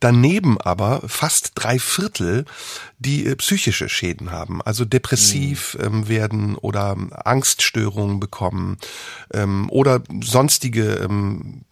[0.00, 2.44] Daneben aber fast drei Viertel,
[2.98, 5.84] die äh, psychische Schäden haben, also depressiv mhm.
[5.84, 8.78] ähm, werden oder Angststörungen bekommen
[9.32, 11.62] ähm, oder sonstige ähm,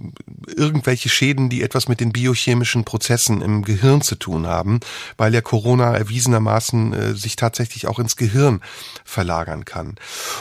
[0.47, 4.81] irgendwelche Schäden, die etwas mit den biochemischen Prozessen im Gehirn zu tun haben,
[5.17, 8.61] weil ja Corona erwiesenermaßen äh, sich tatsächlich auch ins Gehirn
[9.05, 9.97] verlagern kann.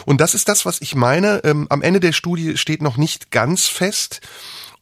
[0.06, 1.42] Und das ist das, was ich meine.
[1.44, 4.22] Ähm, am Ende der Studie steht noch nicht ganz fest,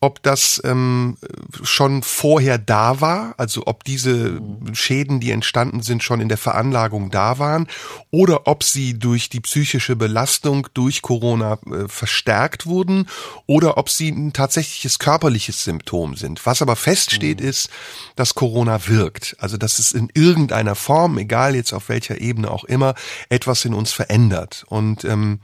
[0.04, 1.16] ob das ähm,
[1.64, 4.42] schon vorher da war, also ob diese
[4.74, 7.68] Schäden, die entstanden sind, schon in der Veranlagung da waren,
[8.12, 13.08] oder ob sie durch die psychische Belastung durch Corona äh, verstärkt wurden,
[13.46, 16.46] oder ob sie ein tatsächliches körperliches Symptom sind.
[16.46, 17.48] Was aber feststeht, mhm.
[17.48, 17.70] ist,
[18.18, 22.66] dass Corona wirkt, also dass es in irgendeiner Form, egal jetzt auf welcher Ebene auch
[22.66, 22.94] immer,
[23.30, 24.66] etwas in uns verändert.
[24.68, 25.40] Und ähm,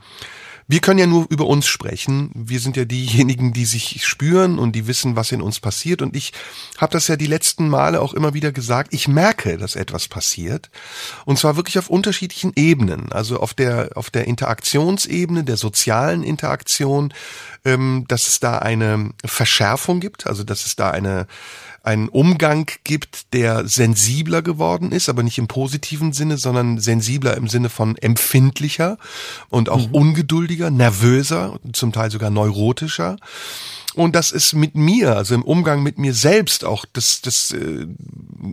[0.70, 2.30] wir können ja nur über uns sprechen.
[2.32, 6.00] Wir sind ja diejenigen, die sich spüren und die wissen, was in uns passiert.
[6.00, 6.32] Und ich
[6.78, 8.94] habe das ja die letzten Male auch immer wieder gesagt.
[8.94, 10.70] Ich merke, dass etwas passiert.
[11.24, 13.10] Und zwar wirklich auf unterschiedlichen Ebenen.
[13.10, 17.12] Also auf der, auf der Interaktionsebene, der sozialen Interaktion,
[17.64, 20.28] ähm, dass es da eine Verschärfung gibt.
[20.28, 21.26] Also dass es da eine,
[21.82, 27.48] einen Umgang gibt, der sensibler geworden ist, aber nicht im positiven Sinne, sondern sensibler im
[27.48, 28.98] Sinne von empfindlicher
[29.48, 29.94] und auch mhm.
[29.94, 33.16] ungeduldiger, nervöser, zum Teil sogar neurotischer
[33.94, 37.86] und das ist mit mir, also im Umgang mit mir selbst auch, dass, dass, äh,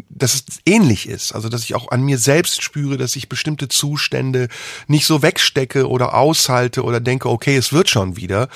[0.10, 1.34] dass es ähnlich ist.
[1.34, 4.48] Also dass ich auch an mir selbst spüre, dass ich bestimmte Zustände
[4.88, 8.50] nicht so wegstecke oder aushalte oder denke, okay, es wird schon wieder,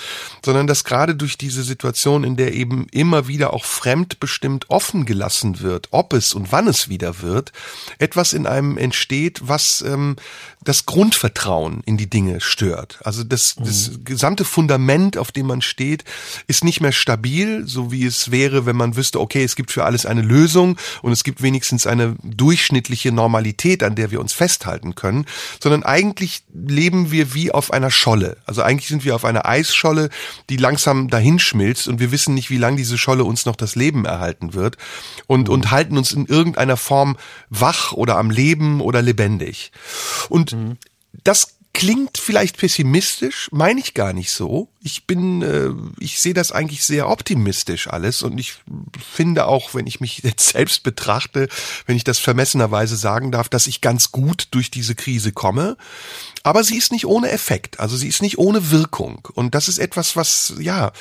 [0.44, 5.62] sondern dass gerade durch diese Situation, in der eben immer wieder auch fremdbestimmt offen gelassen
[5.62, 7.52] wird, ob es und wann es wieder wird,
[8.00, 10.16] etwas in einem entsteht, was ähm,
[10.64, 13.00] das Grundvertrauen in die Dinge stört.
[13.04, 14.06] Also das, das mhm.
[14.06, 16.04] gesamte Fundament, auf dem man steht,
[16.48, 19.84] ist nicht mehr stabil, so wie es wäre, wenn man wüsste, okay, es gibt für
[19.84, 24.96] alles eine Lösung und es gibt wenigstens eine durchschnittliche Normalität, an der wir uns festhalten
[24.96, 25.26] können,
[25.62, 28.38] sondern eigentlich leben wir wie auf einer Scholle.
[28.46, 30.10] Also eigentlich sind wir auf einer Eisscholle,
[30.50, 34.06] die langsam dahinschmilzt und wir wissen nicht, wie lange diese Scholle uns noch das Leben
[34.06, 34.78] erhalten wird
[35.28, 35.54] und, mhm.
[35.54, 37.18] und halten uns in irgendeiner Form
[37.50, 39.74] wach oder am Leben oder lebendig.
[40.30, 40.78] Und Mhm.
[41.24, 44.70] Das klingt vielleicht pessimistisch, meine ich gar nicht so.
[44.82, 45.70] Ich bin, äh,
[46.00, 48.56] ich sehe das eigentlich sehr optimistisch alles und ich
[49.14, 51.48] finde auch, wenn ich mich jetzt selbst betrachte,
[51.86, 55.78] wenn ich das vermessenerweise sagen darf, dass ich ganz gut durch diese Krise komme.
[56.44, 59.78] Aber sie ist nicht ohne Effekt, also sie ist nicht ohne Wirkung und das ist
[59.78, 60.92] etwas, was ja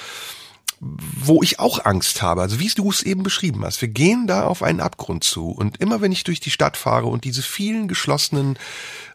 [0.80, 2.40] wo ich auch Angst habe.
[2.40, 3.82] Also wie du es eben beschrieben hast.
[3.82, 5.50] Wir gehen da auf einen Abgrund zu.
[5.50, 8.58] Und immer wenn ich durch die Stadt fahre und diese vielen geschlossenen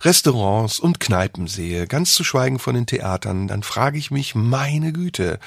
[0.02, 4.94] Restaurants und Kneipen sehe, ganz zu schweigen von den Theatern, dann frage ich mich, meine
[4.94, 5.40] Güte,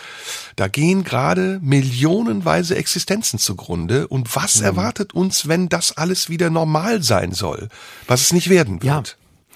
[0.57, 4.09] da gehen gerade millionenweise Existenzen zugrunde.
[4.09, 4.65] Und was mhm.
[4.65, 7.69] erwartet uns, wenn das alles wieder normal sein soll?
[8.09, 8.85] Was es nicht werden wird?
[8.85, 9.03] Ja.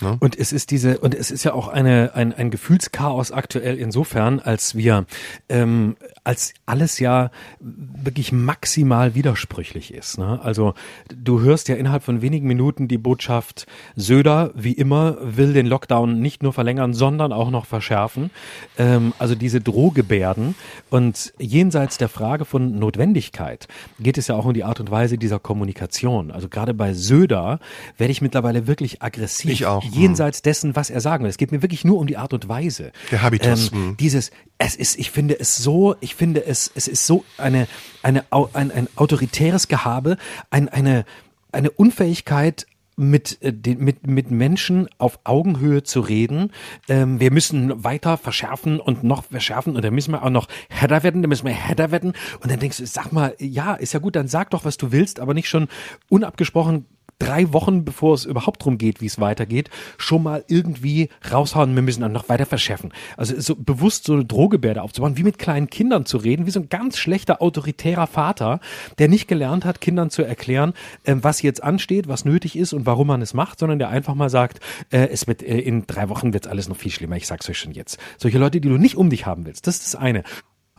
[0.03, 0.17] Ne?
[0.21, 4.41] Und es ist diese, und es ist ja auch eine, ein, ein Gefühlschaos aktuell insofern,
[4.41, 5.07] als wir,
[5.49, 7.31] ähm, als alles ja
[7.61, 10.19] wirklich maximal widersprüchlich ist.
[10.19, 10.41] Ne?
[10.43, 10.75] Also
[11.15, 13.67] du hörst ja innerhalb von wenigen Minuten die Botschaft,
[13.97, 18.31] Söder, wie immer, will den Lockdown nicht nur verlängern, sondern auch noch verschärfen.
[18.79, 20.55] Ähm, also diese Drohgebärden.
[20.91, 23.69] Und jenseits der Frage von Notwendigkeit
[24.01, 26.31] geht es ja auch um die Art und Weise dieser Kommunikation.
[26.31, 27.61] Also gerade bei Söder
[27.99, 29.51] werde ich mittlerweile wirklich aggressiv.
[29.51, 29.85] Ich auch.
[29.95, 31.31] Jenseits dessen, was er sagen will.
[31.31, 32.93] Es geht mir wirklich nur um die Art und Weise.
[33.11, 33.97] Der Habitus, Ähm, mhm.
[33.97, 37.67] dieses, es ist, ich finde es so, ich finde es, es ist so eine,
[38.03, 40.17] eine, ein, ein autoritäres Gehabe,
[40.51, 41.05] ein, eine,
[41.53, 42.67] eine Unfähigkeit,
[42.97, 46.53] mit, äh, mit, mit Menschen auf Augenhöhe zu reden.
[46.89, 51.03] Ähm, wir müssen weiter verschärfen und noch verschärfen und dann müssen wir auch noch härter
[51.03, 52.13] werden, dann müssen wir härter werden.
[52.41, 54.93] Und dann denkst du, sag mal, ja, ist ja gut, dann sag doch, was du
[54.93, 55.69] willst, aber nicht schon
[56.09, 56.87] unabgesprochen
[57.23, 61.83] drei Wochen, bevor es überhaupt darum geht, wie es weitergeht, schon mal irgendwie raushauen, wir
[61.83, 62.93] müssen dann noch weiter verschärfen.
[63.17, 66.61] Also so bewusst so eine Drohgebärde aufzubauen, wie mit kleinen Kindern zu reden, wie so
[66.61, 68.61] ein ganz schlechter autoritärer Vater,
[68.99, 70.73] der nicht gelernt hat, Kindern zu erklären,
[71.05, 74.15] ähm, was jetzt ansteht, was nötig ist und warum man es macht, sondern der einfach
[74.15, 77.29] mal sagt, äh, es wird äh, in drei Wochen wird alles noch viel schlimmer, ich
[77.29, 77.99] sag's euch schon jetzt.
[78.19, 80.25] Solche Leute, die du nicht um dich haben willst, das ist das eine.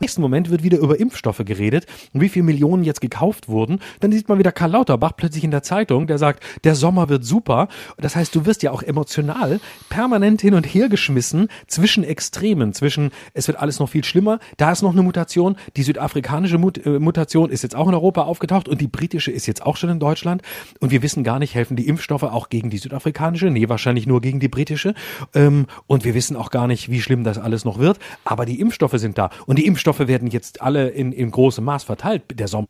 [0.00, 3.78] Nächsten Moment wird wieder über Impfstoffe geredet und wie viele Millionen jetzt gekauft wurden.
[4.00, 7.24] Dann sieht man wieder Karl Lauterbach plötzlich in der Zeitung, der sagt, der Sommer wird
[7.24, 7.68] super.
[7.96, 9.60] Das heißt, du wirst ja auch emotional
[9.90, 14.72] permanent hin und her geschmissen zwischen Extremen, zwischen es wird alles noch viel schlimmer, da
[14.72, 18.68] ist noch eine Mutation, die südafrikanische Mut äh, Mutation ist jetzt auch in Europa aufgetaucht
[18.68, 20.42] und die britische ist jetzt auch schon in Deutschland
[20.80, 23.48] und wir wissen gar nicht, helfen die Impfstoffe auch gegen die südafrikanische?
[23.48, 24.94] Nee, wahrscheinlich nur gegen die britische.
[25.34, 28.58] Ähm, und wir wissen auch gar nicht, wie schlimm das alles noch wird, aber die
[28.58, 32.22] Impfstoffe sind da und die Impfstoffe werden jetzt alle in, in großem Maß verteilt.
[32.38, 32.68] Der Sommer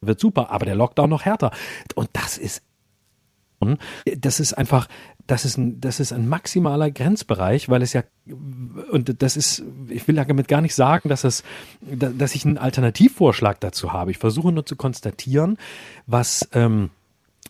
[0.00, 1.50] wird super, aber der Lockdown noch härter.
[1.94, 2.62] Und das ist
[4.18, 4.88] das ist einfach,
[5.26, 8.02] das ist ein, das ist ein maximaler Grenzbereich, weil es ja,
[8.90, 11.42] und das ist, ich will damit gar nicht sagen, dass es,
[11.80, 14.10] da- dass ich einen Alternativvorschlag dazu habe.
[14.10, 15.56] Ich versuche nur zu konstatieren,
[16.06, 16.90] was, ähm,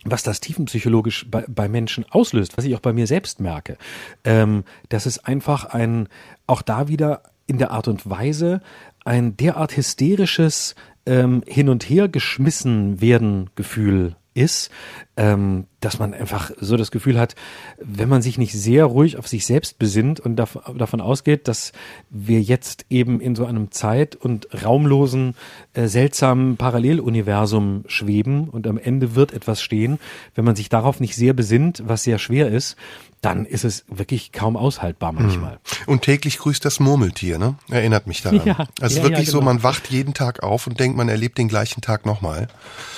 [0.05, 3.77] was das tiefenpsychologisch bei, bei Menschen auslöst, was ich auch bei mir selbst merke,
[4.23, 6.07] ähm, dass es einfach ein,
[6.47, 8.61] auch da wieder in der Art und Weise
[9.05, 10.75] ein derart hysterisches
[11.05, 14.69] ähm, Hin und Her geschmissen werden Gefühl ist,
[15.17, 17.35] ähm, dass man einfach so das Gefühl hat,
[17.79, 21.71] wenn man sich nicht sehr ruhig auf sich selbst besinnt und dav davon ausgeht, dass
[22.09, 25.35] wir jetzt eben in so einem zeit- und raumlosen,
[25.73, 29.99] äh, seltsamen Paralleluniversum schweben und am Ende wird etwas stehen,
[30.35, 32.75] wenn man sich darauf nicht sehr besinnt, was sehr schwer ist,
[33.21, 35.59] dann ist es wirklich kaum aushaltbar manchmal.
[35.87, 37.55] Und täglich grüßt das Murmeltier, ne?
[37.69, 38.35] Erinnert mich daran.
[38.45, 39.53] Ja, also ja, wirklich ja, so, genau.
[39.53, 42.47] man wacht jeden Tag auf und denkt, man erlebt den gleichen Tag nochmal.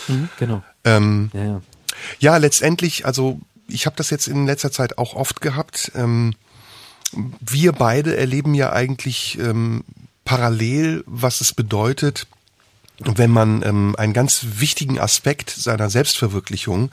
[0.10, 0.62] Mhm, genau.
[0.88, 1.62] Ähm, Ja, ja.
[2.20, 5.92] ja, letztendlich, also ich habe das jetzt in letzter Zeit auch oft gehabt.
[5.96, 6.34] Ähm,
[7.40, 9.84] wir beide erleben ja eigentlich ähm,
[10.26, 12.28] parallel, was es bedeutet,
[13.00, 16.90] wenn man ähm, einen ganz wichtigen Aspekt seiner Selbstverwirklichung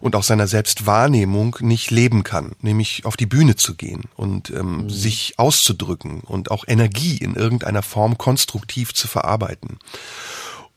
[0.00, 4.90] und auch seiner Selbstwahrnehmung nicht leben kann, nämlich auf die Bühne zu gehen und ähm,
[4.90, 9.78] sich auszudrücken und auch Energie in irgendeiner Form konstruktiv zu verarbeiten.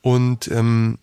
[0.01, 0.99] Und ähm,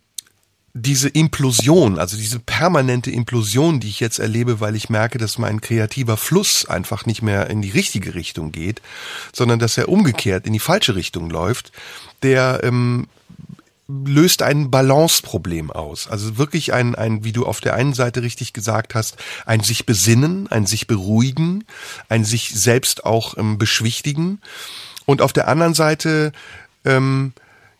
[0.77, 5.61] diese Implosion, also diese permanente Implosion, die ich jetzt erlebe, weil ich merke, dass mein
[5.61, 8.83] kreativer Fluss einfach nicht mehr in die richtige Richtung geht,
[9.33, 11.71] sondern dass er umgekehrt in die falsche Richtung läuft,
[12.25, 13.07] der ähm,
[13.87, 16.09] löst ein Balanceproblem aus.
[16.09, 19.87] Also wirklich ein, ein, wie du auf der einen Seite richtig gesagt hast, ein sich
[19.87, 21.65] besinnen, ein sich beruhigen,
[22.09, 24.41] ein sich selbst auch ähm, beschwichtigen
[25.07, 26.33] und auf der anderen Seite
[26.85, 27.33] ähm,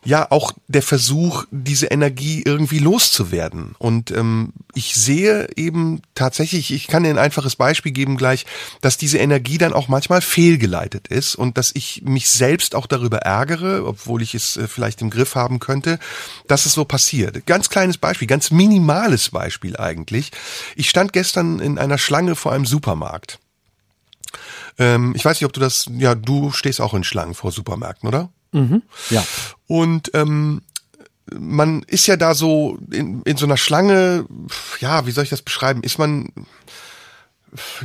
[0.05, 3.75] ja auch der Versuch, diese Energie irgendwie loszuwerden.
[3.79, 8.45] Und ähm, ich sehe eben tatsächlich, ich kann dir ein einfaches Beispiel geben gleich,
[8.81, 13.17] dass diese Energie dann auch manchmal fehlgeleitet ist und dass ich mich selbst auch darüber
[13.17, 15.99] ärgere, obwohl ich es äh, vielleicht im Griff haben könnte,
[16.47, 17.45] dass es so passiert.
[17.47, 20.31] Ganz kleines Beispiel, ganz minimales Beispiel eigentlich.
[20.75, 23.39] Ich stand gestern in einer Schlange vor einem Supermarkt.
[24.77, 28.07] Ähm, ich weiß nicht, ob du das, ja, du stehst auch in Schlangen vor Supermärkten,
[28.07, 28.29] oder?
[29.09, 29.23] Ja.
[29.67, 30.61] Und ähm,
[31.33, 34.25] man ist ja da so in, in so einer Schlange,
[34.79, 35.81] ja, wie soll ich das beschreiben?
[35.83, 36.29] Ist man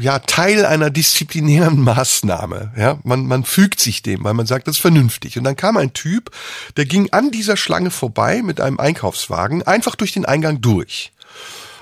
[0.00, 2.72] ja Teil einer disziplinären Maßnahme.
[2.76, 5.38] Ja, man man fügt sich dem, weil man sagt, das ist vernünftig.
[5.38, 6.30] Und dann kam ein Typ,
[6.76, 11.12] der ging an dieser Schlange vorbei mit einem Einkaufswagen einfach durch den Eingang durch.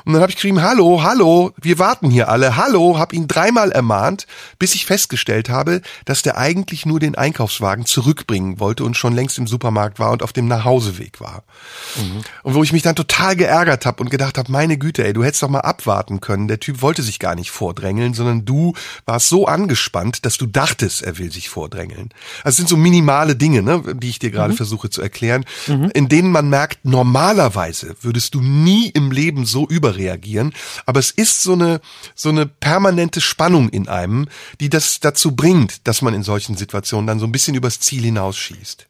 [0.08, 3.72] Und dann habe ich geschrieben, hallo, hallo, wir warten hier alle, hallo, habe ihn dreimal
[3.72, 4.26] ermahnt,
[4.58, 9.36] bis ich festgestellt habe, dass der eigentlich nur den Einkaufswagen zurückbringen wollte und schon längst
[9.36, 11.42] im Supermarkt war und auf dem Nachhauseweg war.
[11.96, 12.22] Mhm.
[12.42, 15.22] Und wo ich mich dann total geärgert habe und gedacht habe, meine Güte, ey, du
[15.22, 16.48] hättest doch mal abwarten können.
[16.48, 18.72] Der Typ wollte sich gar nicht vordrängeln, sondern du
[19.04, 22.14] warst so angespannt, dass du dachtest, er will sich vordrängeln.
[22.44, 24.56] Also es sind so minimale Dinge, ne, die ich dir gerade mhm.
[24.56, 25.90] versuche zu erklären, mhm.
[25.92, 29.68] in denen man merkt, normalerweise würdest du nie im Leben so
[29.98, 30.52] überreagieren,
[30.86, 31.80] aber es ist so eine
[32.14, 34.28] so eine permanente Spannung in einem,
[34.60, 38.02] die das dazu bringt, dass man in solchen Situationen dann so ein bisschen übers Ziel
[38.02, 38.86] hinausschießt.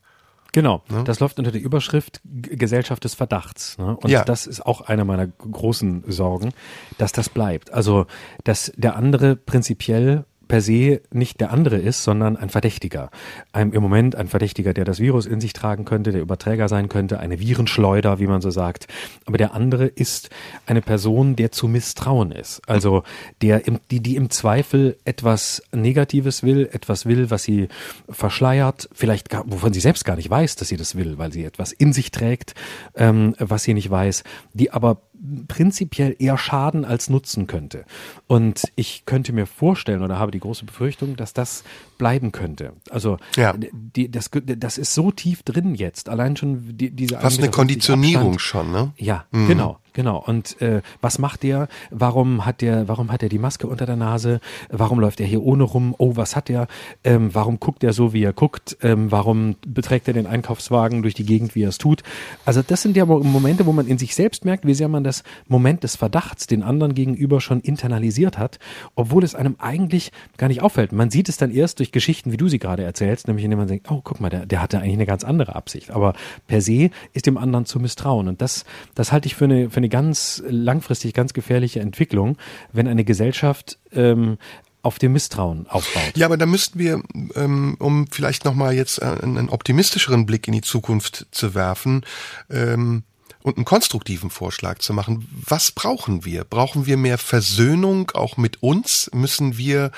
[0.53, 1.05] Genau, ne?
[1.05, 3.77] das läuft unter der Überschrift Gesellschaft des Verdachts.
[3.77, 3.97] Ne?
[3.97, 4.25] Und ja.
[4.25, 6.53] das ist auch eine meiner großen Sorgen,
[6.97, 7.71] dass das bleibt.
[7.73, 8.07] Also,
[8.45, 13.11] dass der andere prinzipiell per se nicht der andere ist, sondern ein Verdächtiger.
[13.53, 16.89] Ein, Im Moment ein Verdächtiger, der das Virus in sich tragen könnte, der Überträger sein
[16.89, 18.89] könnte, eine Virenschleuder, wie man so sagt.
[19.27, 20.31] Aber der andere ist
[20.67, 22.63] eine Person, der zu misstrauen ist.
[22.67, 23.03] Also
[23.43, 27.69] der im, die, die im Zweifel etwas Negatives will, etwas will, was sie
[28.09, 31.45] verschleiert, vielleicht gar, wovon sie selbst gar nicht weiß, dass sie das will, weil sie
[31.45, 32.55] etwas in sich trägt,
[32.97, 35.03] ähm, was sie nicht weiß, die aber
[35.49, 37.85] prinzipiell eher Schaden als Nutzen könnte.
[38.27, 41.65] Und ich könnte mir vorstellen oder habe die große Befürchtung, dass das
[41.99, 42.73] bleiben könnte.
[42.91, 43.55] Also ja.
[43.57, 46.09] die, das, das ist so tief drin jetzt.
[46.09, 48.93] Allein schon die, diese Was eine Konditionierung schon, ne?
[48.97, 49.49] Ja, mhm.
[49.49, 49.79] genau.
[49.99, 50.23] Genau.
[50.25, 51.67] Und äh, was macht der?
[51.91, 54.39] Warum hat der, warum hat er die Maske unter der Nase?
[54.71, 55.93] Warum läuft er hier ohne rum?
[55.99, 56.69] Oh, was hat er?
[57.03, 58.77] Ähm, warum guckt er so, wie er guckt?
[58.81, 62.05] Ähm, warum beträgt er den Einkaufswagen durch die Gegend, wie er es tut?
[62.45, 65.25] Also das sind ja Momente, wo man in sich selbst merkt, wie sehr man das
[65.49, 68.61] Moment des Verdachts den anderen gegenüber schon internalisiert hat,
[68.95, 70.93] obwohl es einem eigentlich gar nicht auffällt.
[70.93, 73.67] Man sieht es dann erst durch Geschichten, wie du sie gerade erzählst, nämlich indem man
[73.67, 75.91] denkt, oh, guck mal, der, der hatte eigentlich eine ganz andere Absicht.
[75.91, 76.13] Aber
[76.47, 78.29] per se ist dem anderen zu misstrauen.
[78.29, 78.65] Und das,
[78.95, 82.39] das halte ich für eine, für eine ganz langfristig ganz gefährliche Entwicklung,
[82.73, 84.39] wenn eine Gesellschaft ähm,
[84.83, 86.17] auf dem Misstrauen aufbaut.
[86.17, 87.03] Ja, aber da müssten wir,
[87.35, 92.05] ähm, um vielleicht nochmal jetzt einen optimistischeren Blick in die Zukunft zu werfen,
[92.49, 93.03] ähm,
[93.43, 95.27] und einen konstruktiven Vorschlag zu machen.
[95.47, 96.45] Was brauchen wir?
[96.45, 99.11] Brauchen wir mehr Versöhnung auch mit uns?
[99.15, 99.91] Müssen wir äh,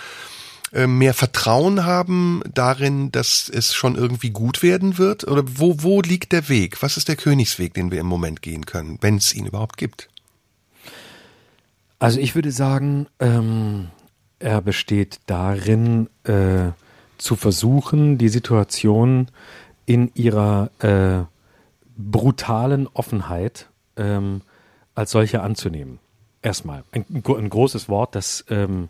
[0.72, 5.26] mehr Vertrauen haben darin, dass es schon irgendwie gut werden wird?
[5.26, 6.82] Oder wo, wo liegt der Weg?
[6.82, 10.09] Was ist der Königsweg, den wir im Moment gehen können, wenn es ihn überhaupt gibt?
[11.98, 13.88] Also ich würde sagen, ähm,
[14.38, 16.70] er besteht darin, äh,
[17.20, 19.28] zu versuchen, die Situation
[19.86, 21.24] in ihrer äh,
[21.97, 24.40] brutalen Offenheit ähm,
[24.94, 25.98] als solche anzunehmen.
[26.42, 28.88] Erstmal ein, ein großes Wort, das ähm,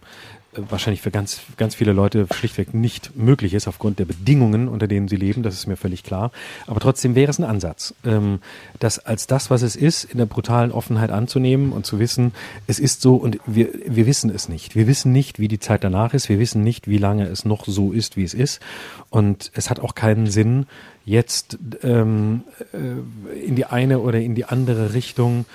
[0.53, 5.07] wahrscheinlich für ganz, ganz viele Leute schlichtweg nicht möglich ist aufgrund der Bedingungen, unter denen
[5.09, 6.33] sie leben, das ist mir völlig klar.
[6.67, 8.41] Aber trotzdem wäre es ein Ansatz, ähm,
[8.79, 12.33] das als das, was es ist, in der brutalen Offenheit anzunehmen und zu wissen,
[12.67, 14.75] es ist so und wir, wir wissen es nicht.
[14.75, 16.29] Wir wissen nicht, wie die Zeit danach ist.
[16.29, 18.61] Wir wissen nicht, wie lange es noch so ist, wie es ist.
[19.09, 20.67] Und es hat auch keinen Sinn,
[21.05, 25.47] jetzt ähm, äh, in die eine oder in die andere Richtung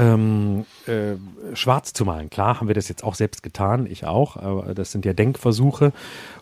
[0.00, 1.16] ähm, äh,
[1.54, 2.30] schwarz zu malen.
[2.30, 5.92] Klar haben wir das jetzt auch selbst getan, ich auch, aber das sind ja Denkversuche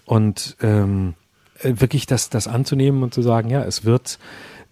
[0.04, 1.14] und ähm,
[1.60, 4.20] äh, wirklich das, das anzunehmen und zu sagen, ja, es wird,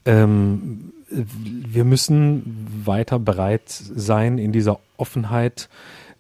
[0.05, 5.69] ähm, wir müssen weiter bereit sein, in dieser Offenheit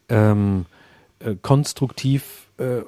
[0.09, 0.67] ähm,
[1.21, 2.81] äh, konstruktiv äh,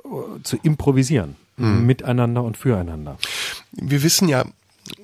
[0.42, 1.86] zu improvisieren, mhm.
[1.86, 3.16] miteinander und füreinander.
[3.70, 4.44] Wir wissen ja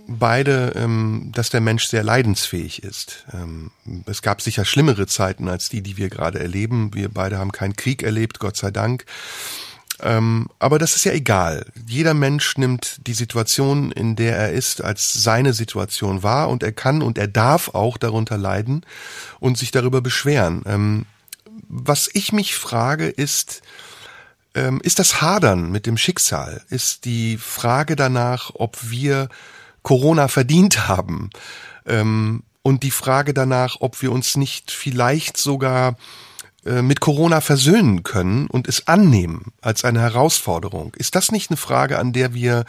[0.07, 3.25] beide, ähm, dass der Mensch sehr leidensfähig ist.
[3.33, 3.71] Ähm,
[4.07, 6.95] es gab sicher schlimmere Zeiten als die, die wir gerade erleben.
[6.95, 9.05] Wir beide haben keinen Krieg erlebt, Gott sei Dank.
[10.01, 11.67] Ähm, aber das ist ja egal.
[11.87, 16.73] Jeder Mensch nimmt die Situation, in der er ist, als seine Situation wahr und er
[16.73, 18.85] kann und er darf auch darunter leiden
[19.41, 20.63] und sich darüber beschweren.
[20.67, 21.07] Ähm,
[21.69, 23.63] was ich mich frage, ist,
[24.55, 26.63] ähm, ist das Hadern mit dem Schicksal?
[26.71, 29.29] Ist die Frage danach, ob wir
[29.85, 31.31] Corona verdient haben.
[31.87, 35.97] Ähm, und die Frage danach, ob wir uns nicht vielleicht sogar
[36.65, 40.95] äh, mit Corona versöhnen können und es annehmen als eine Herausforderung.
[40.97, 42.65] Ist das nicht eine Frage, an der wir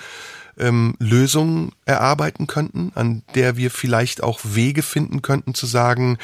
[0.59, 6.17] ähm, Lösungen erarbeiten könnten, an der wir vielleicht auch Wege finden könnten zu sagen,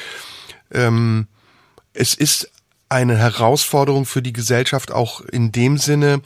[0.73, 1.27] ähm,
[1.93, 2.51] es ist
[2.89, 6.21] eine Herausforderung für die Gesellschaft auch in dem Sinne,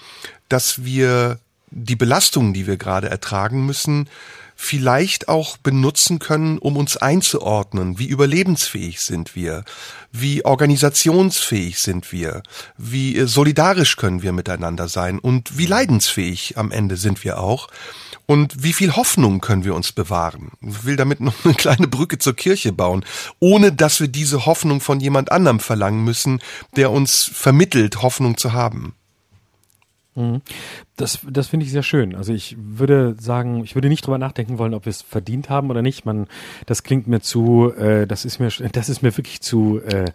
[0.49, 1.39] dass wir
[1.69, 4.09] die Belastungen, die wir gerade ertragen müssen,
[4.55, 7.99] vielleicht auch benutzen können, um uns einzuordnen.
[7.99, 9.63] Wie überlebensfähig sind wir?
[10.11, 12.41] Wie organisationsfähig sind wir?
[12.77, 15.19] Wie solidarisch können wir miteinander sein?
[15.19, 17.67] Und wie leidensfähig am Ende sind wir auch?
[18.25, 20.51] Und wie viel Hoffnung können wir uns bewahren?
[20.61, 23.05] Ich will damit noch eine kleine Brücke zur Kirche bauen,
[23.39, 26.39] ohne dass wir diese Hoffnung von jemand anderem verlangen müssen,
[26.75, 28.95] der uns vermittelt, Hoffnung zu haben.
[30.15, 30.41] Mhm.
[30.95, 32.15] Das, das finde ich sehr schön.
[32.15, 35.69] Also ich würde sagen, ich würde nicht drüber nachdenken wollen, ob wir es verdient haben
[35.69, 36.05] oder nicht.
[36.05, 36.27] Man,
[36.67, 40.05] das klingt mir zu, äh, das ist mir, das ist mir wirklich zu, äh,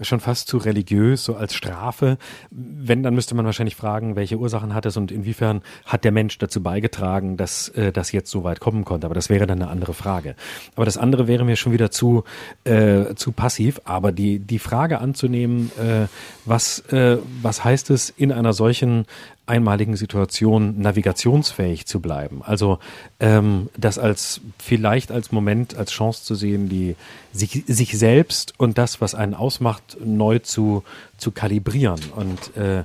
[0.00, 2.18] schon fast zu religiös, so als Strafe.
[2.50, 6.38] Wenn, dann müsste man wahrscheinlich fragen, welche Ursachen hat es und inwiefern hat der Mensch
[6.38, 9.06] dazu beigetragen, dass äh, das jetzt so weit kommen konnte.
[9.06, 10.36] Aber das wäre dann eine andere Frage.
[10.76, 12.22] Aber das andere wäre mir schon wieder zu,
[12.62, 13.80] äh, zu passiv.
[13.84, 16.06] Aber die, die Frage anzunehmen, äh,
[16.44, 19.04] was, äh, was heißt es in einer solchen
[19.48, 22.42] einmaligen Situation navigationsfähig zu bleiben.
[22.44, 22.78] Also
[23.20, 26.96] ähm, das als vielleicht als Moment, als Chance zu sehen, die
[27.32, 30.82] sich, sich selbst und das, was einen ausmacht, neu zu,
[31.16, 32.84] zu kalibrieren und äh,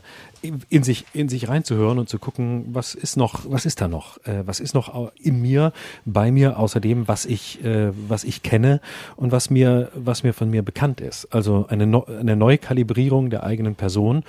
[0.69, 4.18] in sich in sich reinzuhören und zu gucken, was ist noch, was ist da noch,
[4.26, 5.72] äh, was ist noch in mir,
[6.06, 8.81] bei mir, außerdem, was ich äh, was ich kenne
[9.15, 11.34] und was mir was mir von mir bekannt ist.
[11.34, 14.23] Also eine no eine Neukalibrierung der eigenen Person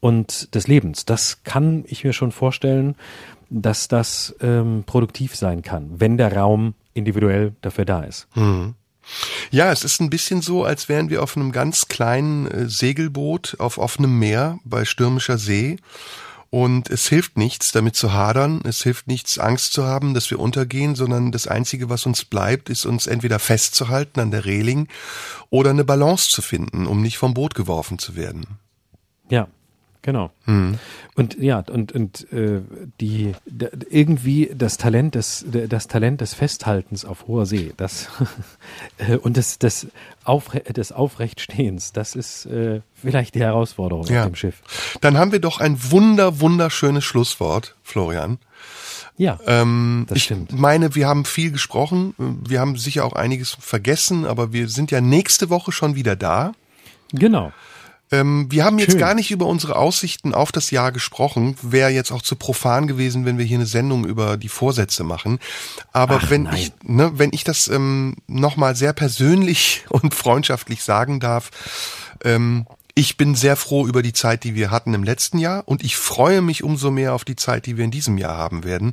[0.00, 1.04] und des Lebens.
[1.04, 2.96] Das kann ich mir schon vorstellen,
[3.50, 8.28] dass das ähm, produktiv sein kann, wenn der Raum individuell dafür da ist.
[8.34, 8.74] Mhm.
[9.50, 13.56] Ja, es ist ein bisschen so, als wären wir auf einem ganz kleinen äh, Segelboot
[13.58, 15.78] auf offenem Meer bei stürmischer See.
[16.50, 18.62] Und es hilft nichts, damit zu hadern.
[18.64, 22.70] Es hilft nichts, Angst zu haben, dass wir untergehen, sondern das Einzige, was uns bleibt,
[22.70, 24.88] ist uns entweder festzuhalten an der Reling
[25.50, 28.58] oder eine Balance zu finden, um nicht vom Boot geworfen zu werden.
[29.28, 29.48] Ja,
[30.02, 30.30] Genau.
[30.46, 30.78] Mhm.
[31.16, 32.60] Und ja, und, und äh,
[33.00, 38.08] die d- irgendwie das Talent des das Talent des Festhaltens auf hoher See, das
[38.98, 39.88] äh, und des des,
[40.24, 44.20] Aufre des Aufrechtstehens, das ist äh, vielleicht die Herausforderung Ja.
[44.22, 44.62] auf dem Schiff.
[45.00, 48.38] Dann haben wir doch ein wunder, wunderschönes Schlusswort, Florian.
[49.16, 50.52] Ja, Ähm, Das ich stimmt.
[50.52, 52.14] meine, wir haben viel gesprochen.
[52.46, 56.52] Wir haben sicher auch einiges vergessen, aber wir sind ja nächste Woche schon wieder da.
[57.12, 57.52] genau.
[58.10, 59.00] Ähm, wir haben jetzt Schön.
[59.00, 61.56] gar nicht über unsere Aussichten auf das Jahr gesprochen.
[61.62, 65.38] Wäre jetzt auch zu profan gewesen, wenn wir hier eine Sendung über die Vorsätze machen.
[65.92, 66.56] Aber Ach, wenn nein.
[66.56, 71.50] ich, ne, wenn ich das ähm, nochmal sehr persönlich und freundschaftlich sagen darf,
[72.24, 75.84] ähm, ich bin sehr froh über die Zeit, die wir hatten im letzten Jahr und
[75.84, 78.92] ich freue mich umso mehr auf die Zeit, die wir in diesem Jahr haben werden.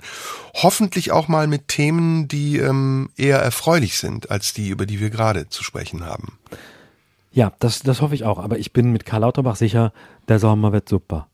[0.54, 5.10] Hoffentlich auch mal mit Themen, die ähm, eher erfreulich sind als die, über die wir
[5.10, 6.38] gerade zu sprechen haben.
[7.36, 8.40] Ja, das das hoffe ich auch.
[8.40, 9.92] Aber ich bin mit Karl Lauterbach sicher,
[10.30, 11.28] der Sommer wird super.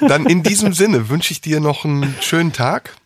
[0.00, 2.96] Dann in diesem Sinne wünsche ich dir noch einen schönen Tag.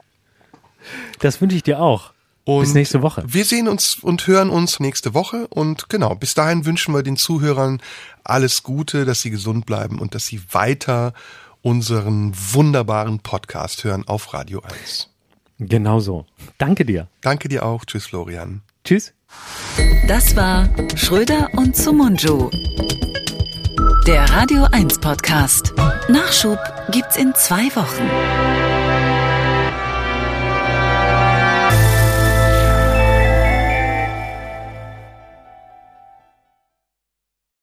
[1.21, 2.13] Das wünsche ich dir auch.
[2.45, 3.23] Und Bis nächste Woche.
[3.27, 5.47] Wir sehen uns und hören uns nächste Woche.
[5.49, 7.83] Und genau, bis dahin wünschen wir den Zuhörern
[8.25, 11.13] alles Gute, dass sie gesund bleiben und dass sie weiter
[11.61, 15.11] unseren wunderbaren Podcast hören auf Radio 1.
[15.59, 16.25] Genau so.
[16.57, 17.09] Danke dir.
[17.21, 17.85] Danke dir auch.
[17.85, 18.63] Tschüss, Florian.
[18.83, 19.13] Tschüss.
[20.09, 22.51] Das war Schröder und Sumunju.
[24.07, 25.75] Der Radio 1 Podcast.
[26.09, 26.59] Nachschub
[26.91, 28.58] gibt's in zwei Wochen.